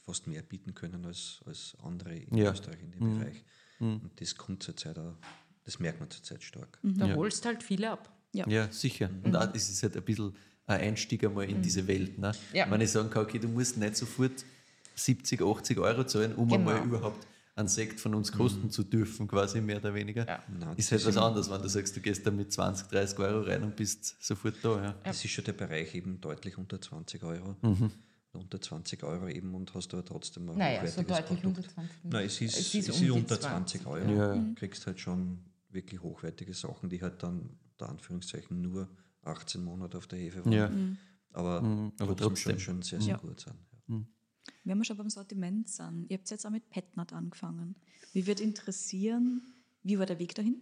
[0.05, 2.51] fast mehr bieten können als, als andere in Ja.
[2.51, 3.43] Österreich in dem Bereich.
[3.79, 5.15] Und das kommt zurzeit auch,
[5.63, 6.77] das merkt man zurzeit stark.
[6.83, 7.15] Da Ja.
[7.15, 8.11] holst halt viele ab.
[8.33, 8.47] Ja.
[8.47, 9.09] Ja, sicher.
[9.23, 10.33] Und auch, es ist halt ein bisschen
[10.67, 12.17] ein Einstieg einmal in diese Welt.
[12.17, 12.31] Ne?
[12.53, 12.69] Ja.
[12.69, 14.45] Wenn ich sagen kann, okay, du musst nicht sofort
[14.95, 16.69] 70, 80 Euro zahlen, um Genau.
[16.71, 17.25] einmal überhaupt
[17.55, 20.25] einen Sekt von uns kosten zu dürfen, quasi mehr oder weniger.
[20.27, 20.43] Ja.
[20.47, 23.19] Nein, ist das halt was anderes, wenn du sagst, du gehst da mit 20, 30
[23.19, 24.81] Euro rein und bist sofort da.
[24.83, 24.95] Ja.
[25.03, 27.55] Das ist schon der Bereich eben deutlich unter 20 Euro.
[27.61, 27.91] Mhm.
[28.33, 31.57] Unter 20 Euro eben und hast aber trotzdem ein Naja, so hochwertiges deutlich Produkt.
[31.57, 32.03] unter 20.
[32.05, 34.11] Nein, es ist, Es es ist ist, um unter 20, 20 Euro.
[34.11, 34.35] Ja.
[34.35, 35.39] Du kriegst halt schon
[35.69, 38.87] wirklich hochwertige Sachen, die halt dann, unter Anführungszeichen, nur
[39.23, 40.53] 18 Monate auf der Hefe waren.
[40.53, 40.71] Ja.
[41.33, 42.57] Aber, Mhm, aber trotzdem.
[42.57, 43.17] Schon, schon sehr, sehr Ja.
[43.17, 43.55] gut sind.
[43.87, 44.01] Ja.
[44.63, 47.75] Wenn wir schon beim Sortiment sind, ihr habt jetzt auch mit Petnat angefangen.
[48.13, 49.41] Mich würde interessieren,
[49.83, 50.55] wie war der Weg dahin?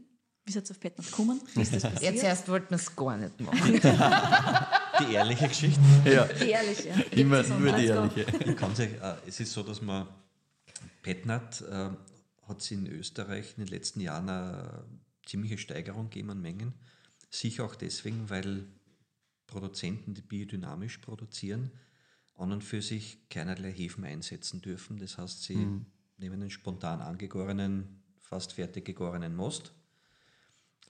[0.46, 1.42] Wie seid ihr auf gekommen?
[1.56, 2.02] Ist das passiert?
[2.02, 3.80] Jetzt erst wollten wir es gar nicht machen.
[5.00, 5.82] Die ehrliche Geschichte.
[6.06, 6.90] ja, Die ehrliche.
[7.12, 8.22] immer So, nur die ehrliche.
[8.22, 10.08] Ich äh, es ist so, dass man
[11.02, 11.90] Petnat äh,
[12.48, 14.84] hat es in Österreich in den letzten Jahren eine
[15.26, 16.74] ziemliche Steigerung gegeben an Mengen.
[17.30, 18.66] Sicher auch deswegen, weil
[19.48, 21.72] Produzenten, die biodynamisch produzieren,
[22.36, 24.98] an und für sich keinerlei Hefen einsetzen dürfen.
[24.98, 25.86] Das heißt, sie mhm.
[26.18, 29.74] nehmen einen spontan angegorenen, fast fertig gegorenen Most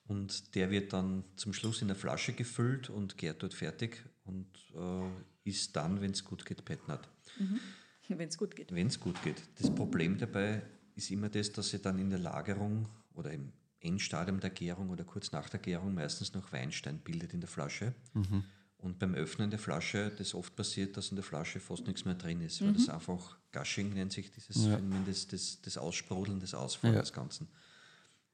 [0.10, 4.48] und der wird dann zum Schluss in eine Flasche gefüllt und gärt dort fertig und
[4.76, 7.08] äh, ist dann, wenn es gut geht, Petnat.
[7.38, 7.60] Mhm.
[8.10, 8.74] Wenn es gut geht.
[8.74, 9.40] Wenn es gut geht.
[9.60, 10.64] Das Problem dabei
[10.96, 15.04] ist immer das, dass sie dann in der Lagerung oder im Endstadium der Gärung oder
[15.04, 17.94] kurz nach der Gärung meistens noch Weinstein bildet in der Flasche.
[18.16, 18.46] Mhm.
[18.78, 22.16] Und beim Öffnen der Flasche, das oft passiert, dass in der Flasche fast nichts mehr
[22.16, 22.78] drin ist, weil mhm.
[22.78, 24.76] das einfach Gushing nennt sich dieses ja.
[24.76, 27.02] Phänomen, das, das, das Aussprudeln, das Ausfallen ja.
[27.02, 27.48] des Ganzen.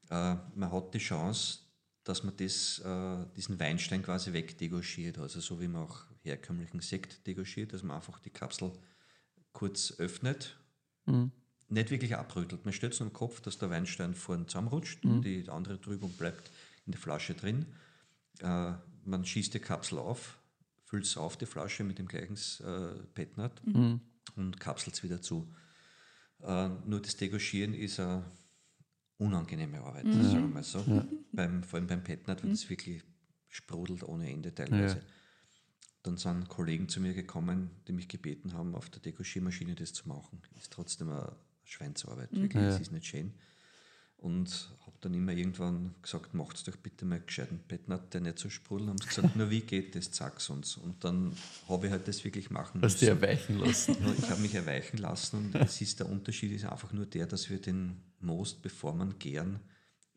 [0.08, 1.65] Äh, man hat die Chance,
[2.06, 7.26] dass man das, äh, diesen Weinstein quasi wegdegorgiert, also so wie man auch herkömmlichen Sekt
[7.26, 8.70] degorgiert, dass man einfach die Kapsel
[9.52, 10.56] kurz öffnet,
[11.06, 11.32] mhm.
[11.68, 12.64] nicht wirklich abrüttelt.
[12.64, 15.10] Man stellt es im Kopf, dass der Weinstein vorne zusammenrutscht mhm.
[15.10, 16.52] und die andere Trübung bleibt
[16.86, 17.66] in der Flasche drin.
[18.40, 18.74] Äh,
[19.04, 20.38] man schießt die Kapsel auf,
[20.84, 24.00] füllt es auf die Flasche mit dem gleichen äh, Petnat mhm.
[24.36, 25.52] und kapselt es wieder zu.
[26.40, 28.24] Äh, nur das Degorgieren ist eine
[29.18, 30.22] unangenehme Arbeit, mhm.
[30.22, 30.80] sagen wir mal so.
[30.86, 31.06] Ja.
[31.32, 32.54] Beim, vor allem beim Petnat, weil mhm.
[32.54, 33.02] das wirklich
[33.48, 34.96] sprudelt ohne Ende teilweise.
[34.96, 35.02] Ja.
[36.02, 40.08] Dann sind Kollegen zu mir gekommen, die mich gebeten haben, auf der Dekoschiermaschine das zu
[40.08, 40.40] machen.
[40.56, 42.42] Ist trotzdem eine Schweinsarbeit, mhm.
[42.42, 43.34] wirklich, es ist nicht schön.
[44.26, 48.40] Und habe dann immer irgendwann gesagt, macht es doch bitte mal gescheiten Bettnat, der nicht
[48.40, 48.90] so sprudeln.
[48.90, 50.76] Haben sie gesagt, nur wie geht das, sag's uns.
[50.76, 51.32] Und dann
[51.68, 53.12] habe ich halt das wirklich machen Hast müssen.
[53.12, 53.96] Hast du erweichen lassen?
[54.18, 57.48] ich habe mich erweichen lassen und es ist der Unterschied ist einfach nur der, dass
[57.48, 59.60] wir den Most, bevor man gären,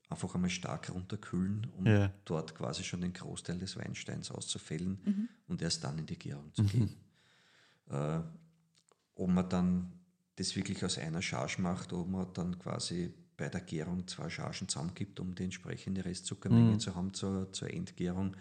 [0.10, 2.12] einfach einmal stark runterkühlen, um ja.
[2.26, 5.30] dort quasi schon den Großteil des Weinsteins auszufällen mhm.
[5.48, 6.68] und erst dann in die Gärung zu mhm.
[6.68, 6.96] gehen.
[7.92, 8.22] Äh,
[9.14, 9.94] ob man dann
[10.38, 14.68] das wirklich aus einer Charge macht, ob man dann quasi bei der Gärung zwei Chargen
[14.68, 16.80] zusammengibt, um die entsprechende Restzuckermenge mhm.
[16.80, 18.36] zu haben zur, zur Endgärung.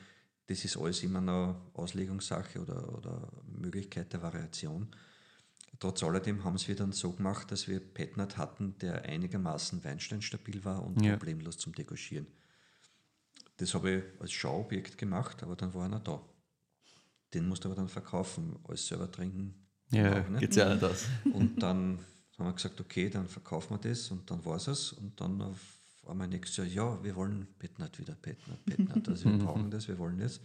[0.48, 4.88] Das ist alles immer noch Auslegungssache oder, oder Möglichkeit der Variation.
[5.78, 10.84] Trotz alledem haben wir dann so gemacht, dass wir Petnat hatten, der einigermaßen weinsteinstabil war
[10.84, 11.16] und ja.
[11.16, 12.26] problemlos zum Degorgieren.
[13.58, 16.20] Das habe ich als Schauobjekt gemacht, aber dann war einer da.
[17.34, 19.54] Den musste aber dann verkaufen, alles selber trinken.
[19.90, 21.06] Ja, geht ja nicht aus.
[21.32, 22.00] Und dann
[22.38, 25.40] haben wir gesagt, okay, dann verkaufen wir das und dann war es Und dann
[26.02, 29.08] war mein nächstes Jahr, ja, wir wollen Petnat wieder, Petnat, Petnat.
[29.08, 30.40] Also wir brauchen das, wir wollen das.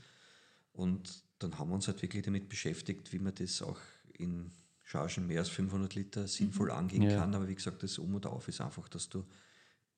[0.74, 3.80] Und dann haben wir uns halt wirklich damit beschäftigt, wie man das auch
[4.14, 4.52] in
[4.84, 6.78] Chargen mehr als 500 Liter sinnvoll mhm.
[6.78, 7.20] angehen ja.
[7.20, 7.34] kann.
[7.36, 9.24] Aber wie gesagt, das Um und Auf ist einfach, dass du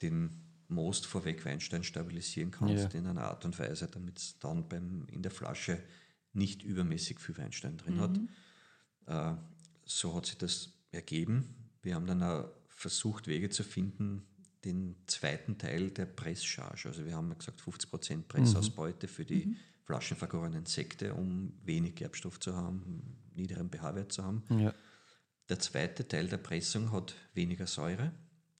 [0.01, 2.99] den Most vorweg Weinstein stabilisieren kannst ja.
[2.99, 5.81] in einer Art und Weise, damit es dann beim, in der Flasche
[6.33, 8.01] nicht übermäßig viel Weinstein drin mhm.
[9.05, 9.37] hat.
[9.37, 9.41] Äh,
[9.85, 11.64] so hat sich das ergeben.
[11.85, 14.25] Wir haben dann auch versucht, Wege zu finden,
[14.65, 16.89] den zweiten Teil der Presscharge.
[16.89, 19.11] Also wir haben gesagt 50% Pressausbeute mhm.
[19.11, 19.55] für die mhm.
[19.83, 24.43] flaschenvergorenen Sekte, um wenig Gerbstoff zu haben, niederen pH-Wert zu haben.
[24.49, 24.73] Ja.
[25.47, 28.11] Der zweite Teil der Pressung hat weniger Säure,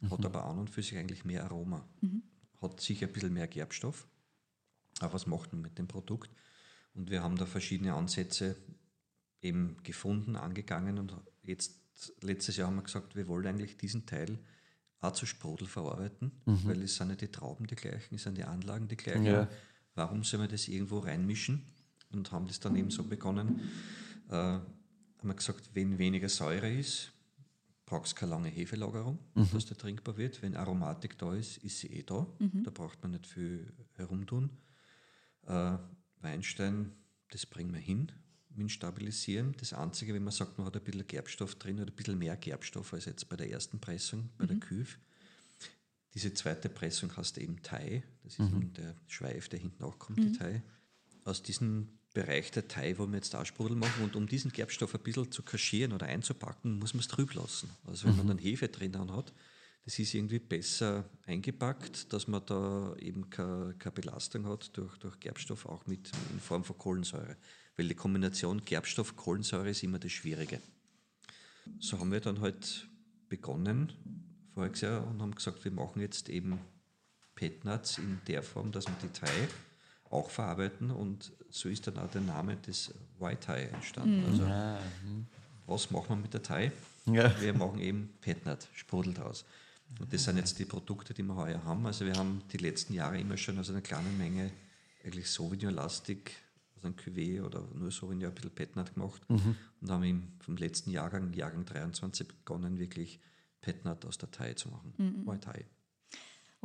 [0.01, 0.11] mhm.
[0.11, 1.83] hat aber an und für sich eigentlich mehr Aroma.
[2.01, 2.21] Mhm.
[2.61, 4.07] Hat sicher ein bisschen mehr Gerbstoff.
[4.99, 6.29] Aber was macht man mit dem Produkt?
[6.93, 8.55] Und wir haben da verschiedene Ansätze
[9.41, 11.84] eben gefunden, angegangen und jetzt
[12.21, 14.39] letztes Jahr haben wir gesagt, wir wollen eigentlich diesen Teil
[15.01, 16.65] auch zu Sprudel verarbeiten, mhm.
[16.65, 19.25] weil es sind ja die Trauben die gleichen, es sind die Anlagen die gleichen.
[19.25, 19.47] Ja.
[19.93, 21.65] Warum soll man das irgendwo reinmischen?
[22.11, 23.61] Und haben das dann eben so begonnen.
[24.29, 24.63] Äh, haben
[25.21, 27.11] wir gesagt, wenn weniger Säure ist,
[27.85, 29.49] braucht es keine lange Hefelagerung, mhm.
[29.51, 30.41] dass der trinkbar wird.
[30.41, 32.25] Wenn Aromatik da ist, ist sie eh da.
[32.39, 32.63] Mhm.
[32.63, 34.49] Da braucht man nicht viel herumtun.
[35.45, 35.77] Äh,
[36.21, 36.93] Weinstein,
[37.29, 38.11] das bringen wir hin
[38.57, 39.55] mit Stabilisieren.
[39.59, 42.35] Das Einzige, wenn man sagt, man hat ein bisschen Gerbstoff drin oder ein bisschen mehr
[42.37, 44.47] Gerbstoff als jetzt bei der ersten Pressung, bei mhm.
[44.49, 44.99] der Küf.
[46.13, 48.03] Diese zweite Pressung heißt eben Thai.
[48.23, 48.73] Das ist mhm.
[48.73, 50.31] der Schweif, der hinten auch kommt, mhm.
[50.31, 50.63] die Thai.
[51.25, 55.01] Aus diesem Bereich der Thai wollen wir jetzt Aussprudel machen und um diesen Gerbstoff ein
[55.01, 57.69] bisschen zu kaschieren oder einzupacken, muss man es trüb lassen.
[57.85, 58.29] Also wenn man mhm.
[58.29, 59.33] dann Hefe drin hat,
[59.85, 65.19] das ist irgendwie besser eingepackt, dass man da eben keine, keine Belastung hat durch, durch
[65.19, 67.37] Gerbstoff, auch mit in Form von Kohlensäure
[67.77, 70.61] weil die Kombination Gerbstoff-Kohlensäure ist immer das Schwierige.
[71.79, 72.87] So haben wir dann halt
[73.27, 73.91] begonnen
[74.55, 76.59] voriges Jahr und haben gesagt, wir machen jetzt eben
[77.35, 79.29] Petnuts in der Form, dass wir die Thai
[80.09, 84.21] auch verarbeiten und so ist dann auch der Name des White Thai entstanden.
[84.21, 84.25] Mhm.
[84.25, 84.79] Also, ja.
[85.03, 85.27] Mhm.
[85.65, 86.71] was machen wir mit der Thai?
[87.05, 87.39] Ja.
[87.41, 89.45] Wir machen eben Petnut, Sprudel draus.
[89.99, 91.85] Und das sind jetzt die Produkte, die wir heuer haben.
[91.85, 94.51] Also wir haben die letzten Jahre immer schon aus einer kleinen Menge
[95.03, 96.31] eigentlich Sauvignon-lastig
[96.75, 99.55] also ein Cuvée oder nur so in ja ein bisschen Petnat gemacht mhm.
[99.81, 103.19] und haben im, vom letzten Jahrgang, Jahrgang 23, begonnen, wirklich
[103.61, 104.93] Petnat aus der Thai zu machen.
[104.97, 105.27] Mhm.
[105.27, 105.65] White Thai.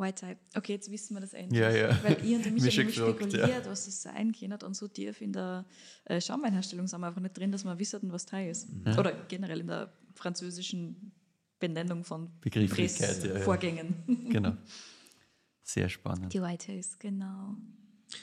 [0.01, 0.41] White Type.
[0.57, 1.61] Okay, jetzt wissen wir das endlich.
[1.61, 2.03] Ja, ja.
[2.03, 4.53] Weil ich und der Mich gefragt, spekuliert, was das sein kann.
[4.53, 5.67] Und so tief in der
[6.05, 8.69] äh, Schaumweinherstellung sind wir einfach nicht drin, dass wir wissen, was Thai ist.
[8.99, 11.13] Oder generell in der französischen
[11.59, 13.41] Benennung von Begrifflichkeit, ja, ja.
[13.41, 13.95] Vorgängen.
[14.31, 14.57] Genau.
[15.63, 16.33] Sehr spannend.
[16.33, 17.57] Die White Taste, genau.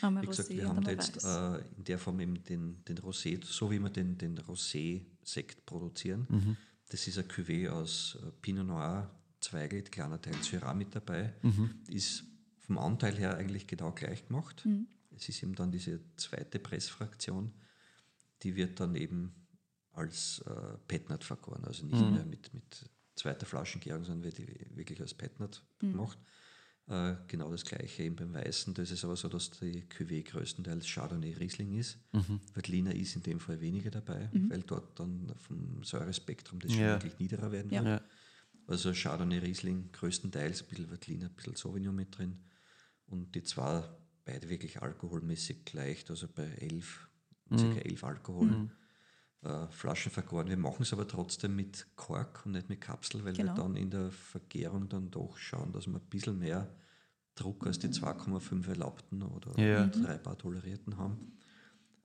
[0.01, 2.97] Einmal Wie gesagt, Rosé wir haben da jetzt äh, in der Form eben den, den
[2.99, 6.25] Rosé, so wie wir den, den Rosé-Sekt produzieren.
[6.29, 6.57] Mhm.
[6.89, 9.09] Das ist ein Cuvée aus äh, Pinot Noir,
[9.39, 11.33] Zweigelt, kleiner Teil Syrah mit dabei.
[11.43, 11.69] Mhm.
[11.87, 12.23] Ist
[12.59, 14.65] vom Anteil her eigentlich genau gleich gemacht.
[14.65, 14.87] Mhm.
[15.15, 17.53] Es ist eben dann diese zweite Pressfraktion,
[18.43, 19.33] die wird dann eben
[19.93, 22.13] als äh, Petnat vergoren, also nicht Mhm.
[22.13, 25.91] mehr mit, mit zweiter Flaschengärung, sondern wird die wirklich als Petnat Mhm.
[25.93, 26.19] gemacht.
[26.89, 28.73] Äh, genau das gleiche eben beim Weißen.
[28.73, 31.97] Da ist es aber so, dass die Cuvée größtenteils Chardonnay Riesling ist.
[32.13, 32.39] Mhm.
[32.53, 36.93] Veltliner ist in dem Fall weniger dabei, weil dort dann vom Säurespektrum das schon Ja.
[36.93, 37.83] wirklich niederer werden Ja.
[37.83, 38.01] wird.
[38.01, 38.07] Ja.
[38.67, 42.39] Also Chardonnay Riesling größtenteils, ein bisschen Veltliner, ein bisschen Sauvignon mit drin.
[43.07, 43.83] Und die zwei
[44.23, 47.09] beide wirklich alkoholmäßig leicht, also bei 11,
[47.49, 47.55] ca.
[47.79, 48.69] 11 Alkohol.
[49.47, 50.47] Äh, Flaschen vergoren.
[50.49, 53.55] Wir machen es aber trotzdem mit Kork und nicht mit Kapsel, weil Genau.
[53.55, 56.67] wir dann in der Vergärung dann doch schauen, dass wir ein bisschen mehr
[57.35, 59.87] Druck als die 2,5 erlaubten oder Ja.
[59.87, 61.37] drei Bar tolerierten haben.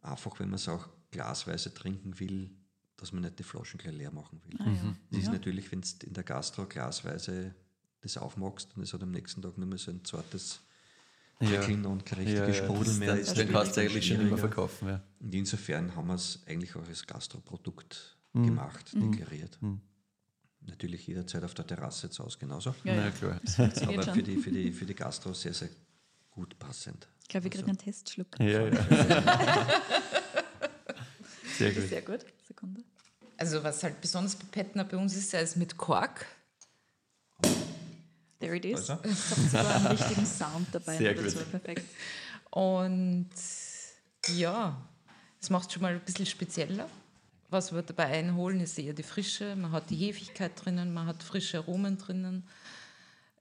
[0.02, 2.51] Einfach, wenn man es auch glasweise trinken will,
[2.97, 4.60] dass man nicht die Flaschen gleich leer machen will.
[4.60, 4.97] Ah, ja.
[5.10, 5.32] Das ist ja.
[5.32, 7.55] natürlich, wenn du in der Gastro glasweise
[8.02, 10.60] das aufmachst und es hat am nächsten Tag nur mehr so ein zartes
[11.47, 13.09] kein Ja, richtiges ja, Sprudel mehr.
[13.16, 14.39] das, ist den natürlich kannst du dann eigentlich schon schwieriger.
[14.39, 14.89] verkaufen.
[14.89, 15.02] Ja.
[15.20, 18.47] Und insofern haben wir es eigentlich auch als Gastroprodukt Mhm.
[18.47, 19.59] gemacht, deklariert.
[20.64, 22.70] Natürlich jederzeit auf der Terrasse zu Hause genauso.
[22.85, 23.10] Ja, Na ja.
[23.10, 23.40] klar.
[23.89, 25.69] Aber für die, für, die, für die Gastro sehr, sehr
[26.31, 27.09] gut passend.
[27.23, 28.39] ich glaube, wir kriegen einen Testschluck.
[28.40, 28.70] Ja, ja.
[31.59, 31.89] Sehr gut.
[31.89, 32.20] Sehr gut.
[32.47, 32.82] Sekunde.
[33.36, 36.27] Also was halt besonders bei Petner bei uns ist, er ist mit Kork.
[38.43, 38.90] There it is.
[38.90, 38.94] Also?
[38.94, 40.97] Habt ihr sogar einen richtigen Sound dabei.
[40.98, 41.39] Sehr dazu.
[41.39, 41.51] gut.
[41.52, 41.86] Perfekt.
[42.51, 43.31] Und
[44.36, 44.82] ja,
[45.40, 46.89] es macht schon mal ein bisschen spezieller.
[47.51, 49.55] Was wir dabei einholen, ist eher die Frische.
[49.55, 52.44] Man hat die Hefigkeit drinnen, man hat frische Aromen drinnen.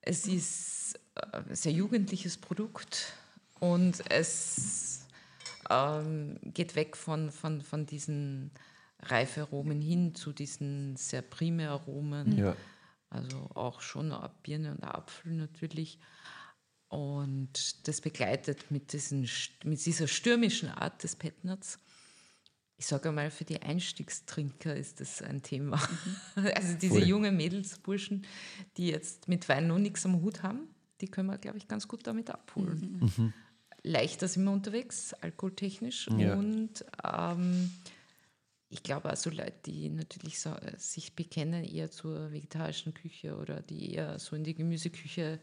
[0.02, 3.14] Es ist äh, ein sehr jugendliches Produkt
[3.60, 5.08] und es
[5.70, 8.52] ähm, geht weg von, von, von diesen
[9.00, 12.38] Reiferomen hin zu diesen sehr prime Aromen.
[12.38, 12.56] Ja.
[13.12, 16.00] Also auch schon eine Birne und ein Apfel natürlich.
[16.88, 19.30] Und das begleitet mit, diesen,
[19.64, 21.78] mit dieser stürmischen Art des Petnats.
[22.78, 25.80] Ich sage einmal, für die Einstiegstrinker ist das ein Thema.
[26.56, 27.04] Also diese Voll.
[27.04, 28.26] jungen Mädels, Burschen,
[28.78, 30.68] die jetzt mit Wein noch nichts am Hut haben,
[31.02, 33.34] die können wir, glaube ich, ganz gut damit abholen.
[33.84, 36.08] Leichter sind wir unterwegs, alkoholtechnisch.
[36.18, 36.36] Ja.
[36.36, 37.72] Und ähm,
[38.72, 43.62] ich glaube also Leute, die natürlich so, äh, sich bekennen eher zur vegetarischen Küche oder
[43.62, 45.40] die eher so in die Gemüseküche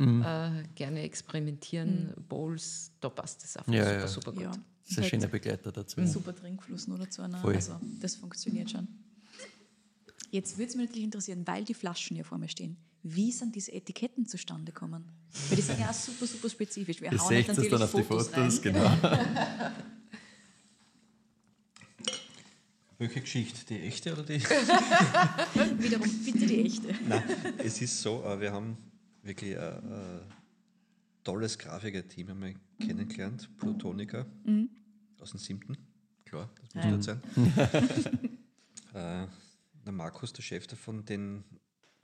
[0.00, 0.22] Mhm.
[0.22, 4.06] äh, gerne experimentieren, Bowls, da passt das einfach Ja, super, ja.
[4.08, 4.42] super gut.
[4.42, 4.50] Ja.
[4.52, 6.06] Das ist ein schöner Begleiter dazu.
[6.06, 7.22] Super Trinkfluss nur dazu.
[7.26, 7.36] Ne?
[7.42, 7.56] Voll.
[7.56, 8.86] Also, das funktioniert schon.
[10.30, 12.76] Jetzt würde es mich natürlich interessieren, weil die Flaschen hier vor mir stehen.
[13.02, 15.04] Wie sind diese Etiketten zustande gekommen?
[15.48, 17.00] Weil die sind ja auch super, super spezifisch.
[17.00, 18.72] Wir Ihr hauen jetzt natürlich dann auf die Fotos, Fotos, rein.
[18.72, 18.90] genau.
[22.98, 23.64] Welche Geschichte?
[23.66, 24.40] Die echte oder die?
[25.78, 26.92] Wiederum bitte die echte.
[27.06, 27.22] Nein,
[27.58, 28.76] es ist so, äh, wir haben
[29.22, 30.20] wirklich ein, ein
[31.22, 34.26] tolles Grafiker-Team einmal kennengelernt, Plutoniker
[35.20, 35.78] aus dem siebten.
[36.24, 37.22] Klar, das muss nicht sein.
[38.94, 39.26] äh,
[39.84, 41.44] der Markus, der Chef davon, den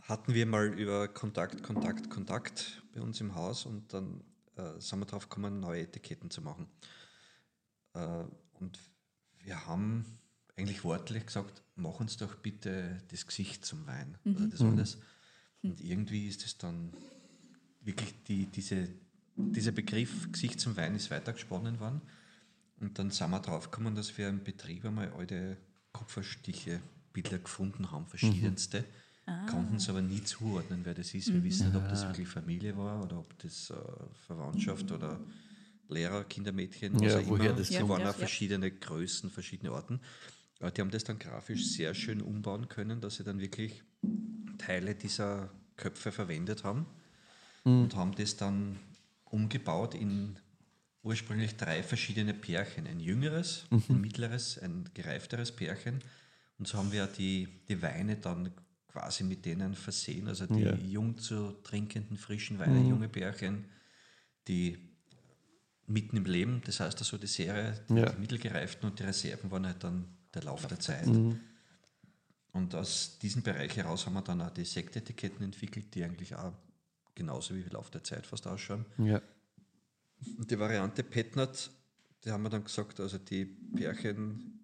[0.02, 4.22] hatten wir mal über Kontakt, Kontakt, Kontakt bei uns im Haus und dann
[4.54, 6.68] äh, sind wir drauf gekommen, neue Etiketten zu machen.
[7.94, 8.78] Äh, und
[9.40, 10.20] wir haben
[10.56, 14.16] eigentlich wortlich gesagt, mach uns doch bitte das Gesicht zum Wein.
[14.24, 14.98] Also das war das.
[15.62, 16.92] Und irgendwie ist es dann
[17.80, 18.88] wirklich die, diese,
[19.36, 22.00] dieser Begriff Gesicht zum Wein ist weitergesponnen worden.
[22.80, 25.56] Und dann sind wir drauf gekommen, dass wir im Betrieb einmal alte
[25.92, 26.80] Kupferstiche
[27.12, 28.84] Bilder gefunden haben, verschiedenste.
[29.50, 31.32] Konnten es aber nie zuordnen, wer das ist.
[31.32, 33.74] Wir wissen nicht, ob das wirklich Familie war oder ob das äh,
[34.26, 35.18] Verwandtschaft oder
[35.88, 37.58] Lehrer, Kindermädchen, Ja, auch woher immer.
[37.58, 37.88] das Es kommt.
[37.90, 38.18] waren Ja, auch ja.
[38.18, 40.00] verschiedene Größen, verschiedene Orten.
[40.60, 43.82] Die haben das dann grafisch sehr schön umbauen können, dass sie dann wirklich
[44.58, 46.86] Teile dieser Köpfe verwendet haben
[47.64, 48.78] und haben das dann
[49.24, 50.38] umgebaut in
[51.02, 52.86] ursprünglich drei verschiedene Pärchen.
[52.86, 56.00] Ein jüngeres, ein mittleres, ein gereifteres Pärchen.
[56.58, 58.50] Und so haben wir die, die Weine dann
[58.88, 60.28] quasi mit denen versehen.
[60.28, 60.74] Also die Ja.
[60.76, 63.64] jung zu trinkenden frischen Weine, junge Pärchen,
[64.48, 64.78] die
[65.86, 68.10] mitten im Leben, das heißt also die Serie, die, Ja.
[68.10, 71.06] die mittelgereiften und die Reserven waren halt dann der Lauf der Zeit.
[72.54, 76.52] Und aus diesem Bereich heraus haben wir dann auch die Sektetiketten entwickelt, die eigentlich auch
[77.14, 78.84] genauso wie im Laufe der Zeit fast ausschauen.
[78.98, 79.20] Ja.
[80.38, 81.70] Und die Variante Petnat,
[82.24, 84.60] die haben wir dann gesagt, also die Pärchen,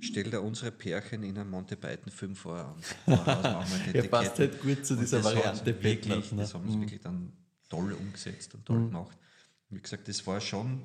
[0.00, 2.74] stell dir unsere Pärchen in einem Monty Python Film vor.
[3.06, 3.12] Und
[3.94, 6.42] Ja, passt halt gut zu dieser Variante Wirklich, Petnat, ne?
[6.42, 7.32] das haben sie wirklich dann
[7.68, 9.18] toll umgesetzt und toll gemacht.
[9.68, 10.84] Und wie gesagt, das war schon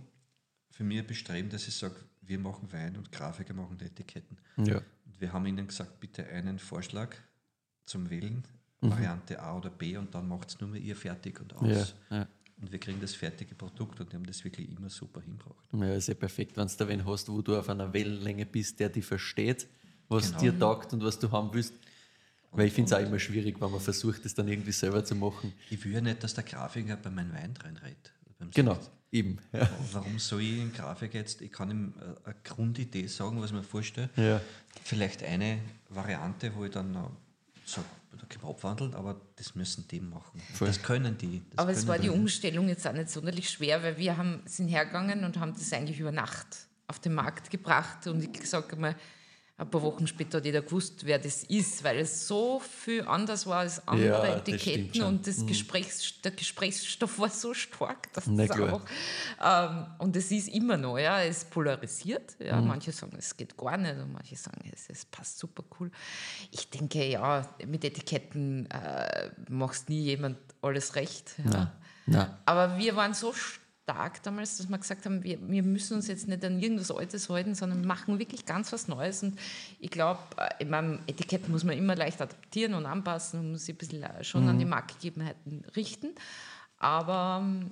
[0.72, 1.96] für mich ein Bestreben, dass ich sage,
[2.28, 4.38] wir machen Wein und Grafiker machen die Etiketten.
[4.58, 4.78] Ja.
[4.78, 7.16] Und wir haben ihnen gesagt, bitte einen Vorschlag
[7.86, 8.44] zum Wählen,
[8.80, 8.92] Mhm.
[8.92, 11.96] Variante A oder B, und dann macht es nur mehr ihr fertig und Ja, aus.
[12.12, 12.28] ja.
[12.62, 15.68] Und wir kriegen das fertige Produkt und die haben das wirklich immer super hingebracht.
[15.74, 18.80] Ja, ist ja perfekt, wenn du da wen hast, wo du auf einer Wellenlänge bist,
[18.80, 19.68] der dich versteht,
[20.10, 20.40] was Genau.
[20.42, 21.74] dir taugt und was du haben willst.
[22.52, 25.16] Weil ich finde es auch immer schwierig, wenn man versucht, das dann irgendwie selber zu
[25.16, 25.54] machen.
[25.72, 28.14] Ich will ja nicht, dass der Grafiker bei meinem Wein reinredet.
[28.54, 28.92] Genau, Sekt.
[29.12, 29.40] Eben.
[29.54, 29.70] Ja.
[29.92, 33.56] Warum soll ich einen Grafiker jetzt, ich kann ihm äh, eine Grundidee sagen, was ich
[33.56, 34.10] mir vorstelle.
[34.16, 34.42] Ja.
[34.84, 35.60] Vielleicht eine
[35.90, 37.12] Variante, wo ich dann noch
[37.66, 40.42] sage, da können wir abwandeln, aber das müssen die machen.
[40.54, 40.68] Voll.
[40.68, 41.42] Das können die.
[41.52, 42.10] Das Aber es können war die.
[42.10, 46.00] Umstellung jetzt auch nicht sonderlich schwer, weil wir haben, sind hergegangen und haben das eigentlich
[46.00, 48.08] über Nacht auf den Markt gebracht.
[48.08, 48.96] Und ich sage mal,
[49.60, 53.48] ein paar Wochen später hat jeder gewusst, wer das ist, weil es so viel anders
[53.48, 55.06] war als andere Ja, das Etiketten schon.
[55.06, 58.74] und das Gesprächs, der Gesprächsstoff war so stark, dass Na das klar.
[59.42, 59.76] einfach.
[59.80, 62.36] Ähm, und es ist immer noch, ja, es polarisiert.
[62.40, 62.68] Ja, Mhm.
[62.68, 65.90] Manche sagen, es geht gar nicht und manche sagen, es, es passt super cool.
[66.52, 71.34] Ich denke, ja, mit Etiketten äh, machst nie jemand alles recht.
[71.40, 71.50] Ja.
[71.50, 71.72] Nein.
[72.06, 72.38] Nein.
[72.46, 76.28] Aber wir waren so stark damals, dass wir gesagt haben, wir, wir müssen uns jetzt
[76.28, 79.24] nicht an irgendwas Altes halten, sondern machen wirklich ganz was Neues.
[79.24, 79.40] Und
[79.80, 80.20] ich glaube,
[80.60, 84.04] in meinem Etikett muss man immer leicht adaptieren und anpassen und muss sich ein bisschen
[84.04, 86.10] äh, schon an die Marktgegebenheiten richten.
[86.78, 87.72] Aber ähm,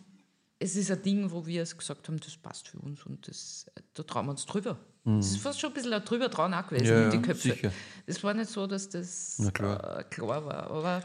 [0.59, 3.65] es ist ein Ding, wo wir es gesagt haben, das passt für uns und das,
[3.75, 4.77] äh, da trauen wir uns drüber.
[5.19, 7.21] Es ist fast schon ein bisschen ein drüber trauen auch gewesen Ja, in die ja,
[7.21, 7.49] Köpfe.
[7.51, 7.71] sicher.
[8.07, 9.99] Es war nicht so, dass das klar.
[9.99, 11.03] Äh, klar war, aber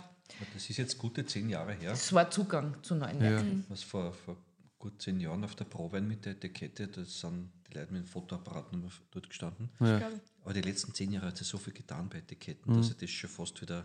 [0.54, 1.92] Das ist jetzt gute zehn Jahre her.
[1.92, 3.66] es war Zugang zu neuen Märkten.
[3.68, 4.36] Was vor, vor
[4.80, 8.08] gut zehn Jahren auf der Probe mit der Etikette, da sind die Leute mit dem
[8.08, 9.68] Fotoapparat noch mal dort gestanden.
[10.42, 13.30] Aber die letzten zehn Jahre hat sich so viel getan bei Etiketten, dass das schon
[13.30, 13.84] fast wieder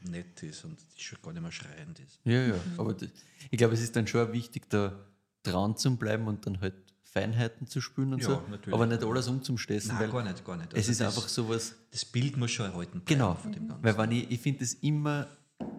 [0.00, 2.18] nett ist und das schon gar nicht mehr schreiend ist.
[2.24, 2.54] Ja, ja.
[2.76, 3.08] Aber das,
[3.50, 4.98] ich glaube, es ist dann schon wichtig, da
[5.42, 6.74] dran zu bleiben und dann halt
[7.04, 8.42] Feinheiten zu spüren und Ja, so.
[8.50, 8.74] natürlich.
[8.74, 9.88] Aber nicht alles umzustessen.
[9.92, 10.72] Nein, weil gar nicht, gar nicht.
[10.72, 11.74] Es Also ist das- einfach sowas.
[11.90, 13.34] Das Bild muss schon erhalten bleiben Genau.
[13.34, 13.84] von dem Ganzen.
[13.84, 15.26] Weil wenn ich, ich finde es immer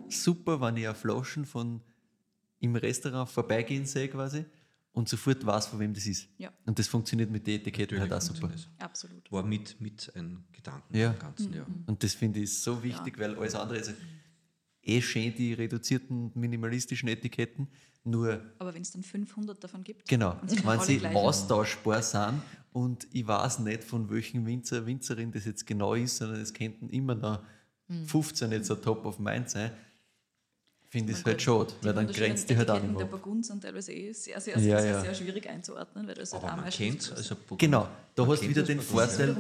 [0.10, 1.81] super, wenn ich eine Flaschen von
[2.60, 4.45] im Restaurant vorbeigehen sehe quasi
[4.91, 6.27] und sofort weiß, von wem das ist.
[6.38, 6.52] Ja.
[6.65, 8.49] Und das funktioniert mit den Etiketten halt auch super.
[8.80, 9.31] Absolut.
[9.31, 11.11] War mit, mit ein Gedanken Ja.
[11.11, 11.65] im Ganzen, ja.
[11.86, 13.94] Und das finde ich so wichtig, weil alles andere ist
[14.81, 17.68] eh schön, die reduzierten minimalistischen Etiketten,
[18.03, 22.41] nur Aber wenn es dann 500 davon gibt, Genau, wenn sie austauschbar sind
[22.72, 26.90] und ich weiß nicht, von welchem Winzer, Winzerin das jetzt genau ist, sondern es könnten
[26.90, 27.44] immer noch
[27.88, 28.06] Hm.
[28.06, 29.72] 15 jetzt ein Top of Mind sein,
[30.90, 33.06] finde ich es halt schade, weil dann grenzt die halt nicht Der.
[33.06, 35.02] Burgund sind teilweise eh sehr, sehr, Ja, sehr, sehr, ja.
[35.02, 38.24] sehr schwierig einzuordnen, weil das halt Aber auch man kennt so- also Burgund- Genau, da
[38.24, 38.82] man hast du wieder das den.
[38.82, 39.36] Vorteil,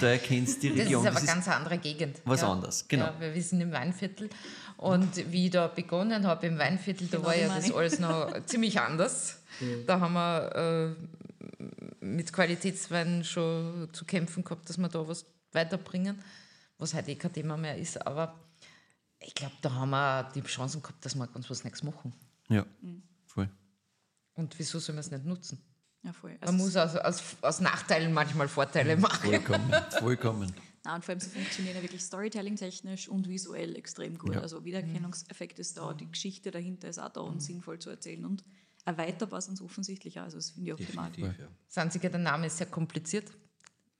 [0.00, 1.02] da erkennst du die Das Region.
[1.02, 2.16] ist aber Das ganz andere Gegend.
[2.24, 3.04] was anderes, genau.
[3.06, 4.28] Ja, weil wir sind im Weinviertel
[4.78, 7.98] und wie ich da begonnen habe im Weinviertel, da Genau, war ja meine das alles
[8.00, 9.36] noch ziemlich anders.
[9.86, 16.18] Da haben wir äh, mit Qualitätswein schon zu kämpfen gehabt, dass wir da was weiterbringen,
[16.78, 18.04] was heute eh kein Thema mehr ist.
[18.06, 18.34] Aber
[19.20, 22.12] ich glaube, da haben wir die Chancen gehabt, dass wir ganz was Nächstes machen.
[22.48, 23.02] Ja, Mhm.
[23.26, 23.48] voll.
[24.34, 25.60] Und wieso soll man es nicht nutzen?
[26.02, 26.36] Ja, voll.
[26.40, 29.28] Also Man muss aus, aus, aus Nachteilen manchmal Vorteile machen.
[29.30, 30.52] Vollkommen, vollkommen.
[30.84, 34.34] Nein, und vor allem sie funktionieren ja wirklich storytelling-technisch und visuell extrem gut.
[34.34, 34.40] Ja.
[34.40, 38.42] Also Wiedererkennungseffekt ist da, die Geschichte dahinter ist auch da und sinnvoll zu erzählen und
[38.86, 40.24] erweiterbar sind sie offensichtlich auch.
[40.24, 41.10] Also das finde ich optimal.
[41.18, 41.34] Ja.
[41.66, 43.30] Das Einzige, der Name ist sehr kompliziert.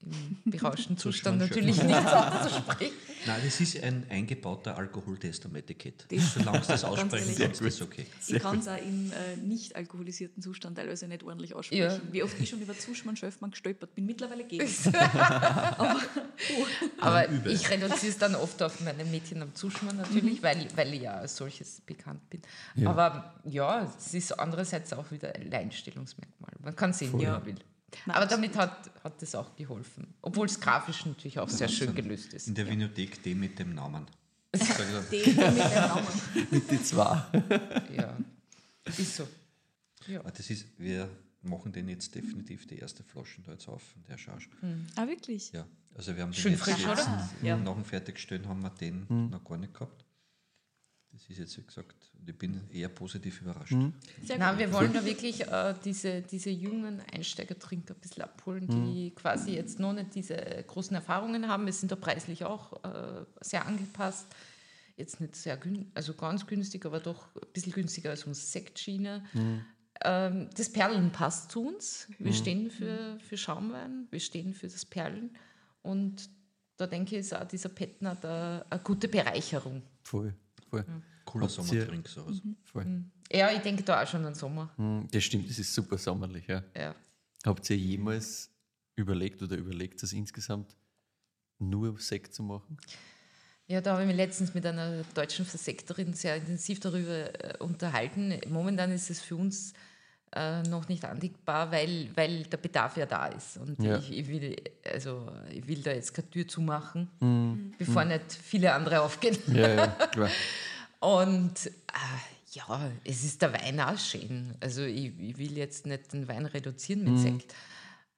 [0.00, 2.94] Im berauschten Muss Zustand natürlich nicht auszusprechen.
[3.26, 6.06] Nein, das ist ein eingebauter Alkoholtest am Etikett.
[6.10, 8.06] Das- Solange sie das aussprechen kannst, ist okay.
[8.26, 11.82] Ich kann es auch im äh, nicht alkoholisierten Zustand teilweise nicht ordentlich aussprechen.
[11.82, 12.00] Ja.
[12.12, 14.86] Wie oft ich schon über Zuschmann Schöffmann gestolpert bin, mittlerweile geht es.
[17.00, 21.02] Aber ich reduziere es dann oft auf meine Mädchen am Zuschmann natürlich, weil, weil ich
[21.02, 22.40] ja als solches bekannt bin.
[22.86, 26.52] Aber ja, es ist andererseits auch wieder ein Alleinstellungsmerkmal.
[26.62, 27.56] Man kann sehen, wie man will.
[28.06, 30.14] Nein, Aber damit hat, hat das auch geholfen.
[30.22, 32.48] Obwohl es grafisch natürlich auch sehr schön gelöst ist.
[32.48, 34.06] In der Vinothek die mit dem Namen.
[34.58, 36.06] Ja, Den mit dem Namen.
[36.50, 37.22] Mit die zwei.
[37.96, 38.16] Ja,
[38.84, 39.28] ist so.
[40.24, 41.08] ah, das ist, wir
[41.42, 44.48] machen den jetzt definitiv die erste Flaschen da jetzt auf, der Schausch.
[44.96, 45.52] Ah, wirklich?
[45.52, 47.30] Ja, also wir haben den Schön jetzt, frisch, jetzt oder?
[47.42, 47.56] Ja.
[47.56, 50.04] nach dem Fertigstellen haben wir den noch gar nicht gehabt.
[51.28, 51.94] Das ist jetzt wie gesagt,
[52.26, 53.74] ich bin eher positiv überrascht.
[54.24, 59.10] Sehr Nein, wir wollen da wirklich äh, diese, diese jungen Einsteigertrinker ein bisschen abholen, die
[59.10, 60.36] quasi jetzt noch nicht diese
[60.66, 61.66] großen Erfahrungen haben.
[61.66, 64.26] Wir sind da preislich auch äh, sehr angepasst.
[64.96, 69.24] Jetzt nicht sehr gün also ganz günstig, aber doch ein bisschen günstiger als unsere Sektschiene.
[70.02, 72.08] Ähm, das Perlen passt zu uns.
[72.18, 75.36] Wir stehen für, für Schaumwein, wir stehen für das Perlen.
[75.82, 76.28] Und
[76.76, 79.82] da denke ich, ist auch dieser Petner da eine gute Bereicherung.
[80.02, 80.34] Voll,
[80.70, 80.84] voll.
[81.24, 82.36] Cooler Habt ihr- Sommertrink, sowas.
[82.64, 83.04] voll.
[83.32, 84.70] Ja, ich denke da auch schon an Sommer.
[84.76, 86.62] Hm, Das stimmt, das ist super sommerlich, ja.
[86.76, 86.94] Ja.
[87.46, 88.50] Habt ihr jemals
[88.96, 90.76] überlegt oder überlegt, das insgesamt
[91.58, 92.76] nur Sekt zu machen?
[93.68, 98.34] Ja, da habe ich mich letztens mit einer deutschen Versektorin sehr intensiv darüber äh, unterhalten.
[98.48, 99.72] Momentan ist es für uns
[100.32, 103.58] äh, noch nicht anlegbar, weil, weil der Bedarf ja da ist.
[103.58, 103.98] Und Ja.
[103.98, 107.74] ich, ich, will, also, ich will da jetzt keine Tür zumachen, Mhm.
[107.78, 109.36] bevor nicht viele andere aufgehen.
[109.48, 110.30] Ja, ja, klar.
[111.00, 114.54] Und äh, ja, es ist der Wein auch schön.
[114.60, 117.54] Also ich, ich will jetzt nicht den Wein reduzieren mit Sekt.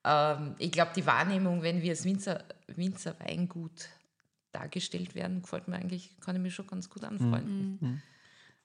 [0.05, 3.89] Ähm, ich glaube, die Wahrnehmung, wenn wir als Winzer, Winzer Weingut
[4.51, 8.03] dargestellt werden, gefällt mir eigentlich, kann ich mir schon ganz gut anfreunden.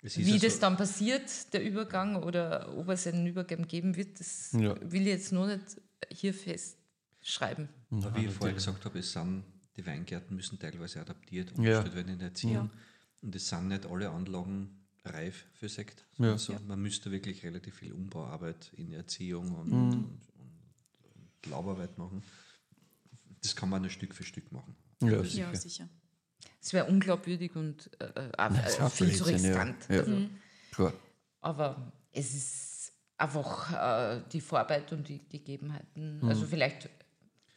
[0.02, 3.96] Es ist Wie ja das dann passiert, der Übergang, oder ob es einen Übergang geben
[3.96, 4.76] wird, das Ja.
[4.82, 5.64] will ich jetzt nur nicht
[6.12, 7.70] hier festschreiben.
[7.92, 9.44] aber wie ich vorher gesagt habe, es sind,
[9.76, 11.56] die Weingärten müssen teilweise adaptiert, Ja.
[11.58, 12.70] umgestellt werden in der Erziehung.
[13.22, 16.06] Und es sind nicht alle Anlagen reif für Sekt.
[16.18, 16.38] Ja.
[16.38, 19.82] So, Man müsste wirklich relativ viel Umbauarbeit in Erziehung und, Mhm.
[19.82, 20.22] und, und,
[21.16, 22.24] und Laubarbeit machen.
[23.42, 24.76] Das kann man nur Stück für Stück machen.
[25.02, 25.88] Ja, Das- Ja, sicher.
[26.62, 29.78] Es wäre unglaubwürdig und äh, äh, äh, auch viel zu riskant.
[29.90, 30.00] Ja.
[30.00, 30.30] Also,
[30.72, 30.94] Klar.
[31.42, 33.72] Aber es ist einfach
[34.18, 36.20] äh, die Vorarbeit und die Gegebenheiten.
[36.20, 36.28] Mhm.
[36.30, 36.90] Also vielleicht,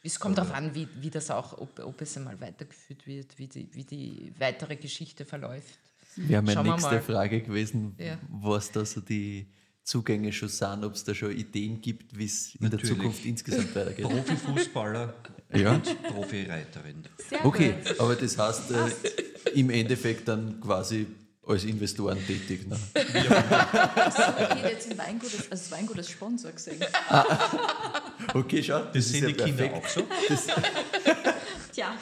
[0.03, 3.47] es kommt darauf an, wie, wie das auch, ob, ob es einmal weitergeführt wird, wie
[3.47, 5.79] die, wie die weitere Geschichte verläuft.
[6.15, 7.01] Wäre meine nächste mal.
[7.01, 8.17] Frage gewesen, Ja.
[8.29, 9.47] was da so die
[9.83, 12.79] Zugänge schon sind, ob es da schon Ideen gibt, wie es in der.
[12.83, 14.05] Zukunft insgesamt weitergeht.
[14.05, 15.13] Profifußballer
[15.53, 15.73] Ja.
[15.73, 17.03] und Profireiterin.
[17.29, 17.99] Sehr Okay, gut.
[17.99, 18.89] aber das heißt äh,
[19.53, 21.07] im Endeffekt dann quasi
[21.51, 22.67] als Investoren tätig.
[22.67, 22.77] Ne?
[22.95, 26.81] Ich hätte jetzt ein Weingut, als- also das Weingut als Sponsor gesehen.
[28.33, 29.85] Okay, schau, das, Das ist sehen ja die Kinder perfekt.
[29.85, 30.07] auch so.
[31.73, 31.95] Tja,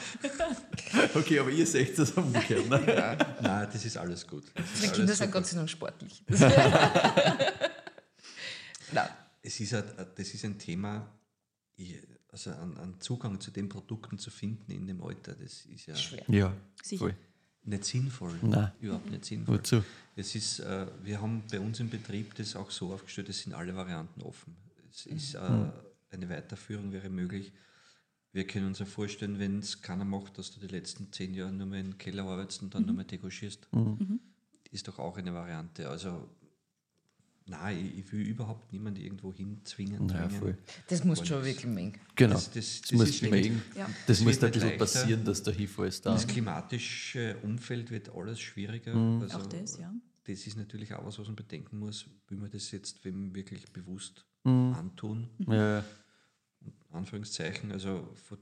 [1.14, 2.68] Okay, aber ihr seht das umgekehrt.
[2.68, 3.16] Ne?
[3.40, 4.44] Nein, das ist alles gut.
[4.54, 5.30] Das Die Kinder sind.
[5.30, 6.24] Gott sei Dank sportlich.
[8.92, 9.08] Nein.
[9.42, 9.86] Es ist, halt,
[10.16, 11.08] das ist ein Thema,
[11.76, 11.96] ich-
[12.28, 15.96] also einen, einen Zugang zu den Produkten zu finden in dem Alter, das ist ja
[15.96, 16.24] Schwer.
[16.28, 16.52] Ja,
[16.82, 16.98] Sicher.
[17.00, 17.16] voll.
[17.64, 18.34] Nicht sinnvoll.
[18.42, 18.72] Nein.
[18.80, 19.58] Überhaupt nicht sinnvoll.
[19.58, 19.84] Wozu?
[20.16, 23.54] Es ist, äh, wir haben bei uns im Betrieb das auch so aufgestellt, es sind
[23.54, 24.56] alle Varianten offen.
[24.90, 25.38] Es ist, äh,
[26.10, 27.52] eine Weiterführung wäre möglich.
[28.32, 31.52] Wir können uns ja vorstellen, wenn es keiner macht, dass du die letzten zehn Jahre
[31.52, 33.68] nur mehr in den Keller arbeitest und dann nur mehr degauchierst.
[34.70, 35.88] Ist doch auch eine Variante.
[35.88, 36.28] Also,
[37.50, 40.06] nein, ich, ich will überhaupt niemanden irgendwo hinzwingen.
[40.06, 40.40] Naja, drängen.
[40.40, 40.58] voll.
[40.88, 41.98] Das muss schon wirklich mengen.
[42.16, 42.34] Genau.
[42.34, 43.22] Das- das- Das, das muss, ist
[43.76, 43.90] Ja.
[44.06, 48.40] das muss da ein bisschen passieren, dass der Hilfe da Das klimatische Umfeld wird alles
[48.40, 48.94] schwieriger.
[48.94, 49.22] Mhm.
[49.22, 49.92] Also auch das, ja.
[50.24, 52.06] das ist natürlich auch was, was man bedenken muss.
[52.28, 54.72] Will man das jetzt wem wirklich bewusst Mhm.
[54.74, 55.28] antun?
[55.46, 55.84] Ja, ja.
[56.92, 57.72] Anführungszeichen.
[57.72, 58.38] Also von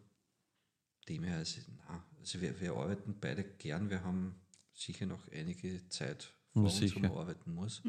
[1.09, 3.91] dem her, also, na, also wir, wir arbeiten beide gern.
[3.91, 4.35] Wir haben
[4.75, 6.97] sicher noch einige Zeit vor Na, uns, sicher.
[6.97, 7.83] wo man arbeiten muss.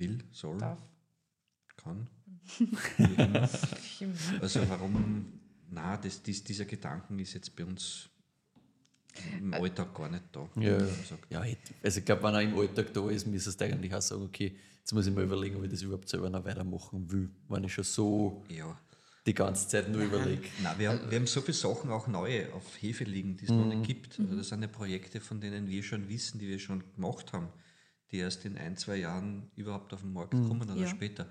[0.00, 0.78] Will, soll, Darf.
[1.76, 2.08] kann.
[4.40, 5.40] also warum,
[5.70, 8.08] na, das, dies, dieser Gedanken ist jetzt bei uns
[9.38, 10.48] im Alltag gar nicht da.
[10.56, 10.78] Ja,
[11.28, 11.44] ja,
[11.82, 14.56] also ich glaube, wenn er im Alltag da ist, müsste es eigentlich auch sagen, okay,
[14.78, 17.74] jetzt muss ich mal überlegen, ob ich das überhaupt selber noch weitermachen will, wenn ich
[17.74, 18.78] schon so ja.
[19.26, 20.42] die ganze Zeit nur überlege.
[20.62, 23.50] Nein, wir, haben, wir haben so viele Sachen auch neue auf Hefe liegen, die es
[23.50, 24.18] noch nicht gibt.
[24.18, 24.26] Mhm.
[24.26, 27.48] Also das sind ja Projekte, von denen wir schon wissen, die wir schon gemacht haben,
[28.10, 30.48] die erst in ein, zwei Jahren überhaupt auf den Markt Mhm.
[30.48, 30.86] kommen oder Ja.
[30.88, 31.24] später.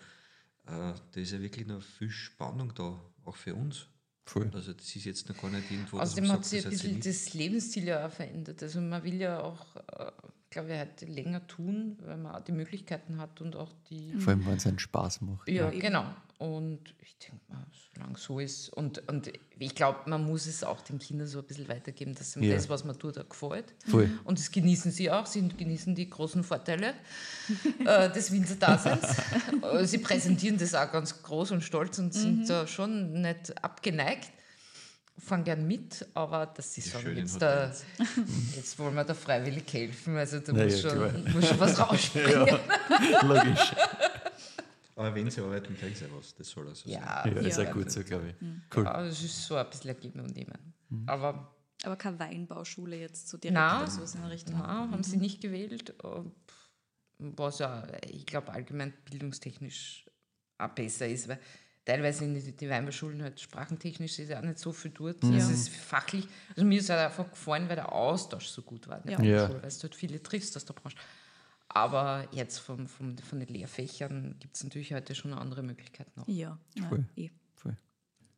[0.66, 3.88] Äh, da ist ja wirklich noch viel Spannung da, auch für uns.
[4.26, 4.50] Voll.
[4.54, 7.34] Also das ist jetzt noch gar nicht irgendwo, Außerdem man hat sich ein bisschen das
[7.34, 8.62] Lebensstil ja auch verändert.
[8.62, 10.12] Also man will ja auch, äh,
[10.50, 14.14] glaube ich, heute länger tun, weil man auch die Möglichkeiten hat und auch die.
[14.18, 15.48] Vor allem, wenn es einen Spaß macht.
[15.48, 16.06] Ja, genau.
[16.40, 18.70] Und ich denke mal, solange so ist.
[18.70, 22.36] Und, und ich glaube, man muss es auch den Kindern so ein bisschen weitergeben, dass
[22.38, 22.56] ihm Ja.
[22.56, 23.74] das, was man tut, auch gefällt.
[23.86, 24.10] Voll.
[24.24, 25.26] Und das genießen sie auch.
[25.26, 26.94] Sie genießen die großen Vorteile
[27.86, 29.04] äh, des Winterdaseins.
[29.62, 34.32] Äh, sie präsentieren das auch ganz groß und stolz und sind da schon nicht abgeneigt.
[35.20, 37.86] Fahren gern mit, aber sie sagen, schönen jetzt, da, Hotels.
[38.56, 40.16] jetzt wollen wir da freiwillig helfen.
[40.18, 42.60] Also da muss, ja, schon, muss schon was rausspringen.
[43.24, 43.74] Logisch.
[44.96, 46.36] Aber wenn sie arbeiten, kriegen sie was.
[46.36, 47.70] Das soll also Ja, Ja, ist Ja.
[47.70, 48.36] auch gut so, glaube ich.
[48.76, 48.84] Cool.
[48.84, 50.74] Ja, es ist so ein bisschen ein Geben und Nehmen.
[51.08, 54.56] Aber Aber keine Weinbauschule jetzt so direkt Nein, oder sowas in der Richtung.
[54.58, 55.94] Nein, haben sie nicht gewählt.
[56.04, 56.22] Äh,
[57.20, 60.06] Was ja, ich glaube, allgemein bildungstechnisch
[60.58, 61.40] auch besser ist, weil
[61.90, 65.24] teilweise in die, die Weinbauschulen halt sprachentechnisch ist ja auch nicht so viel dort.
[65.24, 65.32] Ja.
[65.32, 69.04] Es ist fachlich, also mir ist halt einfach gefallen, weil der Austausch so gut war.
[69.04, 69.24] in der Ja.
[69.24, 69.50] Ja.
[69.50, 70.98] Weil du halt viele triffst aus der Branche.
[71.68, 76.28] Aber jetzt vom, vom, von den Lehrfächern gibt es natürlich heute schon andere Möglichkeiten auch.
[76.28, 76.60] Ja,
[77.16, 77.30] eh.
[77.56, 77.76] Voll.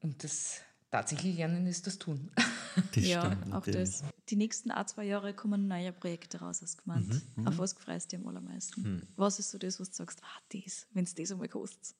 [0.01, 2.31] Und das tatsächlich Lernen ist das Tun.
[2.93, 4.01] Das ja, stimmt auch das.
[4.29, 7.21] Die nächsten ein, zwei Jahre kommen neue Projekte raus, hast du gemeint.
[7.35, 9.05] Mhm, Auf was freust du dich am allermeisten?
[9.17, 11.93] Was ist so das, was du sagst, ah, das, wenn es das einmal kostet?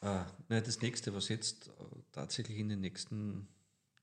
[0.00, 1.70] Ah, na, das nächste, was jetzt
[2.12, 3.48] tatsächlich in den nächsten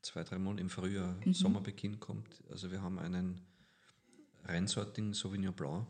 [0.02, 3.42] zwei, drei Monaten im Frühjahr, Sommerbeginn kommt, also wir haben einen
[4.46, 5.88] reinsortigen Sauvignon Blanc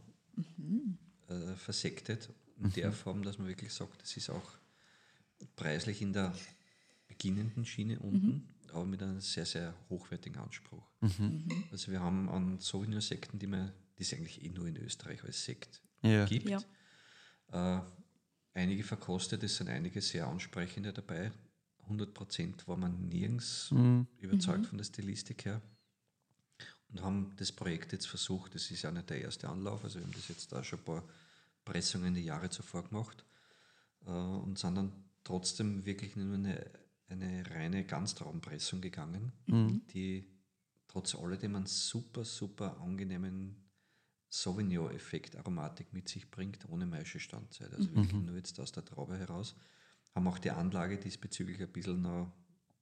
[1.29, 2.29] äh, versektet,
[2.59, 4.51] in der Form, dass man wirklich sagt, das ist auch
[5.55, 6.35] preislich in der
[7.07, 10.83] beginnenden Schiene unten, aber mit einem sehr, sehr hochwertigen Anspruch.
[11.71, 15.43] Also wir haben an Sauvignon-Sekten, die man, die es eigentlich eh nur in Österreich als
[15.43, 16.25] Sekt Ja.
[16.25, 16.61] gibt, Ja.
[17.79, 17.81] äh,
[18.53, 21.31] einige verkostet, es sind einige sehr ansprechende dabei.
[21.89, 23.71] 100% war man nirgends
[24.19, 25.61] überzeugt von der Stilistik her
[26.89, 28.55] und haben das Projekt jetzt versucht.
[28.55, 30.85] Das ist ja nicht der erste Anlauf, also wir haben das jetzt da schon ein
[30.85, 31.03] paar
[31.65, 33.23] Pressungen die Jahre zuvor gemacht
[34.05, 34.91] äh, und sind dann
[35.23, 36.69] trotzdem wirklich nur eine,
[37.07, 39.31] eine reine Ganztraumpressung gegangen,
[39.93, 40.27] die
[40.87, 43.60] trotz alledem einen super, super angenehmen
[44.33, 47.73] Sauvignon-Effekt, Aromatik mit sich bringt, ohne Maischestandzeit.
[47.73, 49.55] Also wirklich nur jetzt aus der Traube heraus.
[50.15, 52.31] Haben auch die Anlage diesbezüglich ein bisschen noch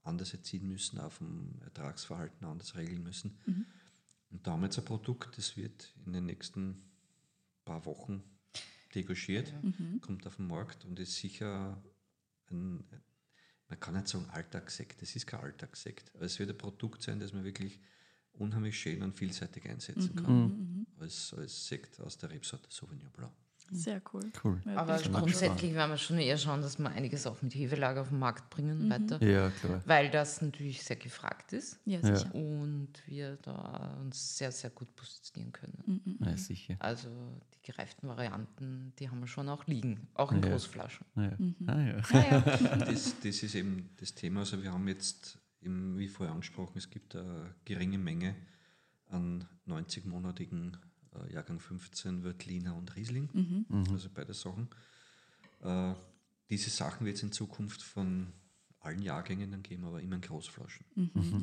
[0.04, 3.38] anders erziehen müssen, auf dem Ertragsverhalten anders regeln müssen.
[4.30, 6.84] Und da haben wir jetzt ein Produkt, das wird in den nächsten
[7.66, 8.24] paar Wochen
[8.94, 9.52] degauchiert,
[10.02, 11.82] kommt auf den Markt und ist sicher
[12.52, 12.84] ein,
[13.70, 17.20] man kann nicht sagen Alltagssekt, das ist kein Alltagssekt, aber es wird ein Produkt sein,
[17.20, 17.80] das man wirklich
[18.34, 23.32] unheimlich schön und vielseitig einsetzen kann, als, als Sekt aus der Rebsorte Sauvignon Blanc.
[23.72, 24.32] Sehr cool.
[24.44, 24.60] Cool.
[24.76, 28.18] Aber grundsätzlich werden wir schon eher schauen, dass wir einiges auch mit Hefelager auf den
[28.18, 29.84] Markt bringen weiter, Ja, klar.
[29.86, 32.34] weil das natürlich sehr gefragt ist Ja, sicher.
[32.34, 36.18] und wir da uns sehr, sehr gut positionieren können.
[36.20, 36.78] Ja, sicher.
[36.80, 37.10] Also
[37.54, 40.50] die gereiften Varianten, die haben wir schon auch liegen, auch in Ja.
[40.50, 41.06] Großflaschen.
[41.16, 41.38] Ja.
[41.68, 42.02] Ah, ja.
[42.80, 44.40] Das, das ist eben das Thema.
[44.40, 48.36] Also wir haben jetzt, eben, wie vorher angesprochen, es gibt eine geringe Menge
[49.10, 50.76] an 90-monatigen
[51.16, 54.70] äh, Jahrgang 15 Wörtliner und Riesling, also beide Sachen.
[55.62, 55.94] Äh,
[56.50, 58.34] diese Sachen wird es in Zukunft von
[58.80, 60.86] allen Jahrgängen dann geben, aber immer in Großflaschen.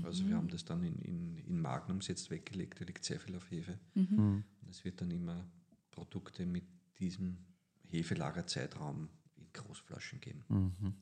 [0.05, 3.36] Also wir haben das dann in, in, in Magnums jetzt weggelegt, da liegt sehr viel
[3.36, 3.78] auf Hefe.
[3.94, 5.47] Und es wird dann immer
[5.90, 6.64] Produkte mit
[6.98, 7.36] diesem
[7.84, 10.44] Hefelagerzeitraum in Großflaschen geben.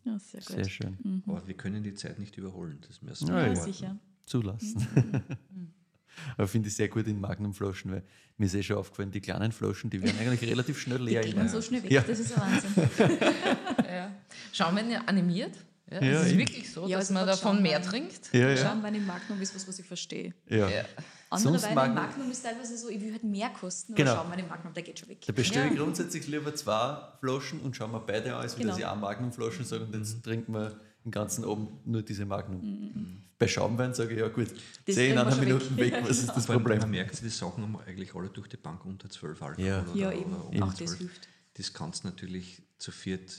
[0.05, 0.49] Ja, sehr gut.
[0.49, 1.23] Sehr schön.
[1.27, 2.79] Aber wir können die Zeit nicht überholen.
[2.87, 3.57] Das müssen wir Ja, ja.
[3.57, 3.99] sicher.
[4.27, 4.87] Zulassen.
[6.37, 8.03] Aber finde ich sehr gut in Magnumflaschen, weil
[8.39, 11.23] mir ist eh schon aufgefallen, die kleinen Flaschen, die werden eigentlich relativ schnell leer.
[11.23, 12.03] Die gehen so schnell weg, Ja.
[12.03, 13.19] das ist ein Wahnsinn.
[13.89, 14.11] Ja.
[14.53, 15.55] Schauen wir animiert.
[15.91, 16.39] Ja, Ja, es ist eben.
[16.41, 18.33] wirklich so, Ja, dass man davon mehr trinkt.
[18.33, 18.57] Ja, ja.
[18.57, 20.33] Schaumwein im Magnum ist was, was ich verstehe.
[20.49, 20.69] ja.
[20.69, 20.85] Ja.
[21.31, 24.13] Andere Weine im Magnum- Magnum ist teilweise so, ich will halt mehr kosten, Genau.
[24.13, 25.19] aber Schaumwein im Magnum, der geht schon weg.
[25.27, 28.73] Da bestelle ich grundsätzlich lieber zwei Flaschen und schauen wir beide an, als wie Genau.
[28.73, 32.61] dass ich auch Magnumflaschen sage und jetzt trinken wir den ganzen Abend nur diese Magnum.
[32.61, 33.19] Mhm.
[33.39, 34.49] Bei Schaumwein sage ich, ja gut,
[34.87, 35.93] Das zehn in kriegen wir einer schon Minuten weg.
[35.93, 36.79] weg, was ist das Problem?
[36.79, 39.67] Man merkt, die Sachen haben eigentlich alle durch die Bank unter 12 Alkohol.
[39.67, 39.83] Ja.
[39.83, 40.35] Oder, Ja, oder eben.
[40.35, 40.99] unter Auch das 12.
[40.99, 41.29] hilft.
[41.55, 43.31] Das kannst du natürlich zu viert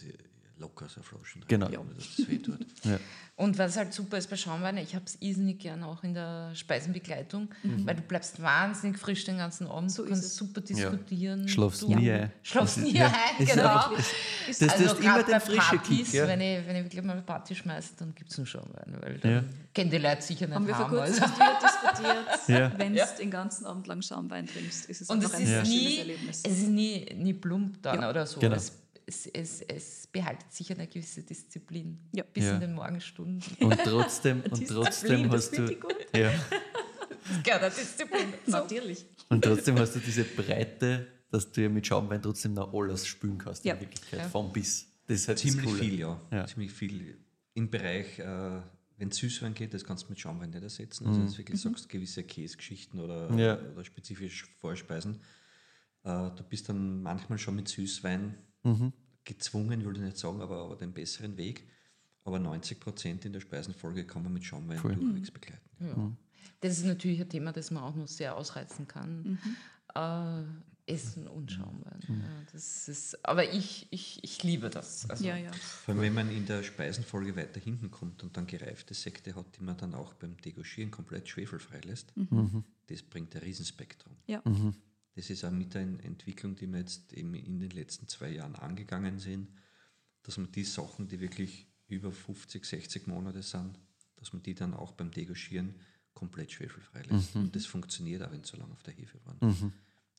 [0.57, 1.68] locker so Flaschen Genau.
[1.68, 2.60] ohne dass es weh tut.
[2.84, 2.99] Ja.
[3.38, 6.56] Und was halt super ist bei Schaumwein, ich habe es irrsinnig gern auch in der
[6.56, 7.86] Speisenbegleitung, Mhm.
[7.86, 10.36] weil du bleibst wahnsinnig frisch den ganzen Abend, So du ist kannst es.
[10.38, 11.45] super diskutieren.
[11.48, 12.32] Schlafst du, nie ein.
[12.44, 13.64] Schlafst Das ist- nie ja, ein, ist genau.
[13.98, 16.14] Das, das also ist immer der bei frische Partys, Kick.
[16.14, 16.27] Ja.
[16.27, 19.18] wenn, ich, wenn ich wirklich mal eine Party schmeiße, dann gibt es einen Schaumwein, weil
[19.19, 19.44] dann Ja.
[19.73, 21.36] kennen die Leute sicher nicht Haben wir vor haben, kurzem also.
[21.65, 22.72] diskutiert, Ja.
[22.80, 23.06] wenn du Ja.
[23.19, 25.98] den ganzen Abend lang Schaumwein trinkst, ist es Und es ein ist, sehr schönes nie,
[25.99, 26.41] Erlebnis.
[26.45, 28.10] es ist nie, nie plump dann Ja.
[28.10, 28.40] oder so.
[28.40, 28.56] Genau.
[29.07, 32.23] Es, es, es, behaltet sich eine gewisse Disziplin Ja.
[32.34, 32.56] bis Ja.
[32.56, 33.41] in den Morgenstunden.
[33.60, 35.77] Und trotzdem, und Disziplin, trotzdem das hast du.
[37.45, 37.60] Ja.
[37.60, 38.34] Das Disziplin.
[38.45, 38.52] So.
[38.53, 39.06] Natürlich.
[39.30, 43.38] Und trotzdem hast du diese Breite, dass du ja mit Schaumwein trotzdem noch alles spülen
[43.38, 43.73] kannst Ja.
[43.76, 44.30] in Wirklichkeit, Ja.
[44.30, 44.88] von bis.
[45.07, 46.22] Das ist halt Ziemlich das viel, ja.
[46.32, 46.45] Ja.
[46.48, 47.18] Ziemlich viel.
[47.53, 48.61] Im Bereich, äh,
[48.98, 51.07] wenn es Süßwein geht, das kannst du mit Schaumwein nicht ersetzen.
[51.07, 53.38] Also, wenn du wirklich sagst, gewisse Käsegeschichten oder, Mhm.
[53.40, 53.60] Ja.
[53.73, 55.19] oder spezifische Vorspeisen,
[56.03, 58.36] äh, du bist dann manchmal schon mit Süßwein
[58.66, 58.92] Mhm.
[59.24, 61.64] gezwungen, würde ich nicht sagen, aber, aber den besseren Weg.
[62.24, 64.96] Aber 90 Prozent in der Speisenfolge kann man mit Schaumwein Voll.
[64.96, 65.70] durchwegs begleiten.
[65.80, 66.12] Ja.
[66.62, 69.38] Das ist natürlich ein Thema, das man auch noch sehr ausreizen kann.
[69.94, 70.44] Äh,
[70.88, 72.00] Essen und Schaumwein.
[72.08, 72.16] Ja,
[72.52, 75.10] das ist, aber ich, ich, ich liebe das.
[75.10, 75.52] Also, Ja, ja.
[75.52, 79.46] Vor allem, wenn man in der Speisenfolge weiter hinten kommt und dann gereifte Sekte hat,
[79.58, 82.14] die man dann auch beim Degorgieren komplett schwefelfrei lässt,
[82.88, 84.14] das bringt ein Riesenspektrum.
[84.28, 84.42] Ja.
[85.16, 88.56] Das ist auch mit einer Entwicklung, die wir jetzt eben in den letzten zwei Jahren
[88.56, 89.48] angegangen sind,
[90.24, 93.80] dass man die Sachen, die wirklich über 50, 60 Monate sind,
[94.18, 95.76] dass man die dann auch beim Degorgieren
[96.14, 97.36] komplett schwefelfrei lässt.
[97.36, 99.38] Und das funktioniert auch, wenn sie so lange auf der Hefe waren.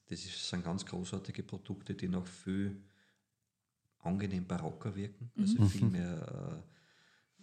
[0.09, 2.77] Das ist, sind ganz großartige Produkte, die noch viel
[4.01, 5.31] angenehm barocker wirken.
[5.37, 6.63] Also viel mehr,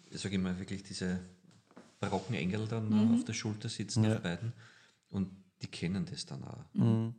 [0.10, 1.20] äh, ich sage immer, wirklich diese
[2.00, 4.16] barocken Engel dann äh, auf der Schulter sitzen Ja.
[4.16, 4.54] auf beiden.
[5.10, 5.30] Und
[5.62, 6.64] die kennen das dann auch.
[6.76, 7.14] Äh,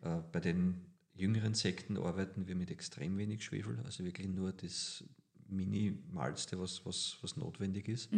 [0.00, 5.04] bei den jüngeren Sekten arbeiten wir mit extrem wenig Schwefel, also wirklich nur das
[5.48, 8.10] Minimalste, was, was, was notwendig ist.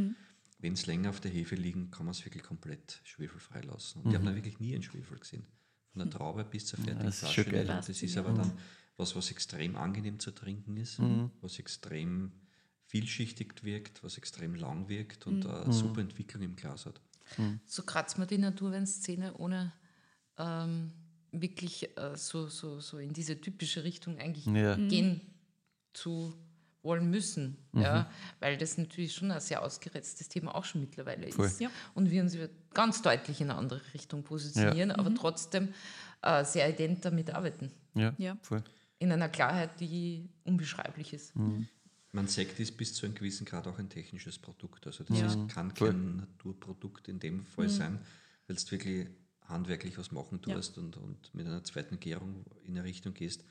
[0.59, 4.01] Wenn es länger auf der Hefe liegen, kann man es wirklich komplett schwefelfrei lassen.
[4.01, 5.47] Und die haben dann wirklich nie einen Schwefel gesehen.
[5.93, 7.65] Von der Traube bis zur fertigen das ist Flasche.
[7.65, 8.53] das ist aber dann
[8.97, 11.01] was, was extrem angenehm zu trinken ist,
[11.41, 12.33] was extrem
[12.85, 17.01] vielschichtig wirkt, was extrem lang wirkt und eine super Entwicklung im Glas hat.
[17.65, 19.73] So kratzt man die Naturweinszene ohne
[20.37, 20.93] ähm,
[21.33, 24.77] wirklich äh, so, so, so in diese typische Richtung eigentlich Ja.
[24.77, 25.21] gehen
[25.93, 26.35] zu
[26.83, 27.57] wollen müssen.
[27.75, 28.11] Ja?
[28.41, 31.47] Weil das natürlich schon ein sehr ausgeretztes Thema auch schon mittlerweile Voll.
[31.47, 31.61] ist.
[31.61, 31.71] Ja.
[31.95, 32.37] Und wir uns
[32.73, 35.75] ganz deutlich in eine andere Richtung positionieren, aber trotzdem
[36.23, 37.71] äh, sehr ident damit arbeiten.
[37.95, 38.37] Ja, Ja.
[38.43, 38.63] voll.
[38.99, 41.33] In einer Klarheit, die unbeschreiblich ist.
[42.13, 44.87] Man sagt, ist bis zu einem gewissen Grad auch ein technisches Produkt.
[44.87, 45.27] Also das Ja.
[45.27, 45.91] ist, kann Voll.
[45.93, 47.99] kein Naturprodukt in dem Fall sein,
[48.47, 49.09] weil du wirklich
[49.51, 50.55] handwerklich was machen Ja.
[50.55, 53.45] tust und, und mit einer zweiten Gärung in eine Richtung gehst.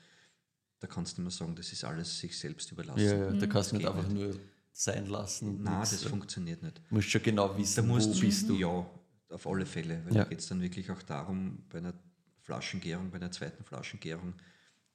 [0.80, 3.00] Da kannst du immer sagen, das ist alles sich selbst überlassen.
[3.04, 4.34] Ja, ja, da kannst du nicht einfach nur
[4.72, 5.62] sein lassen.
[5.62, 6.78] Nein, das funktioniert nicht.
[6.88, 8.54] Du musst schon genau Da wissen, musst wo bist du.
[8.56, 8.90] Ja,
[9.28, 10.02] auf alle Fälle.
[10.06, 10.22] Weil Ja.
[10.24, 11.92] da geht es dann wirklich auch darum, bei einer
[12.40, 14.34] Flaschengärung, bei einer zweiten Flaschengärung,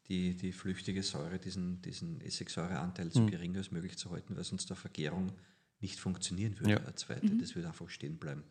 [0.07, 4.69] die, die flüchtige Säure, diesen, diesen Essigsäureanteil so gering als möglich zu halten, weil sonst
[4.69, 5.31] der Vergärung
[5.79, 6.77] nicht funktionieren würde, Ja.
[6.79, 7.35] eine zweite.
[7.37, 8.43] Das würde einfach stehen bleiben.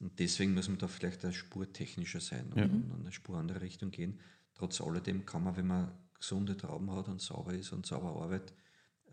[0.00, 2.64] Und deswegen muss man da vielleicht eine Spur technischer sein und, Ja.
[2.64, 4.20] und eine Spur andere Richtung gehen.
[4.54, 8.52] Trotz alledem kann man, wenn man gesunde Trauben hat und sauber ist und sauber arbeitet,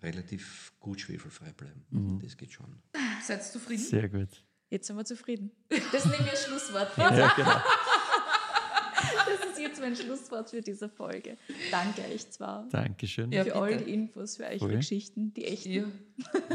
[0.01, 1.85] relativ gut schwefelfrei bleiben.
[1.89, 2.19] Mhm.
[2.21, 2.81] Das geht schon.
[3.23, 3.83] Seid ihr zufrieden?
[3.83, 4.29] Sehr gut.
[4.69, 5.51] Jetzt sind wir zufrieden.
[5.91, 6.95] Das nehme ich als Schlusswort.
[6.97, 7.51] Ja, genau.
[9.25, 11.37] Das ist jetzt mein Schlusswort für diese Folge.
[11.71, 13.31] Danke euch zwar Dankeschön.
[13.31, 13.85] Ja, für all bitte.
[13.85, 14.75] die Infos, für eure Voll.
[14.77, 15.71] Geschichten, die echten.
[15.71, 15.85] Ja.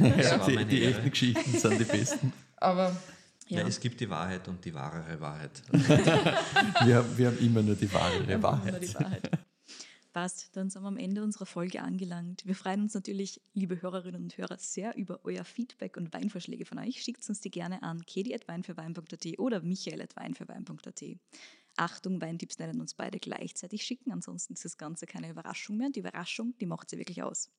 [0.00, 2.32] Ja, die die echten Geschichten sind die besten.
[2.56, 2.96] Aber
[3.50, 3.60] Ja.
[3.60, 3.66] Ja.
[3.66, 5.62] es gibt die Wahrheit und die wahrere Wahrheit.
[5.72, 8.82] Wir haben, wir haben immer nur die wahre Immer Wahrheit.
[8.82, 9.30] die Wahrheit.
[10.12, 12.44] Passt, dann sind wir am Ende unserer Folge angelangt.
[12.44, 16.78] Wir freuen uns natürlich, liebe Hörerinnen und Hörer, sehr über euer Feedback und Weinvorschläge von
[16.80, 17.00] euch.
[17.02, 21.04] Schickt uns die gerne an kedi.weinfürwein.at oder michael.weinfürwein.at.
[21.76, 25.86] Achtung, Weintipps nennen uns beide gleichzeitig schicken, ansonsten ist das Ganze keine Überraschung mehr.
[25.86, 27.50] Und die Überraschung, die macht sie wirklich aus.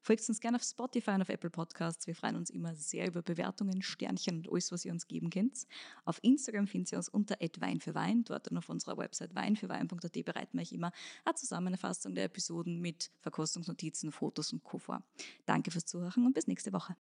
[0.00, 2.06] Folgt uns gerne auf Spotify und auf Apple Podcasts.
[2.06, 5.66] Wir freuen uns immer sehr über Bewertungen, Sternchen und alles, was ihr uns geben könnt.
[6.04, 8.24] Auf Instagram findet ihr uns unter Wein für Wein.
[8.24, 10.92] Dort und auf unserer Website weinfürwein.at bereiten wir euch immer
[11.24, 14.78] eine Zusammenfassung der Episoden mit Verkostungsnotizen, Fotos und Co.
[14.78, 15.02] vor.
[15.46, 16.96] Danke fürs Zuhören und bis nächste Woche.